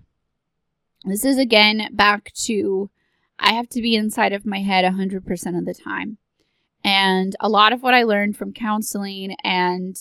This 1.03 1.25
is 1.25 1.37
again 1.37 1.89
back 1.91 2.31
to 2.45 2.89
I 3.37 3.53
have 3.53 3.67
to 3.69 3.81
be 3.81 3.95
inside 3.95 4.33
of 4.33 4.45
my 4.45 4.59
head 4.59 4.85
100% 4.85 5.57
of 5.57 5.65
the 5.65 5.73
time. 5.73 6.17
And 6.83 7.35
a 7.39 7.49
lot 7.49 7.73
of 7.73 7.83
what 7.83 7.93
I 7.93 8.03
learned 8.03 8.37
from 8.37 8.53
counseling 8.53 9.35
and 9.43 9.97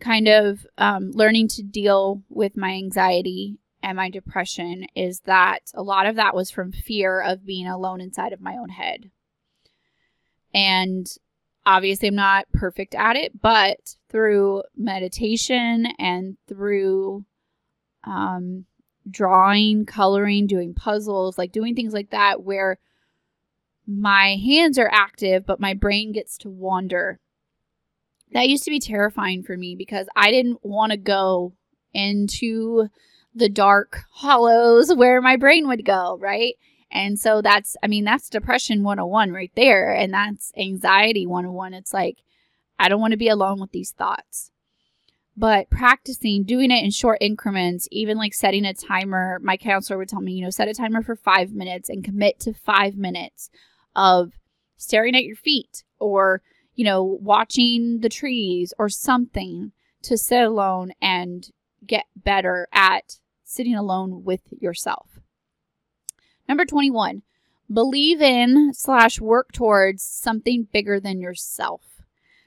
kind 0.00 0.28
of 0.28 0.66
um, 0.78 1.10
learning 1.12 1.48
to 1.48 1.62
deal 1.62 2.22
with 2.28 2.56
my 2.56 2.70
anxiety 2.70 3.58
and 3.82 3.96
my 3.96 4.10
depression 4.10 4.86
is 4.94 5.20
that 5.20 5.72
a 5.74 5.82
lot 5.82 6.06
of 6.06 6.16
that 6.16 6.34
was 6.34 6.50
from 6.50 6.72
fear 6.72 7.20
of 7.20 7.44
being 7.44 7.66
alone 7.66 8.00
inside 8.00 8.32
of 8.32 8.40
my 8.40 8.56
own 8.56 8.68
head. 8.68 9.10
And 10.54 11.06
obviously, 11.66 12.08
I'm 12.08 12.14
not 12.14 12.50
perfect 12.52 12.94
at 12.94 13.16
it, 13.16 13.40
but 13.40 13.96
through 14.08 14.62
meditation 14.76 15.86
and 15.98 16.36
through 16.46 17.24
um, 18.04 18.66
drawing, 19.10 19.84
coloring, 19.86 20.46
doing 20.46 20.74
puzzles, 20.74 21.38
like 21.38 21.52
doing 21.52 21.74
things 21.74 21.92
like 21.92 22.10
that, 22.10 22.42
where 22.42 22.78
my 23.86 24.36
hands 24.36 24.78
are 24.78 24.90
active, 24.92 25.44
but 25.44 25.60
my 25.60 25.74
brain 25.74 26.12
gets 26.12 26.38
to 26.38 26.50
wander. 26.50 27.18
That 28.32 28.48
used 28.48 28.64
to 28.64 28.70
be 28.70 28.80
terrifying 28.80 29.42
for 29.42 29.56
me 29.56 29.74
because 29.76 30.06
I 30.14 30.30
didn't 30.30 30.64
want 30.64 30.92
to 30.92 30.98
go 30.98 31.54
into 31.92 32.88
the 33.34 33.48
dark 33.48 34.04
hollows 34.10 34.92
where 34.94 35.20
my 35.20 35.36
brain 35.36 35.68
would 35.68 35.84
go, 35.84 36.18
right? 36.20 36.54
And 36.90 37.18
so 37.18 37.40
that's, 37.40 37.76
I 37.82 37.86
mean, 37.86 38.04
that's 38.04 38.28
depression 38.28 38.82
101 38.82 39.32
right 39.32 39.52
there. 39.56 39.94
And 39.94 40.12
that's 40.12 40.52
anxiety 40.56 41.26
101. 41.26 41.72
It's 41.74 41.94
like, 41.94 42.18
I 42.78 42.88
don't 42.88 43.00
want 43.00 43.12
to 43.12 43.18
be 43.18 43.28
alone 43.28 43.60
with 43.60 43.72
these 43.72 43.92
thoughts. 43.92 44.50
But 45.34 45.70
practicing, 45.70 46.44
doing 46.44 46.70
it 46.70 46.84
in 46.84 46.90
short 46.90 47.18
increments, 47.22 47.88
even 47.90 48.18
like 48.18 48.34
setting 48.34 48.66
a 48.66 48.74
timer, 48.74 49.38
my 49.42 49.56
counselor 49.56 49.96
would 49.98 50.10
tell 50.10 50.20
me, 50.20 50.32
you 50.34 50.44
know, 50.44 50.50
set 50.50 50.68
a 50.68 50.74
timer 50.74 51.02
for 51.02 51.16
five 51.16 51.52
minutes 51.52 51.88
and 51.88 52.04
commit 52.04 52.38
to 52.40 52.52
five 52.52 52.96
minutes 52.96 53.48
of 53.96 54.32
staring 54.76 55.16
at 55.16 55.24
your 55.24 55.36
feet 55.36 55.84
or, 55.98 56.42
you 56.74 56.84
know, 56.84 57.02
watching 57.02 58.00
the 58.00 58.10
trees 58.10 58.74
or 58.78 58.90
something 58.90 59.72
to 60.02 60.18
sit 60.18 60.42
alone 60.42 60.92
and 61.00 61.50
get 61.86 62.04
better 62.14 62.68
at 62.72 63.18
sitting 63.52 63.74
alone 63.74 64.24
with 64.24 64.40
yourself. 64.60 65.20
Number 66.48 66.64
21, 66.64 67.22
believe 67.72 68.20
in 68.20 68.72
slash 68.74 69.20
work 69.20 69.52
towards 69.52 70.02
something 70.02 70.68
bigger 70.72 70.98
than 70.98 71.20
yourself. 71.20 71.82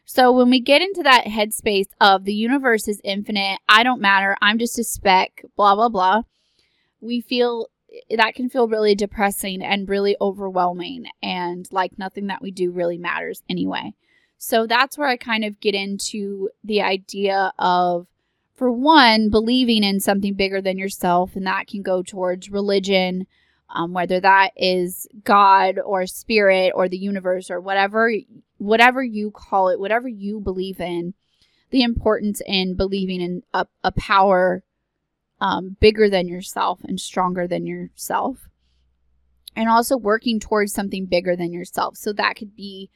So 0.06 0.32
when 0.32 0.50
we 0.50 0.60
get 0.60 0.82
into 0.82 1.02
that 1.04 1.26
headspace 1.26 1.90
of 2.00 2.26
the 2.26 2.34
universe 2.34 2.88
is 2.88 3.02
infinite, 3.04 3.60
I 3.68 3.84
don't 3.84 4.02
matter, 4.02 4.38
I'm 4.42 4.60
just 4.60 4.78
a 4.78 4.84
speck, 4.84 5.44
blah, 5.56 5.76
blah, 5.76 5.90
blah, 5.90 6.22
we 7.02 7.22
feel 7.22 7.70
that 8.10 8.36
can 8.36 8.50
feel 8.50 8.68
really 8.68 8.94
depressing 8.94 9.64
and 9.64 9.88
really 9.88 10.18
overwhelming 10.20 11.06
and 11.24 11.68
like 11.72 11.98
nothing 11.98 12.28
that 12.28 12.42
we 12.42 12.52
do 12.52 12.72
really 12.72 12.98
matters 12.98 13.42
anyway. 13.50 13.94
So 14.38 14.68
that's 14.68 14.98
where 14.98 15.08
I 15.08 15.18
kind 15.18 15.46
of 15.46 15.60
get 15.60 15.76
into 15.76 16.50
the 16.64 16.82
idea 16.82 17.54
of 17.58 18.08
for 18.56 18.72
one, 18.72 19.30
believing 19.30 19.84
in 19.84 20.00
something 20.00 20.34
bigger 20.34 20.62
than 20.62 20.78
yourself, 20.78 21.36
and 21.36 21.46
that 21.46 21.68
can 21.68 21.82
go 21.82 22.02
towards 22.02 22.50
religion, 22.50 23.28
um, 23.70 23.94
whether 23.94 24.20
that 24.20 24.52
is 24.56 25.08
God 25.24 25.78
or 25.78 26.06
spirit 26.08 26.72
or 26.74 26.88
the 26.88 26.98
universe 26.98 27.52
or 27.52 27.60
whatever, 27.60 28.12
whatever 28.58 29.04
you 29.04 29.32
call 29.32 29.70
it, 29.70 29.80
whatever 29.80 30.08
you 30.08 30.40
believe 30.40 30.80
in. 30.80 31.14
The 31.72 31.84
importance 31.84 32.42
in 32.46 32.76
believing 32.76 33.20
in 33.20 33.44
a, 33.54 33.68
a 33.84 33.92
power 33.92 34.64
um, 35.42 35.76
bigger 35.82 36.10
than 36.10 36.28
yourself 36.28 36.80
and 36.86 37.00
stronger 37.00 37.48
than 37.48 37.66
yourself, 37.66 38.48
and 39.56 39.68
also 39.68 39.98
working 39.98 40.40
towards 40.40 40.72
something 40.72 41.08
bigger 41.08 41.36
than 41.36 41.52
yourself. 41.52 41.98
So 41.98 42.14
that 42.14 42.38
could 42.38 42.56
be 42.56 42.90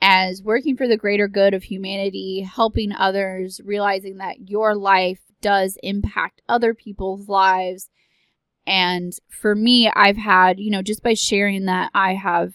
as 0.00 0.42
working 0.42 0.76
for 0.76 0.86
the 0.86 0.96
greater 0.96 1.28
good 1.28 1.54
of 1.54 1.64
humanity, 1.64 2.42
helping 2.42 2.92
others, 2.92 3.60
realizing 3.64 4.18
that 4.18 4.48
your 4.48 4.74
life 4.74 5.20
does 5.40 5.78
impact 5.82 6.42
other 6.48 6.74
people's 6.74 7.28
lives. 7.28 7.88
And 8.66 9.12
for 9.28 9.54
me, 9.54 9.90
I've 9.94 10.16
had, 10.16 10.58
you 10.58 10.70
know, 10.70 10.82
just 10.82 11.02
by 11.02 11.14
sharing 11.14 11.66
that 11.66 11.90
I 11.94 12.14
have 12.14 12.54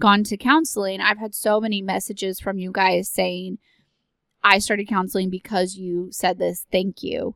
gone 0.00 0.24
to 0.24 0.36
counseling, 0.36 1.00
I've 1.00 1.18
had 1.18 1.34
so 1.34 1.60
many 1.60 1.80
messages 1.80 2.40
from 2.40 2.58
you 2.58 2.72
guys 2.72 3.08
saying, 3.08 3.58
I 4.42 4.58
started 4.58 4.88
counseling 4.88 5.30
because 5.30 5.76
you 5.76 6.08
said 6.10 6.38
this. 6.38 6.66
Thank 6.70 7.02
you. 7.02 7.34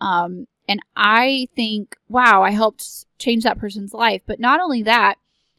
Um, 0.00 0.46
and 0.68 0.80
I 0.96 1.48
think, 1.54 1.96
wow, 2.08 2.42
I 2.42 2.50
helped 2.50 3.06
change 3.18 3.44
that 3.44 3.58
person's 3.58 3.92
life. 3.92 4.22
But 4.26 4.40
not 4.40 4.60
only 4.60 4.82
that, 4.82 5.16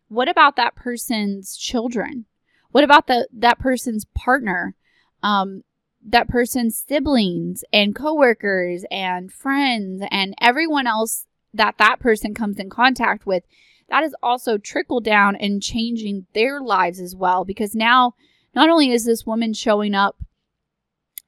what 0.09 0.27
about 0.27 0.55
that 0.57 0.75
person's 0.75 1.55
children? 1.55 2.25
What 2.71 2.83
about 2.83 3.07
the 3.07 3.27
that 3.33 3.59
person's 3.59 4.05
partner? 4.15 4.75
Um, 5.23 5.63
that 6.03 6.27
person's 6.27 6.77
siblings 6.77 7.63
and 7.71 7.95
coworkers 7.95 8.85
and 8.89 9.31
friends 9.31 10.03
and 10.09 10.33
everyone 10.41 10.87
else 10.87 11.27
that 11.53 11.77
that 11.77 11.99
person 11.99 12.33
comes 12.33 12.57
in 12.57 12.69
contact 12.69 13.25
with 13.25 13.43
that 13.89 14.03
is 14.03 14.15
also 14.23 14.57
trickle 14.57 15.01
down 15.01 15.35
and 15.35 15.61
changing 15.61 16.25
their 16.33 16.61
lives 16.61 16.99
as 16.99 17.15
well 17.15 17.45
because 17.45 17.75
now 17.75 18.15
not 18.55 18.69
only 18.69 18.91
is 18.91 19.05
this 19.05 19.25
woman 19.25 19.53
showing 19.53 19.93
up 19.93 20.17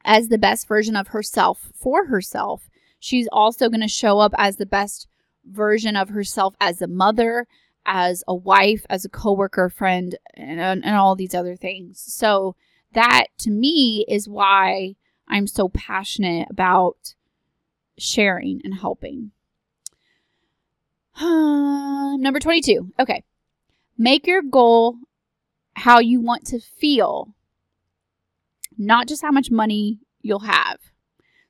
as 0.04 0.30
the 0.30 0.38
best 0.38 0.68
version 0.68 0.96
of 0.96 1.10
herself 1.10 1.72
for 1.76 2.08
herself 2.08 2.70
she's 3.00 3.28
also 3.32 3.70
going 3.70 3.82
to 3.82 3.88
show 3.88 4.20
up 4.20 4.34
as 4.38 4.56
the 4.56 4.66
best 4.66 5.08
version 5.46 5.96
of 5.96 6.10
herself 6.10 6.56
as 6.60 6.82
a 6.82 6.88
mother 6.88 7.48
as 7.86 8.24
a 8.28 8.36
wife, 8.36 8.86
as 8.90 9.06
a 9.06 9.10
coworker, 9.10 9.70
friend, 9.70 10.18
and, 10.36 10.60
and 10.60 10.96
all 10.96 11.16
these 11.16 11.36
other 11.36 11.56
things. 11.56 12.04
So 12.06 12.56
that 12.94 13.28
to 13.40 13.50
me 13.50 14.06
is 14.08 14.30
why 14.30 14.96
I'm 15.28 15.48
so 15.48 15.70
passionate 15.70 16.48
about 16.50 17.16
sharing 17.98 18.62
and 18.64 18.76
helping. 18.76 19.32
Number 21.22 22.40
22. 22.40 22.92
Okay. 23.00 23.24
Make 23.98 24.26
your 24.26 24.42
goal 24.42 24.98
how 25.76 26.00
you 26.00 26.20
want 26.22 26.46
to 26.48 26.60
feel, 26.60 27.36
not 28.78 29.08
just 29.08 29.22
how 29.22 29.32
much 29.32 29.52
money 29.52 30.00
you'll 30.22 30.40
have. 30.40 30.80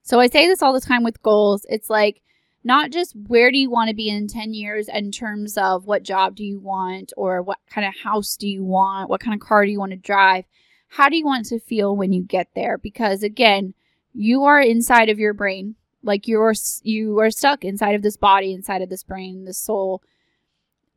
So 0.02 0.20
I 0.20 0.28
say 0.28 0.48
this 0.48 0.62
all 0.62 0.74
the 0.74 0.82
time 0.82 1.04
with 1.04 1.24
goals. 1.24 1.66
It's 1.70 1.90
like 1.90 2.22
not 2.64 2.92
just 2.92 3.14
where 3.28 3.52
do 3.52 3.58
you 3.58 3.70
want 3.70 3.90
to 3.90 3.96
be 3.96 4.10
in 4.10 4.28
10 4.28 4.54
years 4.54 4.88
in 4.88 5.12
terms 5.12 5.58
of 5.58 5.86
what 5.86 6.04
job 6.04 6.36
do 6.36 6.44
you 6.44 6.60
want 6.60 7.12
or 7.18 7.42
what 7.42 7.60
kind 7.70 7.86
of 7.86 7.94
house 8.04 8.38
do 8.38 8.48
you 8.48 8.64
want, 8.64 9.10
what 9.10 9.20
kind 9.20 9.34
of 9.34 9.46
car 9.46 9.66
do 9.66 9.72
you 9.72 9.80
want 9.80 9.92
to 9.92 9.98
drive. 9.98 10.46
How 10.88 11.10
do 11.10 11.18
you 11.18 11.26
want 11.26 11.46
to 11.48 11.60
feel 11.60 11.96
when 11.96 12.14
you 12.14 12.24
get 12.24 12.50
there? 12.56 12.78
Because 12.78 13.24
again, 13.24 13.74
you 14.14 14.44
are 14.44 14.62
inside 14.62 15.10
of 15.10 15.20
your 15.20 15.34
brain 15.34 15.76
Like 16.04 16.28
you're 16.28 16.54
you 16.84 17.20
are 17.20 17.32
stuck 17.32 17.66
inside 17.66 17.96
of 17.96 18.02
this 18.02 18.18
body, 18.18 18.54
inside 18.54 18.82
of 18.82 18.90
this 18.90 19.04
brain, 19.04 19.46
this 19.46 19.58
soul, 19.58 20.02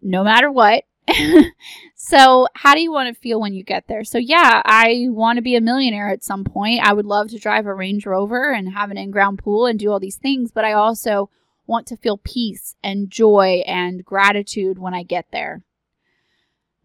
no 0.02 0.22
matter 0.22 0.50
what. 0.50 0.84
so, 1.94 2.48
how 2.54 2.74
do 2.74 2.80
you 2.80 2.90
want 2.90 3.14
to 3.14 3.20
feel 3.20 3.40
when 3.40 3.54
you 3.54 3.62
get 3.62 3.86
there? 3.86 4.02
So, 4.02 4.18
yeah, 4.18 4.60
I 4.64 5.06
want 5.08 5.36
to 5.36 5.42
be 5.42 5.54
a 5.54 5.60
millionaire 5.60 6.10
at 6.10 6.24
some 6.24 6.42
point. 6.42 6.80
I 6.82 6.92
would 6.92 7.06
love 7.06 7.28
to 7.30 7.38
drive 7.38 7.66
a 7.66 7.72
Range 7.72 8.04
Rover 8.04 8.52
and 8.52 8.72
have 8.72 8.90
an 8.90 8.98
in-ground 8.98 9.38
pool 9.38 9.66
and 9.66 9.78
do 9.78 9.90
all 9.90 10.00
these 10.00 10.16
things, 10.16 10.50
but 10.50 10.64
I 10.64 10.72
also 10.72 11.30
want 11.66 11.86
to 11.88 11.96
feel 11.96 12.18
peace 12.18 12.76
and 12.82 13.10
joy 13.10 13.62
and 13.66 14.04
gratitude 14.04 14.78
when 14.78 14.94
I 14.94 15.02
get 15.02 15.26
there. 15.32 15.62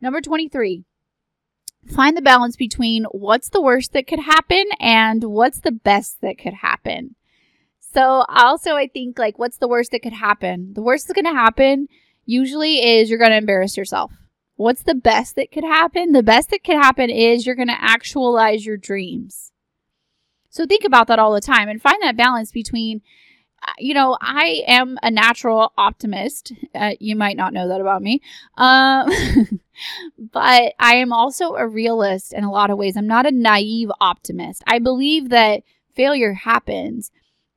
Number 0.02 0.22
23. 0.22 0.84
Find 1.88 2.16
the 2.16 2.22
balance 2.22 2.56
between 2.56 3.06
what's 3.06 3.50
the 3.50 3.62
worst 3.62 3.94
that 3.94 4.08
could 4.08 4.20
happen 4.20 4.66
and 4.80 5.24
what's 5.24 5.60
the 5.60 5.72
best 5.72 6.22
that 6.22 6.38
could 6.38 6.54
happen. 6.54 7.16
So 7.80 8.24
also 8.30 8.76
I 8.76 8.88
think 8.88 9.20
like 9.20 9.38
what's 9.40 9.58
the 9.58 9.68
worst 9.68 9.92
that 9.92 10.02
could 10.02 10.14
happen? 10.14 10.74
The 10.74 10.82
worst 10.82 11.08
that's 11.08 11.20
going 11.20 11.34
to 11.34 11.40
happen 11.40 11.88
usually 12.26 12.78
is 12.78 13.10
you're 13.10 13.20
going 13.20 13.32
to 13.32 13.38
embarrass 13.38 13.78
yourself. 13.78 14.12
What's 14.56 14.84
the 14.84 14.96
best 14.96 15.36
that 15.36 15.52
could 15.52 15.64
happen? 15.64 16.12
The 16.12 16.24
best 16.24 16.52
that 16.52 16.64
could 16.64 16.76
happen 16.76 17.10
is 17.10 17.46
you're 17.46 17.56
going 17.56 17.68
to 17.68 17.82
actualize 17.82 18.66
your 18.66 18.78
dreams. 18.78 19.52
So 20.50 20.66
think 20.66 20.84
about 20.84 21.08
that 21.08 21.20
all 21.20 21.34
the 21.34 21.42
time 21.42 21.68
and 21.68 21.82
find 21.82 22.02
that 22.04 22.18
balance 22.18 22.52
between 22.52 23.02
you 23.78 23.94
know, 23.94 24.18
I 24.20 24.64
am 24.68 24.98
a 25.04 25.12
natural 25.12 25.72
optimist. 25.78 26.54
Uh, 26.74 26.92
you 27.00 27.16
might 27.16 27.38
not 27.38 27.54
know 27.54 27.68
that 27.68 27.82
about 27.82 28.02
me. 28.02 28.22
Um, 28.58 29.10
but 30.32 30.74
I 30.80 30.96
am 30.96 31.14
also 31.14 31.56
a 31.56 31.68
realist 31.68 32.34
in 32.34 32.44
a 32.44 32.52
lot 32.52 32.70
of 32.70 32.78
ways. 32.78 32.98
I'm 32.98 33.08
not 33.08 33.26
a 33.26 33.32
naive 33.32 33.92
optimist. 34.00 34.64
I 34.66 34.80
believe 34.80 35.30
that 35.30 35.64
failure 35.94 36.34
happens, 36.34 37.12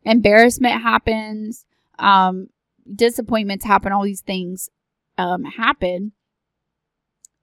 embarrassment 0.05 0.83
happens, 0.83 1.65
um, 1.99 2.49
disappointments 2.93 3.65
happen, 3.65 3.93
all 3.93 4.05
these 4.05 4.21
things 4.21 4.69
um, 5.17 5.45
happen. 5.45 6.13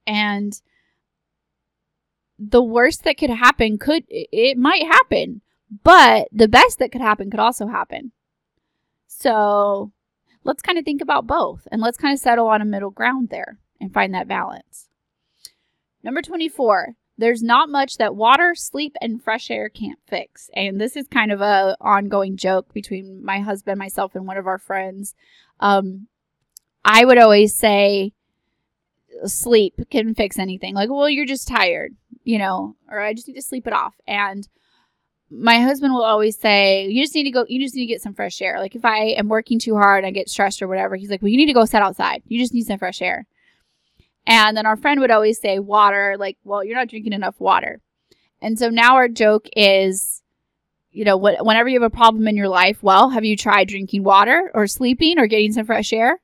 And 0.05 0.59
the 2.37 2.63
worst 2.63 3.03
that 3.03 3.17
could 3.17 3.29
happen 3.29 3.77
could, 3.77 4.03
it 4.09 4.57
might 4.57 4.83
happen, 4.83 5.41
but 5.83 6.27
the 6.31 6.47
best 6.47 6.79
that 6.79 6.91
could 6.91 7.01
happen 7.01 7.29
could 7.29 7.39
also 7.39 7.67
happen. 7.67 8.11
So 9.21 9.91
let's 10.43 10.63
kind 10.63 10.79
of 10.79 10.85
think 10.85 10.99
about 10.99 11.27
both 11.27 11.67
and 11.71 11.79
let's 11.79 11.97
kind 11.97 12.11
of 12.11 12.19
settle 12.19 12.47
on 12.47 12.59
a 12.59 12.65
middle 12.65 12.89
ground 12.89 13.29
there 13.29 13.59
and 13.79 13.93
find 13.93 14.15
that 14.15 14.27
balance. 14.27 14.89
Number 16.03 16.23
24, 16.23 16.95
there's 17.19 17.43
not 17.43 17.69
much 17.69 17.97
that 17.97 18.15
water, 18.15 18.55
sleep, 18.55 18.95
and 18.99 19.23
fresh 19.23 19.51
air 19.51 19.69
can't 19.69 19.99
fix. 20.07 20.49
And 20.55 20.81
this 20.81 20.95
is 20.95 21.07
kind 21.07 21.31
of 21.31 21.39
a 21.39 21.77
ongoing 21.79 22.35
joke 22.35 22.73
between 22.73 23.23
my 23.23 23.41
husband, 23.41 23.77
myself, 23.77 24.15
and 24.15 24.25
one 24.25 24.37
of 24.37 24.47
our 24.47 24.57
friends. 24.57 25.13
Um, 25.59 26.07
I 26.83 27.05
would 27.05 27.19
always 27.19 27.55
say, 27.55 28.13
sleep 29.25 29.75
can 29.91 30.15
fix 30.15 30.39
anything. 30.39 30.73
Like, 30.73 30.89
well, 30.89 31.07
you're 31.07 31.27
just 31.27 31.47
tired, 31.47 31.95
you 32.23 32.39
know, 32.39 32.75
or 32.89 32.99
I 32.99 33.13
just 33.13 33.27
need 33.27 33.35
to 33.35 33.43
sleep 33.43 33.67
it 33.67 33.73
off. 33.73 33.93
And 34.07 34.47
my 35.31 35.59
husband 35.59 35.93
will 35.93 36.03
always 36.03 36.37
say, 36.37 36.87
you 36.87 37.01
just 37.01 37.15
need 37.15 37.23
to 37.23 37.31
go, 37.31 37.45
you 37.47 37.61
just 37.61 37.75
need 37.75 37.83
to 37.83 37.93
get 37.93 38.01
some 38.01 38.13
fresh 38.13 38.41
air. 38.41 38.59
Like, 38.59 38.75
if 38.75 38.83
I 38.83 38.97
am 39.17 39.29
working 39.29 39.59
too 39.59 39.75
hard, 39.75 40.03
and 40.03 40.07
I 40.07 40.11
get 40.11 40.29
stressed 40.29 40.61
or 40.61 40.67
whatever, 40.67 40.95
he's 40.95 41.09
like, 41.09 41.21
well, 41.21 41.29
you 41.29 41.37
need 41.37 41.45
to 41.47 41.53
go 41.53 41.65
sit 41.65 41.81
outside. 41.81 42.21
You 42.27 42.39
just 42.39 42.53
need 42.53 42.65
some 42.65 42.79
fresh 42.79 43.01
air. 43.01 43.25
And 44.27 44.55
then 44.55 44.65
our 44.65 44.75
friend 44.75 44.99
would 44.99 45.11
always 45.11 45.39
say, 45.39 45.59
water, 45.59 46.15
like, 46.19 46.37
well, 46.43 46.63
you're 46.63 46.75
not 46.75 46.89
drinking 46.89 47.13
enough 47.13 47.39
water. 47.39 47.81
And 48.41 48.59
so 48.59 48.69
now 48.69 48.95
our 48.95 49.07
joke 49.07 49.47
is, 49.55 50.21
you 50.91 51.05
know, 51.05 51.17
wh- 51.17 51.43
whenever 51.45 51.69
you 51.69 51.81
have 51.81 51.91
a 51.91 51.95
problem 51.95 52.27
in 52.27 52.35
your 52.35 52.49
life, 52.49 52.83
well, 52.83 53.09
have 53.09 53.23
you 53.23 53.37
tried 53.37 53.67
drinking 53.67 54.03
water 54.03 54.51
or 54.53 54.67
sleeping 54.67 55.17
or 55.17 55.27
getting 55.27 55.53
some 55.53 55.65
fresh 55.65 55.93
air? 55.93 56.19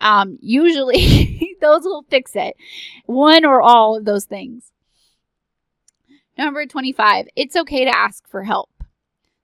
Um, 0.00 0.38
usually 0.40 1.56
those 1.60 1.82
will 1.82 2.04
fix 2.08 2.36
it. 2.36 2.54
One 3.06 3.44
or 3.44 3.60
all 3.60 3.96
of 3.96 4.04
those 4.04 4.24
things. 4.24 4.70
Number 6.36 6.66
25, 6.66 7.28
it's 7.36 7.56
okay 7.56 7.84
to 7.84 7.96
ask 7.96 8.28
for 8.28 8.42
help. 8.42 8.70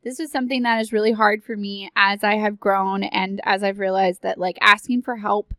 This 0.03 0.19
is 0.19 0.33
something 0.33 0.63
that 0.63 0.81
is 0.81 0.93
really 0.93 1.13
hard 1.13 1.45
for 1.45 1.57
me 1.57 1.91
as 1.95 2.25
I 2.25 2.37
have 2.37 2.59
grown 2.59 3.03
and 3.05 3.41
as 3.45 3.63
I've 3.63 3.79
realized 3.79 4.23
that 4.23 4.39
like 4.39 4.57
asking 4.61 5.03
for 5.03 5.17
help 5.17 5.53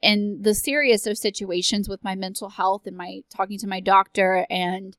in 0.00 0.38
the 0.40 0.54
serious 0.54 1.06
of 1.06 1.18
situations 1.18 1.88
with 1.88 2.02
my 2.04 2.14
mental 2.14 2.50
health 2.50 2.86
and 2.86 2.96
my 2.96 3.20
talking 3.28 3.58
to 3.58 3.66
my 3.66 3.80
doctor 3.80 4.46
and 4.48 4.96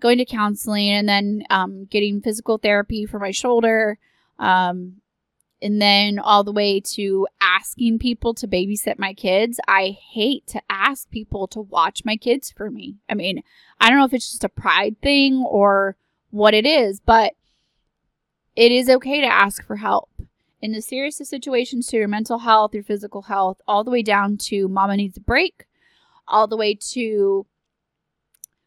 going 0.00 0.18
to 0.18 0.24
counseling 0.24 0.88
and 0.88 1.08
then 1.08 1.44
um, 1.50 1.84
getting 1.84 2.20
physical 2.20 2.58
therapy 2.58 3.06
for 3.06 3.18
my 3.18 3.30
shoulder 3.30 3.98
um, 4.38 5.01
and 5.62 5.80
then 5.80 6.18
all 6.18 6.44
the 6.44 6.52
way 6.52 6.80
to 6.80 7.26
asking 7.40 7.98
people 7.98 8.34
to 8.34 8.48
babysit 8.48 8.98
my 8.98 9.14
kids 9.14 9.60
i 9.68 9.96
hate 10.12 10.46
to 10.46 10.60
ask 10.68 11.08
people 11.10 11.46
to 11.46 11.60
watch 11.60 12.04
my 12.04 12.16
kids 12.16 12.50
for 12.50 12.70
me 12.70 12.96
i 13.08 13.14
mean 13.14 13.42
i 13.80 13.88
don't 13.88 13.98
know 13.98 14.04
if 14.04 14.12
it's 14.12 14.30
just 14.30 14.44
a 14.44 14.48
pride 14.48 15.00
thing 15.00 15.44
or 15.48 15.96
what 16.30 16.54
it 16.54 16.66
is 16.66 17.00
but 17.00 17.34
it 18.54 18.70
is 18.70 18.90
okay 18.90 19.20
to 19.20 19.26
ask 19.26 19.64
for 19.64 19.76
help 19.76 20.10
in 20.62 20.70
the 20.70 20.80
serious 20.80 21.20
of 21.20 21.26
situations 21.26 21.88
to 21.88 21.96
your 21.96 22.08
mental 22.08 22.38
health, 22.38 22.72
your 22.72 22.84
physical 22.84 23.22
health, 23.22 23.60
all 23.66 23.82
the 23.82 23.90
way 23.90 24.02
down 24.02 24.36
to 24.36 24.68
mama 24.68 24.96
needs 24.96 25.16
a 25.16 25.20
break, 25.20 25.66
all 26.28 26.46
the 26.46 26.56
way 26.56 26.74
to 26.74 27.44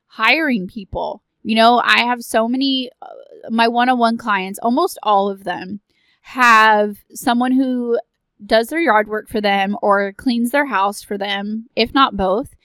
hiring 0.08 0.68
people. 0.68 1.24
You 1.42 1.56
know, 1.56 1.82
I 1.84 2.00
have 2.00 2.22
so 2.22 2.48
many, 2.50 2.92
uh, 3.02 3.08
my 3.50 3.70
one 3.70 3.88
on 3.88 3.98
one 3.98 4.18
clients, 4.18 4.60
almost 4.60 5.00
all 5.04 5.30
of 5.30 5.46
them 5.46 5.80
have 6.26 6.98
someone 7.14 7.52
who 7.52 8.00
does 8.44 8.70
their 8.70 8.80
yard 8.80 9.08
work 9.08 9.30
for 9.30 9.40
them 9.40 9.78
or 9.84 10.12
cleans 10.12 10.50
their 10.50 10.66
house 10.66 11.04
for 11.04 11.20
them, 11.20 11.68
if 11.76 11.94
not 11.94 12.18
both. 12.18 12.56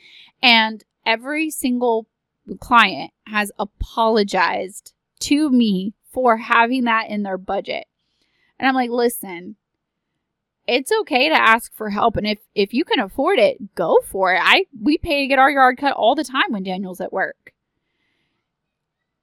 And 0.42 0.82
every 1.04 1.50
single 1.50 2.06
client 2.58 3.12
has 3.26 3.52
apologized 3.58 4.94
to 5.20 5.50
me 5.50 5.92
for 6.10 6.38
having 6.38 6.84
that 6.84 7.10
in 7.10 7.22
their 7.22 7.36
budget. 7.36 7.84
And 8.58 8.66
I'm 8.66 8.74
like, 8.74 8.88
listen, 8.88 9.56
it's 10.66 10.90
okay 11.02 11.28
to 11.28 11.34
ask 11.34 11.70
for 11.74 11.90
help. 11.90 12.16
And 12.16 12.26
if, 12.26 12.38
if 12.54 12.72
you 12.72 12.86
can 12.86 12.98
afford 12.98 13.38
it, 13.38 13.74
go 13.74 13.98
for 14.06 14.34
it. 14.34 14.40
I, 14.42 14.64
we 14.80 14.96
pay 14.96 15.20
to 15.20 15.28
get 15.28 15.38
our 15.38 15.50
yard 15.50 15.76
cut 15.76 15.92
all 15.92 16.14
the 16.14 16.24
time 16.24 16.50
when 16.50 16.62
Daniel's 16.62 17.02
at 17.02 17.12
work. 17.12 17.52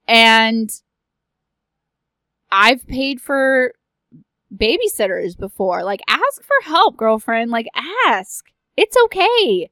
And 0.07 0.69
I've 2.51 2.87
paid 2.87 3.19
for 3.19 3.73
babysitters 4.55 5.37
before. 5.37 5.83
Like, 5.83 6.01
ask 6.07 6.43
for 6.43 6.63
help, 6.63 6.97
girlfriend. 6.97 7.51
Like, 7.51 7.67
ask. 8.05 8.45
It's 8.75 8.95
okay. 9.05 9.69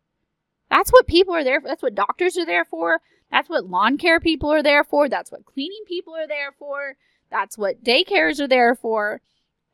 That's 0.70 0.92
what 0.92 1.08
people 1.08 1.36
are 1.36 1.44
there 1.44 1.62
for. 1.62 1.68
That's 1.68 1.84
what 1.84 1.96
doctors 1.96 2.38
are 2.38 2.46
there 2.46 2.66
for. 2.66 3.02
That's 3.32 3.50
what 3.50 3.70
lawn 3.70 3.98
care 3.98 4.20
people 4.20 4.52
are 4.52 4.64
there 4.64 4.84
for. 4.84 5.10
That's 5.10 5.32
what 5.32 5.46
cleaning 5.46 5.84
people 5.88 6.16
are 6.16 6.28
there 6.28 6.52
for. 6.58 6.96
That's 7.30 7.58
what 7.58 7.84
daycares 7.84 8.40
are 8.40 8.48
there 8.48 8.76
for. 8.76 9.22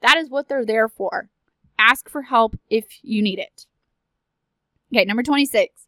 That 0.02 0.18
is 0.18 0.30
what 0.30 0.48
they're 0.48 0.66
there 0.66 0.88
for. 0.88 1.30
Ask 1.78 2.10
for 2.10 2.24
help 2.24 2.56
if 2.70 2.86
you 3.02 3.22
need 3.22 3.40
it. 3.40 3.66
Okay, 4.94 5.06
number 5.06 5.24
26. 5.24 5.88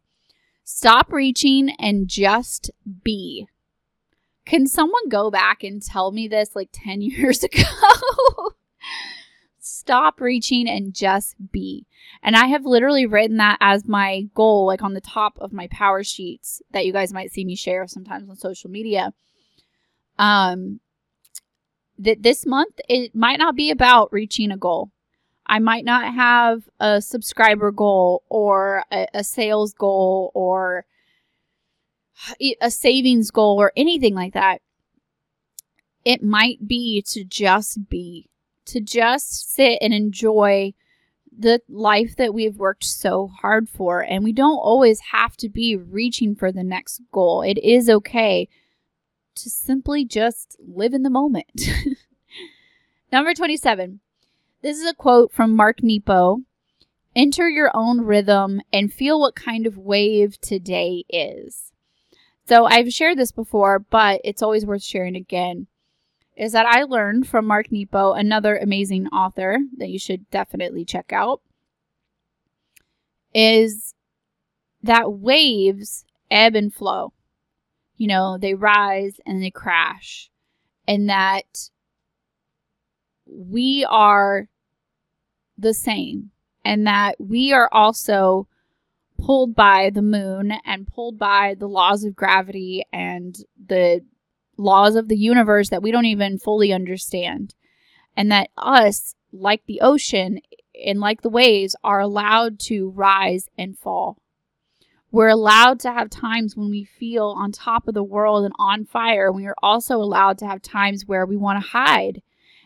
Stop 0.64 1.12
reaching 1.12 1.70
and 1.78 2.08
just 2.08 2.70
be. 3.02 3.46
Can 4.46 4.66
someone 4.66 5.08
go 5.08 5.30
back 5.30 5.62
and 5.62 5.82
tell 5.82 6.10
me 6.10 6.28
this 6.28 6.54
like 6.54 6.70
10 6.72 7.02
years 7.02 7.42
ago? 7.44 7.62
Stop 9.58 10.20
reaching 10.20 10.68
and 10.68 10.94
just 10.94 11.36
be. 11.50 11.86
And 12.22 12.36
I 12.36 12.46
have 12.46 12.64
literally 12.64 13.06
written 13.06 13.38
that 13.38 13.58
as 13.60 13.88
my 13.88 14.28
goal, 14.34 14.66
like 14.66 14.82
on 14.82 14.94
the 14.94 15.00
top 15.00 15.38
of 15.40 15.52
my 15.52 15.68
power 15.68 16.02
sheets 16.04 16.62
that 16.72 16.84
you 16.84 16.92
guys 16.92 17.12
might 17.12 17.32
see 17.32 17.44
me 17.44 17.56
share 17.56 17.86
sometimes 17.86 18.28
on 18.28 18.36
social 18.36 18.70
media. 18.70 19.12
Um, 20.18 20.80
that 21.98 22.22
this 22.22 22.44
month 22.46 22.80
it 22.88 23.14
might 23.14 23.38
not 23.38 23.56
be 23.56 23.70
about 23.70 24.12
reaching 24.12 24.50
a 24.50 24.56
goal. 24.56 24.90
I 25.46 25.58
might 25.58 25.84
not 25.84 26.14
have 26.14 26.68
a 26.80 27.02
subscriber 27.02 27.70
goal 27.70 28.22
or 28.28 28.84
a, 28.90 29.06
a, 29.12 29.24
sales 29.24 29.74
goal 29.74 30.30
or 30.34 30.86
a 32.60 32.70
savings 32.70 33.30
goal 33.30 33.60
or 33.60 33.72
anything 33.76 34.14
like 34.14 34.32
that. 34.32 34.62
It 36.04 36.22
might 36.22 36.66
be 36.66 37.02
to 37.08 37.24
just 37.24 37.88
be, 37.88 38.28
to 38.66 38.80
just 38.80 39.52
sit 39.52 39.78
and 39.80 39.92
enjoy 39.92 40.74
the 41.36 41.60
life 41.68 42.16
that 42.16 42.34
we've 42.34 42.56
worked 42.56 42.84
so 42.84 43.28
hard 43.40 43.68
for. 43.68 44.00
And 44.00 44.22
we 44.22 44.32
don't 44.32 44.56
always 44.56 45.00
have 45.12 45.36
to 45.38 45.48
be 45.48 45.76
reaching 45.76 46.34
for 46.34 46.52
the 46.52 46.62
next 46.62 47.00
goal. 47.12 47.42
It 47.42 47.58
is 47.58 47.90
okay 47.90 48.48
to 49.36 49.50
simply 49.50 50.04
just 50.04 50.56
live 50.64 50.94
in 50.94 51.02
the 51.02 51.10
moment. 51.10 51.62
Number 53.12 53.34
27. 53.34 54.00
This 54.62 54.78
is 54.78 54.86
a 54.86 54.94
quote 54.94 55.32
from 55.32 55.54
Mark 55.54 55.82
Nepo. 55.82 56.38
Enter 57.16 57.48
your 57.48 57.70
own 57.74 58.00
rhythm 58.00 58.60
and 58.72 58.92
feel 58.92 59.20
what 59.20 59.36
kind 59.36 59.66
of 59.66 59.78
wave 59.78 60.40
today 60.40 61.04
is. 61.08 61.72
So 62.46 62.64
I've 62.66 62.92
shared 62.92 63.18
this 63.18 63.32
before, 63.32 63.78
but 63.78 64.20
it's 64.24 64.42
always 64.42 64.66
worth 64.66 64.82
sharing 64.82 65.16
again. 65.16 65.66
Is 66.36 66.52
that 66.52 66.66
I 66.66 66.82
learned 66.82 67.28
from 67.28 67.46
Mark 67.46 67.70
Nepo, 67.70 68.12
another 68.12 68.56
amazing 68.56 69.06
author 69.08 69.58
that 69.76 69.88
you 69.88 69.98
should 69.98 70.28
definitely 70.30 70.84
check 70.84 71.12
out, 71.12 71.40
is 73.32 73.94
that 74.82 75.12
waves 75.12 76.04
ebb 76.30 76.54
and 76.54 76.72
flow. 76.72 77.12
You 77.96 78.08
know, 78.08 78.38
they 78.38 78.54
rise 78.54 79.20
and 79.24 79.42
they 79.42 79.50
crash. 79.50 80.30
And 80.86 81.08
that 81.08 81.70
we 83.26 83.86
are 83.88 84.48
the 85.56 85.74
same. 85.74 86.30
And 86.64 86.86
that 86.86 87.16
we 87.20 87.52
are 87.52 87.68
also 87.72 88.48
pulled 89.18 89.54
by 89.54 89.90
the 89.90 90.02
moon 90.02 90.52
and 90.64 90.86
pulled 90.86 91.18
by 91.18 91.54
the 91.58 91.68
laws 91.68 92.04
of 92.04 92.16
gravity 92.16 92.84
and 92.92 93.36
the 93.66 94.04
laws 94.56 94.96
of 94.96 95.08
the 95.08 95.16
universe 95.16 95.70
that 95.70 95.82
we 95.82 95.90
don't 95.90 96.04
even 96.06 96.38
fully 96.38 96.72
understand. 96.72 97.54
And 98.16 98.30
that 98.30 98.50
us, 98.56 99.14
like 99.32 99.62
the 99.66 99.80
ocean 99.80 100.40
and 100.84 101.00
like 101.00 101.22
the 101.22 101.28
waves, 101.28 101.74
are 101.82 102.00
allowed 102.00 102.58
to 102.60 102.90
rise 102.90 103.48
and 103.58 103.78
fall. 103.78 104.18
We're 105.10 105.28
allowed 105.28 105.78
to 105.80 105.92
have 105.92 106.10
times 106.10 106.56
when 106.56 106.70
we 106.70 106.84
feel 106.84 107.36
on 107.38 107.52
top 107.52 107.86
of 107.86 107.94
the 107.94 108.02
world 108.02 108.44
and 108.44 108.54
on 108.58 108.84
fire. 108.84 109.30
We 109.30 109.46
are 109.46 109.54
also 109.62 109.96
allowed 109.96 110.38
to 110.38 110.46
have 110.46 110.60
times 110.60 111.06
where 111.06 111.24
we 111.24 111.36
want 111.36 111.62
to 111.62 111.68
hide 111.68 112.20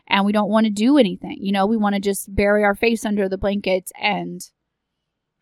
and 0.07 0.25
we 0.25 0.33
don't 0.33 0.49
want 0.49 0.65
to 0.65 0.71
do 0.71 0.97
anything. 0.97 1.37
You 1.41 1.53
know, 1.53 1.67
we 1.67 1.77
want 1.77 1.95
to 1.95 2.01
just 2.01 2.35
bury 2.35 2.65
our 2.65 2.75
face 2.75 3.05
under 3.05 3.29
the 3.29 3.37
blankets 3.37 3.93
and 4.01 4.41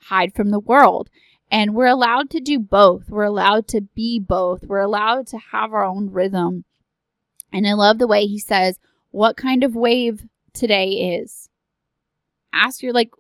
hide 0.01 0.35
from 0.35 0.51
the 0.51 0.59
world. 0.59 1.09
And 1.51 1.75
we're 1.75 1.87
allowed 1.87 2.31
to 2.31 2.41
do 2.41 2.59
both. 2.59 3.09
We're 3.09 3.23
allowed 3.25 3.69
to 3.69 3.81
be 3.81 4.19
both. 4.19 4.65
We're 4.65 4.81
allowed 4.81 5.27
to 5.29 5.39
have 5.53 5.73
our 5.73 5.85
own 5.85 6.11
rhythm. 6.11 6.65
And 7.53 7.67
I 7.67 7.75
love 7.75 7.99
the 7.99 8.09
way 8.09 8.27
he 8.27 8.39
says, 8.39 8.79
what 9.11 9.37
kind 9.37 9.63
of 9.63 9.77
wave 9.77 10.27
today 10.53 11.19
is. 11.21 11.49
Ask 12.53 12.83
your, 12.83 12.93
like, 12.93 13.11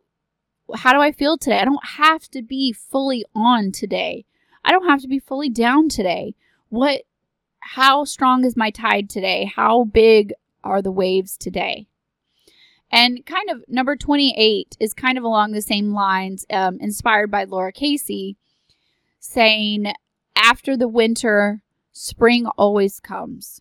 how 0.74 0.92
do 0.92 1.00
I 1.00 1.12
feel 1.12 1.38
today? 1.38 1.60
I 1.60 1.64
don't 1.64 1.84
have 1.84 2.28
to 2.30 2.42
be 2.42 2.72
fully 2.72 3.24
on 3.34 3.70
today. 3.70 4.24
I 4.64 4.72
don't 4.72 4.88
have 4.88 5.02
to 5.02 5.08
be 5.08 5.20
fully 5.20 5.48
down 5.48 5.88
today. 5.88 6.34
What, 6.68 7.02
how 7.60 8.04
strong 8.04 8.44
is 8.44 8.56
my 8.56 8.70
tide 8.70 9.08
today? 9.08 9.50
How 9.54 9.84
big 9.84 10.32
are 10.64 10.82
the 10.82 10.90
waves 10.90 11.36
today? 11.36 11.86
And 12.90 13.26
kind 13.26 13.50
of 13.50 13.64
number 13.68 13.96
28 13.96 14.76
is 14.78 14.94
kind 14.94 15.18
of 15.18 15.24
along 15.24 15.52
the 15.52 15.62
same 15.62 15.92
lines, 15.92 16.46
um, 16.50 16.78
inspired 16.80 17.30
by 17.30 17.44
Lara 17.44 17.72
Casey, 17.72 18.36
saying, 19.18 19.92
After 20.36 20.76
the 20.76 20.88
winter, 20.88 21.62
spring 21.92 22.46
always 22.56 23.00
comes. 23.00 23.60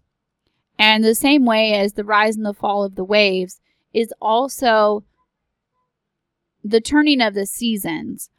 And 0.78 1.04
the 1.04 1.16
same 1.16 1.46
way 1.46 1.74
as 1.74 1.94
the 1.94 2.04
rise 2.04 2.36
and 2.36 2.46
the 2.46 2.54
fall 2.54 2.84
of 2.84 2.96
the 2.96 3.04
waves 3.04 3.62
is 3.94 4.14
also 4.22 5.04
the 6.64 6.82
turning 6.82 7.22
of 7.22 7.34
the 7.34 7.46
seasons, 7.46 8.30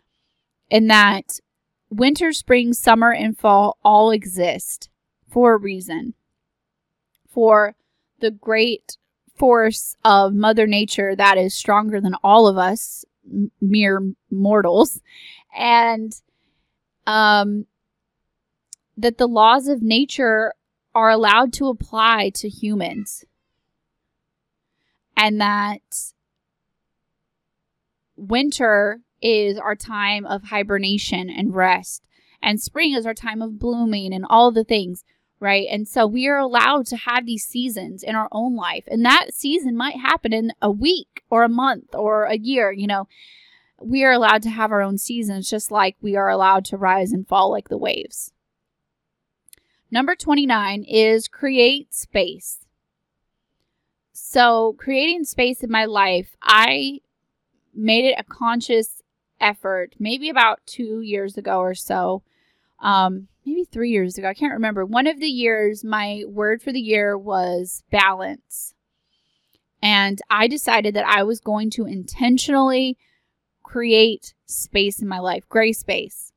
in 0.69 0.89
that 0.89 1.41
winter, 1.91 2.33
spring, 2.33 2.73
summer, 2.73 3.13
and 3.13 3.39
fall 3.39 3.79
all 3.85 4.11
exist 4.11 4.91
for 5.29 5.55
a 5.55 5.59
reason. 5.59 6.15
For 7.29 7.77
the 8.21 8.31
great 8.31 8.97
force 9.37 9.97
of 10.05 10.35
Mother 10.35 10.67
Nature 10.67 11.15
that 11.17 11.39
is 11.39 11.55
stronger 11.55 12.01
than 12.01 12.15
all 12.23 12.47
of 12.47 12.57
us, 12.59 13.05
m- 13.31 13.51
mere 13.61 14.01
mortals, 14.31 15.01
and 15.57 16.13
um, 17.07 17.67
that 18.97 19.19
the 19.19 19.29
laws 19.29 19.69
of 19.69 19.83
nature 19.83 20.53
are 20.95 21.11
allowed 21.11 21.53
to 21.55 21.69
apply 21.69 22.31
to 22.31 22.49
humans, 22.49 23.25
and 25.17 25.41
that 25.41 25.81
winter 28.17 29.01
is 29.21 29.59
our 29.59 29.77
time 29.77 30.25
of 30.25 30.45
hibernation 30.45 31.29
and 31.31 31.55
rest, 31.55 32.03
and 32.43 32.61
spring 32.61 32.95
is 32.95 33.07
our 33.07 33.15
time 33.15 33.43
of 33.43 33.59
blooming 33.59 34.13
and 34.13 34.25
all 34.29 34.51
the 34.51 34.65
things 34.65 35.05
right? 35.41 35.67
And 35.71 35.87
so 35.87 36.07
we 36.07 36.27
are 36.29 36.39
allowed 36.39 36.87
to 36.87 36.97
have 36.97 37.27
these 37.27 37.45
seasons 37.45 38.03
in 38.03 38.15
our 38.15 38.29
own 38.33 38.57
life. 38.57 38.85
And 38.89 39.05
that 39.05 39.35
season 39.35 39.77
might 39.77 39.97
happen 39.97 40.33
in 40.33 40.53
a 40.63 40.71
week 40.71 41.23
or 41.31 41.45
a 41.45 41.49
month 41.49 41.95
or 41.95 42.25
a 42.25 42.37
year, 42.37 42.73
you 42.73 42.87
know. 42.87 43.09
We 43.79 44.05
are 44.05 44.13
allowed 44.13 44.43
to 44.45 44.51
have 44.51 44.73
our 44.73 44.81
own 44.81 44.97
seasons 44.97 45.51
just 45.51 45.71
like 45.71 45.97
we 46.01 46.17
are 46.17 46.31
allowed 46.31 46.65
to 46.67 46.79
rise 46.79 47.13
and 47.13 47.29
fall 47.29 47.51
like 47.51 47.69
the 47.69 47.77
waves. 47.77 48.33
Number 49.91 50.15
29 50.15 50.85
is 50.85 51.29
create 51.29 51.95
space. 51.95 52.65
So, 54.13 54.75
creating 54.79 55.25
space 55.25 55.63
in 55.63 55.71
my 55.71 55.85
life, 55.85 56.37
I 56.43 57.01
made 57.75 58.07
it 58.07 58.19
a 58.19 58.25
conscious 58.25 59.03
effort 59.41 59.95
maybe 59.99 60.31
about 60.31 60.61
two 60.67 61.01
years 61.01 61.37
ago 61.37 61.59
or 61.59 61.75
so. 61.75 62.23
Um, 62.81 63.29
maybe 63.45 63.65
three 63.65 63.91
years 63.91 64.19
ago. 64.19 64.29
I 64.29 64.35
can't 64.35 64.53
remember. 64.53 64.85
One 64.85 65.07
of 65.07 65.21
the 65.21 65.29
years, 65.29 65.85
my 65.85 66.23
word 66.27 66.63
for 66.63 66.73
the 66.73 66.81
year 66.81 67.17
was 67.17 67.83
balance. 67.91 68.75
And 69.83 70.21
I 70.29 70.49
decided 70.49 70.95
that 70.95 71.07
I 71.07 71.23
was 71.23 71.41
going 71.41 71.71
to 71.71 71.87
intentionally 71.87 72.99
create 73.63 74.35
space 74.47 75.01
in 75.01 75.09
my 75.09 75.19
life, 75.19 75.49
gray 75.49 75.73
space. 75.73 76.33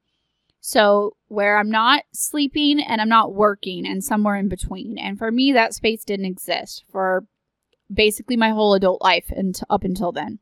So, 0.61 1.15
where 1.29 1.57
I'm 1.57 1.71
not 1.71 2.03
sleeping 2.13 2.79
and 2.81 2.99
I'm 3.01 3.09
not 3.09 3.33
working 3.33 3.87
and 3.87 4.03
somewhere 4.03 4.35
in 4.35 4.49
between. 4.49 4.97
And 4.97 5.17
for 5.17 5.31
me, 5.31 5.53
that 5.53 5.73
space 5.73 6.03
didn't 6.03 6.25
exist 6.25 6.83
for 6.91 7.25
basically 7.91 8.37
my 8.37 8.49
whole 8.49 8.73
adult 8.73 9.01
life 9.01 9.31
and 9.35 9.59
up 9.69 9.83
until 9.83 10.11
then. 10.11 10.39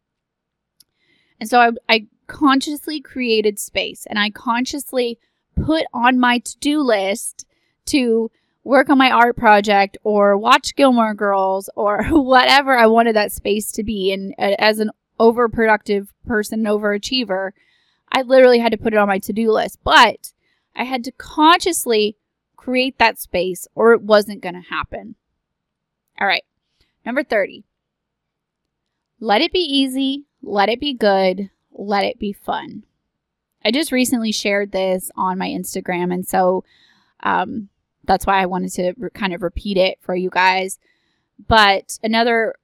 And 1.39 1.49
so 1.49 1.59
I, 1.59 1.71
I 1.87 2.07
consciously 2.27 2.99
created 2.99 3.59
space 3.59 4.05
and 4.07 4.19
I 4.19 4.29
consciously 4.29 5.19
put 5.63 5.85
on 5.93 6.19
my 6.19 6.39
to 6.39 6.57
do 6.59 6.81
list 6.81 7.45
to 7.87 8.31
work 8.63 8.89
on 8.89 8.97
my 8.97 9.09
art 9.09 9.37
project 9.37 9.97
or 10.03 10.37
watch 10.37 10.75
Gilmore 10.75 11.13
Girls 11.13 11.69
or 11.75 12.03
whatever 12.09 12.77
I 12.77 12.87
wanted 12.87 13.15
that 13.15 13.31
space 13.31 13.71
to 13.73 13.83
be. 13.83 14.11
And 14.11 14.35
as 14.37 14.79
an 14.79 14.91
overproductive 15.19 16.09
person, 16.25 16.63
overachiever, 16.63 17.51
I 18.11 18.21
literally 18.21 18.59
had 18.59 18.71
to 18.73 18.77
put 18.77 18.93
it 18.93 18.99
on 18.99 19.07
my 19.07 19.19
to 19.19 19.33
do 19.33 19.51
list. 19.51 19.79
But 19.83 20.33
I 20.75 20.83
had 20.83 21.03
to 21.05 21.11
consciously 21.11 22.17
create 22.55 22.97
that 22.99 23.19
space 23.19 23.67
or 23.73 23.93
it 23.93 24.01
wasn't 24.01 24.41
going 24.41 24.55
to 24.55 24.69
happen. 24.69 25.15
All 26.19 26.27
right. 26.27 26.43
Number 27.05 27.23
30. 27.23 27.63
Let 29.19 29.41
it 29.41 29.53
be 29.53 29.59
easy. 29.59 30.25
Let 30.43 30.69
it 30.69 30.79
be 30.79 30.93
good. 30.93 31.49
Let 31.71 32.03
it 32.03 32.19
be 32.19 32.33
fun. 32.33 32.83
I 33.67 33.71
just 33.71 33.91
recently 33.91 34.31
shared 34.31 34.71
this 34.71 35.11
on 35.17 35.37
my 35.37 35.49
Instagram, 35.49 36.13
and 36.13 36.25
so 36.25 36.63
um, 37.21 37.67
that's 38.05 38.25
why 38.25 38.41
I 38.41 38.45
wanted 38.45 38.71
to 38.75 38.93
re- 38.97 39.09
kind 39.13 39.33
of 39.33 39.43
repeat 39.43 39.75
it 39.75 39.97
for 39.99 40.15
you 40.15 40.29
guys. 40.29 40.79
But 41.49 41.99
another 42.01 42.55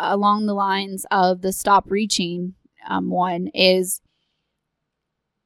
along 0.00 0.46
the 0.46 0.54
lines 0.54 1.04
of 1.10 1.42
the 1.42 1.52
stop 1.52 1.90
reaching 1.90 2.54
um, 2.88 3.10
one 3.10 3.48
is 3.48 4.00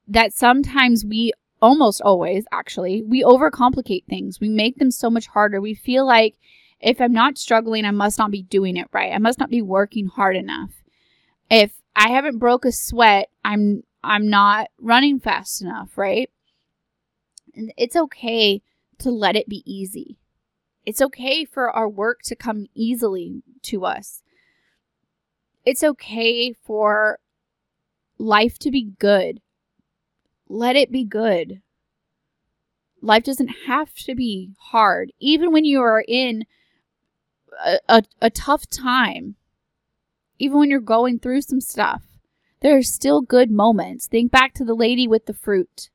that 0.06 0.32
sometimes 0.32 1.04
we 1.04 1.32
almost 1.60 2.00
always 2.00 2.44
actually 2.52 3.02
we 3.02 3.24
overcomplicate 3.24 4.04
things. 4.06 4.38
We 4.38 4.48
make 4.48 4.76
them 4.76 4.92
so 4.92 5.10
much 5.10 5.26
harder. 5.26 5.60
We 5.60 5.74
feel 5.74 6.06
like 6.06 6.36
if 6.80 7.00
i'm 7.00 7.12
not 7.12 7.36
struggling 7.36 7.84
i 7.84 7.90
must 7.90 8.16
not 8.16 8.30
be 8.30 8.42
doing 8.42 8.76
it 8.76 8.86
right. 8.92 9.12
I 9.12 9.18
must 9.18 9.40
not 9.40 9.50
be 9.50 9.60
working 9.60 10.06
hard 10.06 10.36
enough. 10.36 10.84
If 11.50 11.72
i 11.96 12.10
haven't 12.10 12.38
broke 12.38 12.64
a 12.64 12.70
sweat 12.70 13.28
i'm 13.44 13.82
I'm 14.02 14.28
not 14.28 14.68
running 14.80 15.18
fast 15.20 15.60
enough, 15.62 15.96
right? 15.96 16.30
And 17.54 17.72
it's 17.76 17.96
okay 17.96 18.62
to 18.98 19.10
let 19.10 19.36
it 19.36 19.48
be 19.48 19.62
easy. 19.64 20.18
It's 20.86 21.02
okay 21.02 21.44
for 21.44 21.70
our 21.70 21.88
work 21.88 22.22
to 22.24 22.36
come 22.36 22.66
easily 22.74 23.42
to 23.62 23.84
us. 23.84 24.22
It's 25.64 25.84
okay 25.84 26.52
for 26.52 27.18
life 28.18 28.58
to 28.60 28.70
be 28.70 28.92
good. 28.98 29.40
Let 30.48 30.76
it 30.76 30.90
be 30.90 31.04
good. 31.04 31.60
Life 33.02 33.24
doesn't 33.24 33.50
have 33.66 33.94
to 33.94 34.14
be 34.14 34.52
hard. 34.58 35.12
Even 35.20 35.52
when 35.52 35.64
you 35.64 35.80
are 35.80 36.02
in 36.06 36.46
a, 37.64 37.78
a, 37.88 38.02
a 38.22 38.30
tough 38.30 38.68
time, 38.68 39.36
even 40.38 40.58
when 40.58 40.70
you're 40.70 40.80
going 40.80 41.18
through 41.18 41.42
some 41.42 41.60
stuff, 41.60 42.02
there 42.60 42.76
are 42.76 42.82
still 42.82 43.20
good 43.20 43.50
moments. 43.50 44.06
Think 44.06 44.32
back 44.32 44.54
to 44.54 44.64
the 44.64 44.74
lady 44.74 45.06
with 45.06 45.26
the 45.26 45.34
fruit, 45.34 45.90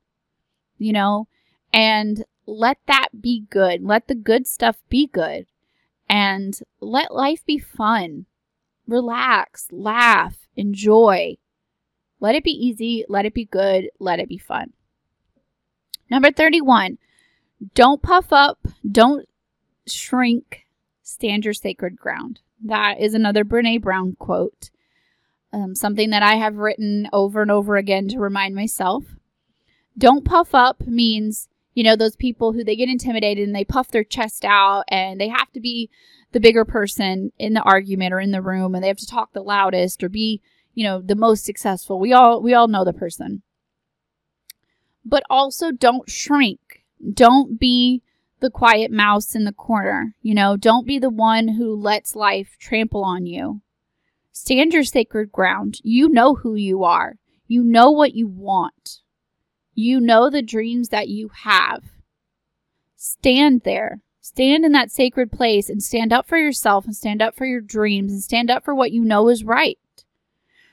you 0.78 0.94
know, 0.94 1.28
and 1.72 2.24
let 2.46 2.78
that 2.88 3.10
be 3.22 3.46
good. 3.50 3.84
Let 3.84 4.08
the 4.08 4.16
good 4.16 4.48
stuff 4.48 4.78
be 4.90 5.08
good. 5.08 5.48
And 6.10 6.58
let 6.80 7.14
life 7.14 7.46
be 7.46 7.58
fun. 7.58 8.26
Relax, 8.88 9.68
laugh, 9.72 10.48
enjoy. 10.56 11.38
Let 12.20 12.36
it 12.36 12.44
be 12.44 12.52
easy. 12.52 13.06
Let 13.08 13.26
it 13.26 13.34
be 13.34 13.46
good. 13.46 13.90
Let 14.00 14.20
it 14.20 14.30
be 14.30 14.38
fun. 14.38 14.74
Number 16.10 16.32
31 16.32 16.98
don't 17.76 18.02
puff 18.02 18.34
up, 18.34 18.60
don't 18.90 19.28
shrink, 19.88 20.66
stand 21.02 21.46
your 21.46 21.54
sacred 21.54 21.98
ground. 21.98 22.42
That 22.64 23.00
is 23.00 23.14
another 23.14 23.44
Brene 23.44 23.82
Brown 23.82 24.16
quote. 24.20 24.70
Um, 25.54 25.76
something 25.76 26.10
that 26.10 26.24
I 26.24 26.36
have 26.36 26.56
written 26.56 27.08
over 27.14 27.44
and 27.44 27.52
over 27.52 27.76
again 27.76 28.08
to 28.10 28.20
remind 28.20 28.56
myself. 28.56 29.04
Don't 29.96 30.26
puff 30.26 30.56
up 30.56 30.82
means, 30.88 31.48
you 31.76 31.84
know, 31.84 31.96
those 31.96 32.16
people 32.16 32.54
who 32.54 32.64
they 32.64 32.76
get 32.76 32.90
intimidated 32.90 33.46
and 33.46 33.56
they 33.56 33.64
puff 33.64 33.92
their 33.92 34.04
chest 34.04 34.44
out 34.44 34.84
and 34.88 35.22
they 35.22 35.28
have 35.28 35.52
to 35.52 35.60
be 35.60 35.92
the 36.32 36.40
bigger 36.40 36.66
person 36.66 37.32
in 37.38 37.54
the 37.54 37.62
argument 37.62 38.14
or 38.14 38.20
in 38.20 38.32
the 38.32 38.42
room 38.42 38.74
and 38.74 38.84
they 38.84 38.88
have 38.88 38.98
to 38.98 39.08
talk 39.08 39.34
the 39.34 39.44
loudest 39.44 40.04
or 40.04 40.10
be, 40.10 40.42
you 40.74 40.84
know, 40.84 41.00
the 41.00 41.16
most 41.16 41.46
successful. 41.46 42.00
We 42.00 42.12
all 42.14 42.42
we 42.42 42.56
all 42.56 42.68
know 42.68 42.84
the 42.84 42.92
person. 42.92 43.44
But 45.06 45.24
also 45.30 45.72
don't 45.72 46.10
shrink. 46.10 46.84
Don't 47.14 47.60
be 47.60 48.02
the 48.40 48.50
quiet 48.50 48.92
mouse 48.92 49.36
in 49.36 49.46
the 49.46 49.54
corner. 49.54 50.16
You 50.24 50.34
know, 50.34 50.58
don't 50.58 50.88
be 50.88 50.98
the 50.98 51.12
one 51.12 51.48
who 51.50 51.76
lets 51.76 52.16
life 52.16 52.58
trample 52.60 53.04
on 53.04 53.28
you. 53.28 53.62
Stand 54.36 54.74
your 54.74 54.84
sacred 54.84 55.32
ground. 55.32 55.78
You 55.84 56.10
know 56.10 56.34
who 56.34 56.56
you 56.56 56.84
are. 56.84 57.18
You 57.48 57.64
know 57.64 57.92
what 57.92 58.16
you 58.16 58.28
want. 58.28 59.02
You 59.76 60.02
know 60.02 60.30
the 60.30 60.42
dreams 60.42 60.90
that 60.90 61.08
you 61.08 61.30
have. 61.44 61.84
Stand 62.96 63.62
there. 63.64 64.02
Stand 64.22 64.66
in 64.66 64.72
that 64.72 64.92
sacred 64.92 65.32
place 65.32 65.70
and 65.70 65.84
stand 65.84 66.12
up 66.12 66.28
for 66.28 66.38
yourself 66.38 66.86
and 66.86 66.96
stand 66.96 67.22
up 67.22 67.36
for 67.36 67.46
your 67.46 67.62
dreams 67.62 68.12
and 68.12 68.24
stand 68.24 68.50
up 68.50 68.66
for 68.66 68.74
what 68.74 68.92
you 68.92 69.04
know 69.04 69.30
is 69.30 69.44
right. 69.44 69.78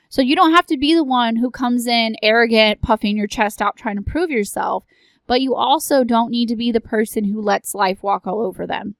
So 0.09 0.23
you 0.23 0.35
don't 0.35 0.53
have 0.53 0.65
to 0.67 0.77
be 0.77 0.95
the 0.95 1.03
one 1.03 1.35
who 1.35 1.51
comes 1.51 1.85
in 1.85 2.15
arrogant, 2.23 2.81
puffing 2.81 3.15
your 3.15 3.27
chest 3.27 3.61
out, 3.61 3.77
trying 3.77 3.97
to 3.97 4.01
prove 4.01 4.31
yourself, 4.31 4.85
but 5.27 5.39
you 5.39 5.53
also 5.53 6.03
don't 6.03 6.31
need 6.31 6.49
to 6.49 6.55
be 6.55 6.71
the 6.71 6.81
person 6.81 7.25
who 7.25 7.41
lets 7.41 7.75
life 7.75 8.01
walk 8.01 8.25
all 8.25 8.41
over 8.41 8.65
them. 8.65 8.95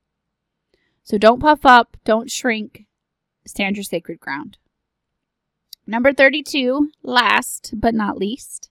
So 1.04 1.18
don't 1.18 1.42
puff 1.42 1.66
up, 1.66 1.98
don't 2.06 2.30
shrink, 2.30 2.86
stand 3.46 3.76
your 3.76 3.84
sacred 3.84 4.20
ground. 4.20 4.58
Number 5.88 6.14
32, 6.14 6.92
last 7.04 7.74
but 7.74 7.94
not 7.94 8.18
least, 8.18 8.70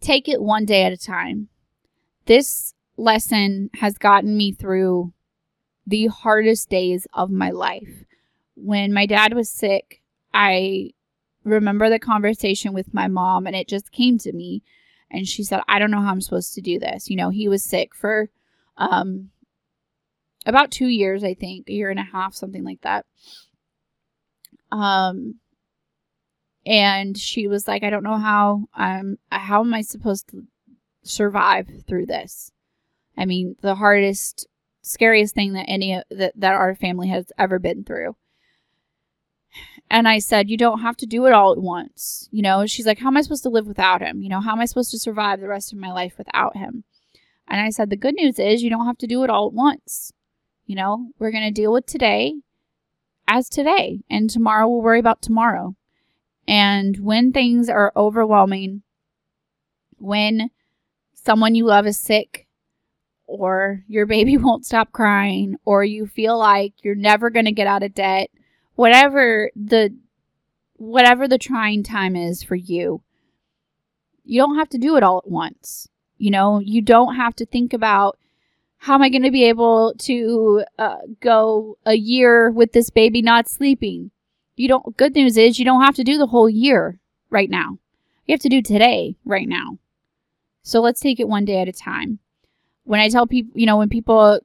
take 0.00 0.28
it 0.28 0.42
one 0.42 0.64
day 0.64 0.84
at 0.84 0.92
a 0.92 0.96
time. 0.96 1.48
This 2.26 2.74
lesson 2.96 3.70
has 3.74 3.98
gotten 3.98 4.36
me 4.36 4.52
through 4.52 5.12
the 5.86 6.06
hardest 6.06 6.68
days 6.68 7.06
of 7.14 7.30
my 7.30 7.50
life. 7.50 8.04
When 8.54 8.92
my 8.92 9.06
dad 9.06 9.34
was 9.34 9.50
sick, 9.50 10.02
I 10.34 10.90
remember 11.44 11.88
the 11.88 11.98
conversation 11.98 12.72
with 12.72 12.92
my 12.92 13.08
mom, 13.08 13.46
and 13.46 13.56
it 13.56 13.68
just 13.68 13.92
came 13.92 14.18
to 14.18 14.32
me. 14.32 14.62
And 15.10 15.26
she 15.26 15.42
said, 15.42 15.62
I 15.68 15.78
don't 15.78 15.90
know 15.90 16.02
how 16.02 16.10
I'm 16.10 16.20
supposed 16.20 16.54
to 16.54 16.60
do 16.60 16.78
this. 16.78 17.08
You 17.08 17.16
know, 17.16 17.30
he 17.30 17.48
was 17.48 17.64
sick 17.64 17.94
for 17.94 18.28
um, 18.76 19.30
about 20.44 20.70
two 20.70 20.88
years, 20.88 21.24
I 21.24 21.34
think, 21.34 21.68
a 21.68 21.72
year 21.72 21.90
and 21.90 21.98
a 21.98 22.02
half, 22.02 22.34
something 22.34 22.64
like 22.64 22.82
that. 22.82 23.06
Um, 24.70 25.36
and 26.66 27.16
she 27.16 27.46
was 27.48 27.66
like, 27.66 27.82
I 27.82 27.90
don't 27.90 28.04
know 28.04 28.18
how 28.18 28.68
um 28.76 29.18
how 29.30 29.60
am 29.60 29.72
I 29.72 29.80
supposed 29.80 30.28
to 30.30 30.44
survive 31.02 31.68
through 31.86 32.06
this? 32.06 32.52
I 33.16 33.24
mean, 33.24 33.56
the 33.62 33.76
hardest, 33.76 34.46
scariest 34.82 35.34
thing 35.34 35.54
that 35.54 35.64
any 35.68 36.00
that 36.10 36.32
that 36.36 36.54
our 36.54 36.74
family 36.74 37.08
has 37.08 37.32
ever 37.38 37.58
been 37.58 37.84
through. 37.84 38.16
And 39.90 40.06
I 40.06 40.18
said, 40.18 40.50
You 40.50 40.58
don't 40.58 40.82
have 40.82 40.96
to 40.98 41.06
do 41.06 41.26
it 41.26 41.32
all 41.32 41.52
at 41.52 41.58
once. 41.58 42.28
You 42.30 42.42
know, 42.42 42.66
she's 42.66 42.86
like, 42.86 42.98
How 42.98 43.08
am 43.08 43.16
I 43.16 43.22
supposed 43.22 43.44
to 43.44 43.48
live 43.48 43.66
without 43.66 44.02
him? 44.02 44.22
You 44.22 44.28
know, 44.28 44.40
how 44.40 44.52
am 44.52 44.60
I 44.60 44.66
supposed 44.66 44.90
to 44.90 44.98
survive 44.98 45.40
the 45.40 45.48
rest 45.48 45.72
of 45.72 45.78
my 45.78 45.90
life 45.90 46.18
without 46.18 46.56
him? 46.56 46.84
And 47.46 47.60
I 47.60 47.70
said, 47.70 47.88
The 47.88 47.96
good 47.96 48.14
news 48.14 48.38
is 48.38 48.62
you 48.62 48.70
don't 48.70 48.86
have 48.86 48.98
to 48.98 49.06
do 49.06 49.24
it 49.24 49.30
all 49.30 49.46
at 49.46 49.54
once. 49.54 50.12
You 50.66 50.76
know, 50.76 51.12
we're 51.18 51.30
going 51.30 51.46
to 51.46 51.50
deal 51.50 51.72
with 51.72 51.86
today 51.86 52.34
as 53.28 53.48
today, 53.48 54.00
and 54.10 54.28
tomorrow 54.28 54.66
we'll 54.66 54.82
worry 54.82 54.98
about 54.98 55.22
tomorrow. 55.22 55.76
And 56.48 56.98
when 56.98 57.30
things 57.30 57.68
are 57.68 57.92
overwhelming, 57.94 58.82
when 59.98 60.50
someone 61.12 61.54
you 61.54 61.66
love 61.66 61.86
is 61.86 62.00
sick, 62.00 62.46
or 63.26 63.84
your 63.86 64.06
baby 64.06 64.36
won't 64.38 64.64
stop 64.64 64.90
crying, 64.90 65.56
or 65.64 65.84
you 65.84 66.06
feel 66.06 66.38
like 66.38 66.72
you're 66.82 66.94
never 66.94 67.28
going 67.28 67.44
to 67.44 67.52
get 67.52 67.66
out 67.66 67.82
of 67.82 67.94
debt, 67.94 68.30
whatever 68.74 69.50
the 69.54 69.94
whatever 70.76 71.28
the 71.28 71.38
trying 71.38 71.82
time 71.82 72.16
is 72.16 72.42
for 72.42 72.54
you, 72.54 73.02
you 74.24 74.40
don't 74.40 74.56
have 74.56 74.68
to 74.70 74.78
do 74.78 74.96
it 74.96 75.02
all 75.02 75.18
at 75.18 75.30
once. 75.30 75.88
You 76.16 76.30
know, 76.30 76.60
you 76.60 76.80
don't 76.80 77.16
have 77.16 77.36
to 77.36 77.46
think 77.46 77.72
about 77.72 78.18
how 78.78 78.94
am 78.94 79.02
I 79.02 79.08
going 79.08 79.24
to 79.24 79.30
be 79.30 79.44
able 79.44 79.94
to 79.98 80.64
uh, 80.78 80.98
go 81.20 81.78
a 81.84 81.94
year 81.94 82.50
with 82.50 82.72
this 82.72 82.90
baby 82.90 83.20
not 83.22 83.48
sleeping? 83.48 84.10
You 84.56 84.68
don't, 84.68 84.96
good 84.96 85.14
news 85.14 85.36
is 85.36 85.58
you 85.58 85.64
don't 85.64 85.82
have 85.82 85.96
to 85.96 86.04
do 86.04 86.16
the 86.16 86.26
whole 86.28 86.48
year 86.48 87.00
right 87.30 87.50
now. 87.50 87.78
You 88.26 88.32
have 88.32 88.40
to 88.40 88.48
do 88.48 88.62
today 88.62 89.16
right 89.24 89.48
now. 89.48 89.78
So 90.62 90.80
let's 90.80 91.00
take 91.00 91.18
it 91.18 91.28
one 91.28 91.44
day 91.44 91.60
at 91.60 91.68
a 91.68 91.72
time. 91.72 92.18
When 92.84 93.00
I 93.00 93.08
tell 93.08 93.26
people, 93.26 93.58
you 93.58 93.66
know, 93.66 93.76
when 93.76 93.88
people 93.88 94.40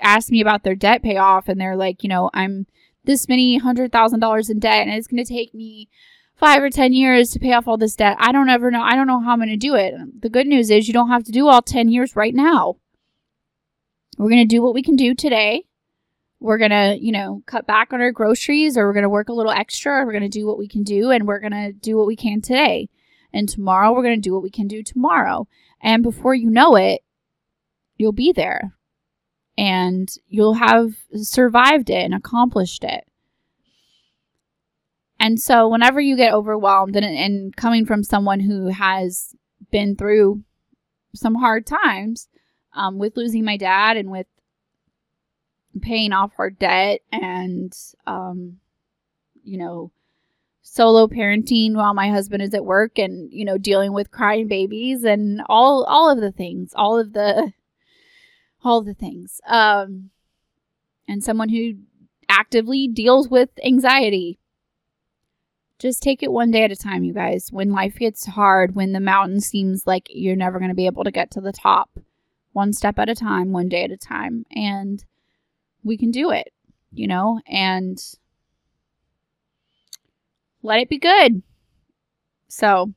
ask 0.00 0.30
me 0.30 0.40
about 0.40 0.62
their 0.62 0.74
debt 0.74 1.02
payoff 1.02 1.48
and 1.48 1.60
they're 1.60 1.76
like, 1.76 2.02
you 2.02 2.08
know, 2.08 2.30
I'm 2.32 2.66
this 3.04 3.28
many 3.28 3.58
hundred 3.58 3.92
thousand 3.92 4.20
dollars 4.20 4.50
in 4.50 4.58
debt 4.58 4.86
and 4.86 4.94
it's 4.94 5.06
going 5.06 5.22
to 5.22 5.30
take 5.30 5.54
me 5.54 5.88
five 6.36 6.62
or 6.62 6.70
10 6.70 6.92
years 6.92 7.30
to 7.30 7.38
pay 7.38 7.52
off 7.52 7.68
all 7.68 7.76
this 7.76 7.96
debt. 7.96 8.16
I 8.18 8.32
don't 8.32 8.48
ever 8.48 8.70
know. 8.70 8.82
I 8.82 8.96
don't 8.96 9.06
know 9.06 9.20
how 9.20 9.32
I'm 9.32 9.38
going 9.38 9.48
to 9.48 9.56
do 9.56 9.74
it. 9.74 9.94
The 10.20 10.28
good 10.28 10.46
news 10.46 10.70
is 10.70 10.88
you 10.88 10.94
don't 10.94 11.10
have 11.10 11.24
to 11.24 11.32
do 11.32 11.48
all 11.48 11.62
10 11.62 11.88
years 11.88 12.16
right 12.16 12.34
now. 12.34 12.76
We're 14.18 14.30
going 14.30 14.48
to 14.48 14.54
do 14.54 14.62
what 14.62 14.74
we 14.74 14.82
can 14.82 14.96
do 14.96 15.14
today 15.14 15.64
we're 16.44 16.58
going 16.58 16.72
to, 16.72 16.98
you 17.00 17.10
know, 17.10 17.42
cut 17.46 17.66
back 17.66 17.94
on 17.94 18.02
our 18.02 18.12
groceries 18.12 18.76
or 18.76 18.86
we're 18.86 18.92
going 18.92 19.04
to 19.04 19.08
work 19.08 19.30
a 19.30 19.32
little 19.32 19.50
extra. 19.50 20.04
We're 20.04 20.12
going 20.12 20.22
to 20.24 20.28
do 20.28 20.46
what 20.46 20.58
we 20.58 20.68
can 20.68 20.82
do 20.82 21.10
and 21.10 21.26
we're 21.26 21.40
going 21.40 21.52
to 21.52 21.72
do 21.72 21.96
what 21.96 22.06
we 22.06 22.16
can 22.16 22.42
today. 22.42 22.90
And 23.32 23.48
tomorrow 23.48 23.92
we're 23.92 24.02
going 24.02 24.20
to 24.20 24.28
do 24.28 24.34
what 24.34 24.42
we 24.42 24.50
can 24.50 24.68
do 24.68 24.82
tomorrow. 24.82 25.48
And 25.82 26.02
before 26.02 26.34
you 26.34 26.50
know 26.50 26.76
it, 26.76 27.00
you'll 27.96 28.12
be 28.12 28.30
there 28.30 28.74
and 29.56 30.06
you'll 30.28 30.54
have 30.54 30.96
survived 31.14 31.88
it 31.88 32.04
and 32.04 32.12
accomplished 32.12 32.84
it. 32.84 33.04
And 35.18 35.40
so, 35.40 35.66
whenever 35.68 36.00
you 36.00 36.16
get 36.16 36.34
overwhelmed, 36.34 36.96
and, 36.96 37.06
and 37.06 37.56
coming 37.56 37.86
from 37.86 38.04
someone 38.04 38.40
who 38.40 38.66
has 38.66 39.34
been 39.70 39.96
through 39.96 40.42
some 41.14 41.36
hard 41.36 41.66
times 41.66 42.28
um, 42.74 42.98
with 42.98 43.16
losing 43.16 43.44
my 43.44 43.56
dad 43.56 43.96
and 43.96 44.10
with 44.10 44.26
paying 45.82 46.12
off 46.12 46.30
our 46.38 46.50
debt 46.50 47.00
and 47.10 47.72
um 48.06 48.58
you 49.42 49.58
know 49.58 49.90
solo 50.62 51.08
parenting 51.08 51.74
while 51.74 51.92
my 51.94 52.08
husband 52.08 52.42
is 52.42 52.54
at 52.54 52.64
work 52.64 52.96
and 52.96 53.32
you 53.32 53.44
know 53.44 53.58
dealing 53.58 53.92
with 53.92 54.10
crying 54.12 54.46
babies 54.46 55.02
and 55.02 55.42
all 55.48 55.84
all 55.84 56.08
of 56.10 56.20
the 56.20 56.30
things 56.30 56.72
all 56.76 56.96
of 56.98 57.12
the 57.12 57.52
all 58.64 58.82
the 58.82 58.94
things. 58.94 59.40
Um 59.46 60.10
and 61.06 61.22
someone 61.22 61.50
who 61.50 61.74
actively 62.28 62.88
deals 62.88 63.28
with 63.28 63.50
anxiety. 63.62 64.38
Just 65.78 66.02
take 66.02 66.22
it 66.22 66.32
one 66.32 66.50
day 66.50 66.64
at 66.64 66.72
a 66.72 66.76
time 66.76 67.04
you 67.04 67.12
guys. 67.12 67.48
When 67.52 67.70
life 67.70 67.96
gets 67.96 68.26
hard 68.26 68.74
when 68.74 68.92
the 68.92 69.00
mountain 69.00 69.40
seems 69.40 69.86
like 69.86 70.06
you're 70.08 70.36
never 70.36 70.58
going 70.58 70.70
to 70.70 70.74
be 70.74 70.86
able 70.86 71.04
to 71.04 71.10
get 71.10 71.30
to 71.32 71.40
the 71.42 71.52
top 71.52 71.90
one 72.54 72.72
step 72.72 72.98
at 72.98 73.10
a 73.10 73.14
time 73.14 73.52
one 73.52 73.68
day 73.68 73.84
at 73.84 73.90
a 73.90 73.96
time 73.96 74.46
and 74.50 75.04
we 75.82 75.98
can 75.98 76.10
do 76.10 76.30
it, 76.30 76.52
you 76.92 77.06
know, 77.06 77.40
and 77.46 78.02
let 80.62 80.80
it 80.80 80.88
be 80.88 80.98
good. 80.98 81.42
So 82.48 82.94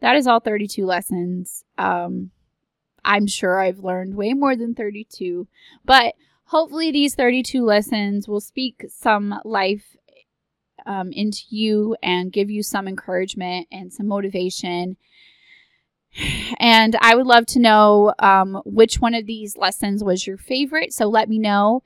that 0.00 0.16
is 0.16 0.26
all 0.26 0.40
32 0.40 0.84
lessons. 0.84 1.64
Um, 1.78 2.32
I'm 3.04 3.26
sure 3.26 3.60
I've 3.60 3.78
learned 3.78 4.14
way 4.14 4.34
more 4.34 4.54
than 4.54 4.74
32, 4.74 5.48
but 5.84 6.14
hopefully 6.44 6.90
these 6.90 7.14
32 7.14 7.64
lessons 7.64 8.28
will 8.28 8.40
speak 8.40 8.84
some 8.88 9.40
life 9.44 9.96
um, 10.84 11.12
into 11.12 11.42
you 11.48 11.96
and 12.02 12.32
give 12.32 12.50
you 12.50 12.62
some 12.62 12.88
encouragement 12.88 13.68
and 13.70 13.92
some 13.92 14.08
motivation. 14.08 14.96
And 16.58 16.96
I 17.00 17.14
would 17.14 17.26
love 17.26 17.46
to 17.46 17.60
know 17.60 18.12
um, 18.18 18.60
which 18.64 18.96
one 18.96 19.14
of 19.14 19.26
these 19.26 19.56
lessons 19.56 20.02
was 20.02 20.26
your 20.26 20.36
favorite. 20.36 20.92
So 20.92 21.06
let 21.06 21.28
me 21.28 21.38
know 21.38 21.82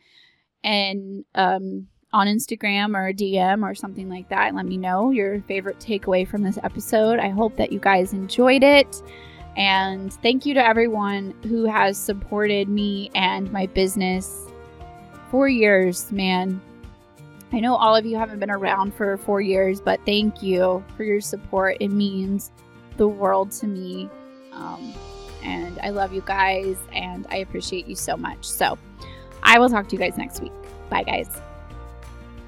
and 0.65 1.25
um, 1.35 1.89
on 2.13 2.27
Instagram 2.27 2.97
or 2.97 3.13
DM 3.13 3.63
or 3.63 3.75
something 3.75 4.09
like 4.09 4.29
that. 4.29 4.55
Let 4.55 4.67
me 4.67 4.77
know 4.77 5.11
your 5.11 5.41
favorite 5.43 5.79
takeaway 5.79 6.27
from 6.27 6.43
this 6.43 6.59
episode. 6.63 7.19
I 7.19 7.29
hope 7.29 7.57
that 7.57 7.73
you 7.73 7.79
guys 7.79 8.13
enjoyed 8.13 8.63
it. 8.63 9.03
And 9.57 10.13
thank 10.15 10.47
you 10.47 10.55
to 10.55 10.65
everyone 10.65 11.35
who 11.43 11.65
has 11.65 11.99
supported 11.99 12.69
me 12.69 13.11
and 13.15 13.53
my 13.53 13.67
business 13.67 14.47
for 15.31 15.49
years, 15.49 16.11
man. 16.11 16.61
I 17.53 17.61
know 17.61 17.75
all 17.75 17.95
of 17.95 18.07
you 18.07 18.17
haven't 18.17 18.39
been 18.41 18.51
around 18.51 18.95
for 18.95 19.19
four 19.19 19.43
years, 19.43 19.81
but 19.81 20.01
thank 20.07 20.43
you 20.43 20.83
for 20.97 21.05
your 21.05 21.21
support. 21.21 21.77
It 21.81 21.89
means 21.89 22.51
the 22.97 23.09
world 23.09 23.51
to 23.53 23.67
me. 23.67 24.09
Um, 24.53 24.93
and 25.43 25.79
I 25.83 25.91
love 25.91 26.13
you 26.13 26.23
guys 26.25 26.77
and 26.93 27.27
I 27.31 27.37
appreciate 27.37 27.87
you 27.87 27.97
so 27.97 28.17
much. 28.17 28.45
So, 28.45 28.79
I 29.43 29.59
will 29.59 29.69
talk 29.69 29.89
to 29.89 29.97
you 29.97 29.99
guys 29.99 30.17
next 30.17 30.41
week. 30.41 30.53
Bye, 30.89 31.03
guys. 31.03 31.29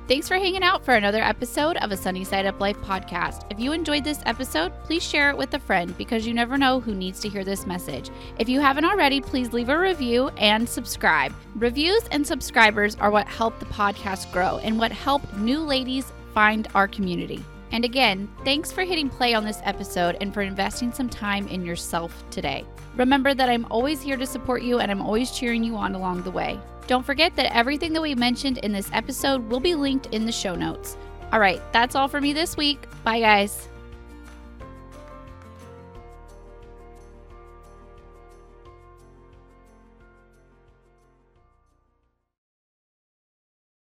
Thanks 0.06 0.28
for 0.28 0.34
hanging 0.34 0.62
out 0.62 0.84
for 0.84 0.94
another 0.94 1.22
episode 1.22 1.78
of 1.78 1.90
a 1.90 1.96
Sunny 1.96 2.24
Side 2.24 2.44
Up 2.44 2.60
Life 2.60 2.76
podcast. 2.82 3.50
If 3.50 3.58
you 3.58 3.72
enjoyed 3.72 4.04
this 4.04 4.20
episode, 4.26 4.70
please 4.84 5.02
share 5.02 5.30
it 5.30 5.36
with 5.36 5.54
a 5.54 5.58
friend 5.58 5.96
because 5.96 6.26
you 6.26 6.34
never 6.34 6.58
know 6.58 6.78
who 6.78 6.94
needs 6.94 7.20
to 7.20 7.28
hear 7.30 7.42
this 7.42 7.66
message. 7.66 8.10
If 8.38 8.46
you 8.46 8.60
haven't 8.60 8.84
already, 8.84 9.22
please 9.22 9.54
leave 9.54 9.70
a 9.70 9.78
review 9.78 10.28
and 10.36 10.68
subscribe. 10.68 11.32
Reviews 11.54 12.02
and 12.10 12.26
subscribers 12.26 12.96
are 12.96 13.10
what 13.10 13.26
help 13.26 13.58
the 13.58 13.64
podcast 13.64 14.30
grow 14.30 14.58
and 14.58 14.78
what 14.78 14.92
help 14.92 15.22
new 15.38 15.60
ladies 15.60 16.12
find 16.34 16.68
our 16.74 16.86
community. 16.86 17.42
And 17.74 17.84
again, 17.84 18.28
thanks 18.44 18.70
for 18.70 18.84
hitting 18.84 19.08
play 19.08 19.34
on 19.34 19.44
this 19.44 19.60
episode 19.64 20.16
and 20.20 20.32
for 20.32 20.42
investing 20.42 20.92
some 20.92 21.08
time 21.08 21.48
in 21.48 21.66
yourself 21.66 22.22
today. 22.30 22.64
Remember 22.94 23.34
that 23.34 23.48
I'm 23.48 23.66
always 23.68 24.00
here 24.00 24.16
to 24.16 24.26
support 24.26 24.62
you 24.62 24.78
and 24.78 24.92
I'm 24.92 25.02
always 25.02 25.32
cheering 25.32 25.64
you 25.64 25.74
on 25.74 25.96
along 25.96 26.22
the 26.22 26.30
way. 26.30 26.60
Don't 26.86 27.04
forget 27.04 27.34
that 27.34 27.52
everything 27.52 27.92
that 27.94 28.00
we 28.00 28.14
mentioned 28.14 28.58
in 28.58 28.70
this 28.70 28.88
episode 28.92 29.50
will 29.50 29.58
be 29.58 29.74
linked 29.74 30.06
in 30.14 30.24
the 30.24 30.30
show 30.30 30.54
notes. 30.54 30.96
All 31.32 31.40
right, 31.40 31.60
that's 31.72 31.96
all 31.96 32.06
for 32.06 32.20
me 32.20 32.32
this 32.32 32.56
week. 32.56 32.86
Bye, 33.02 33.18
guys. 33.18 33.68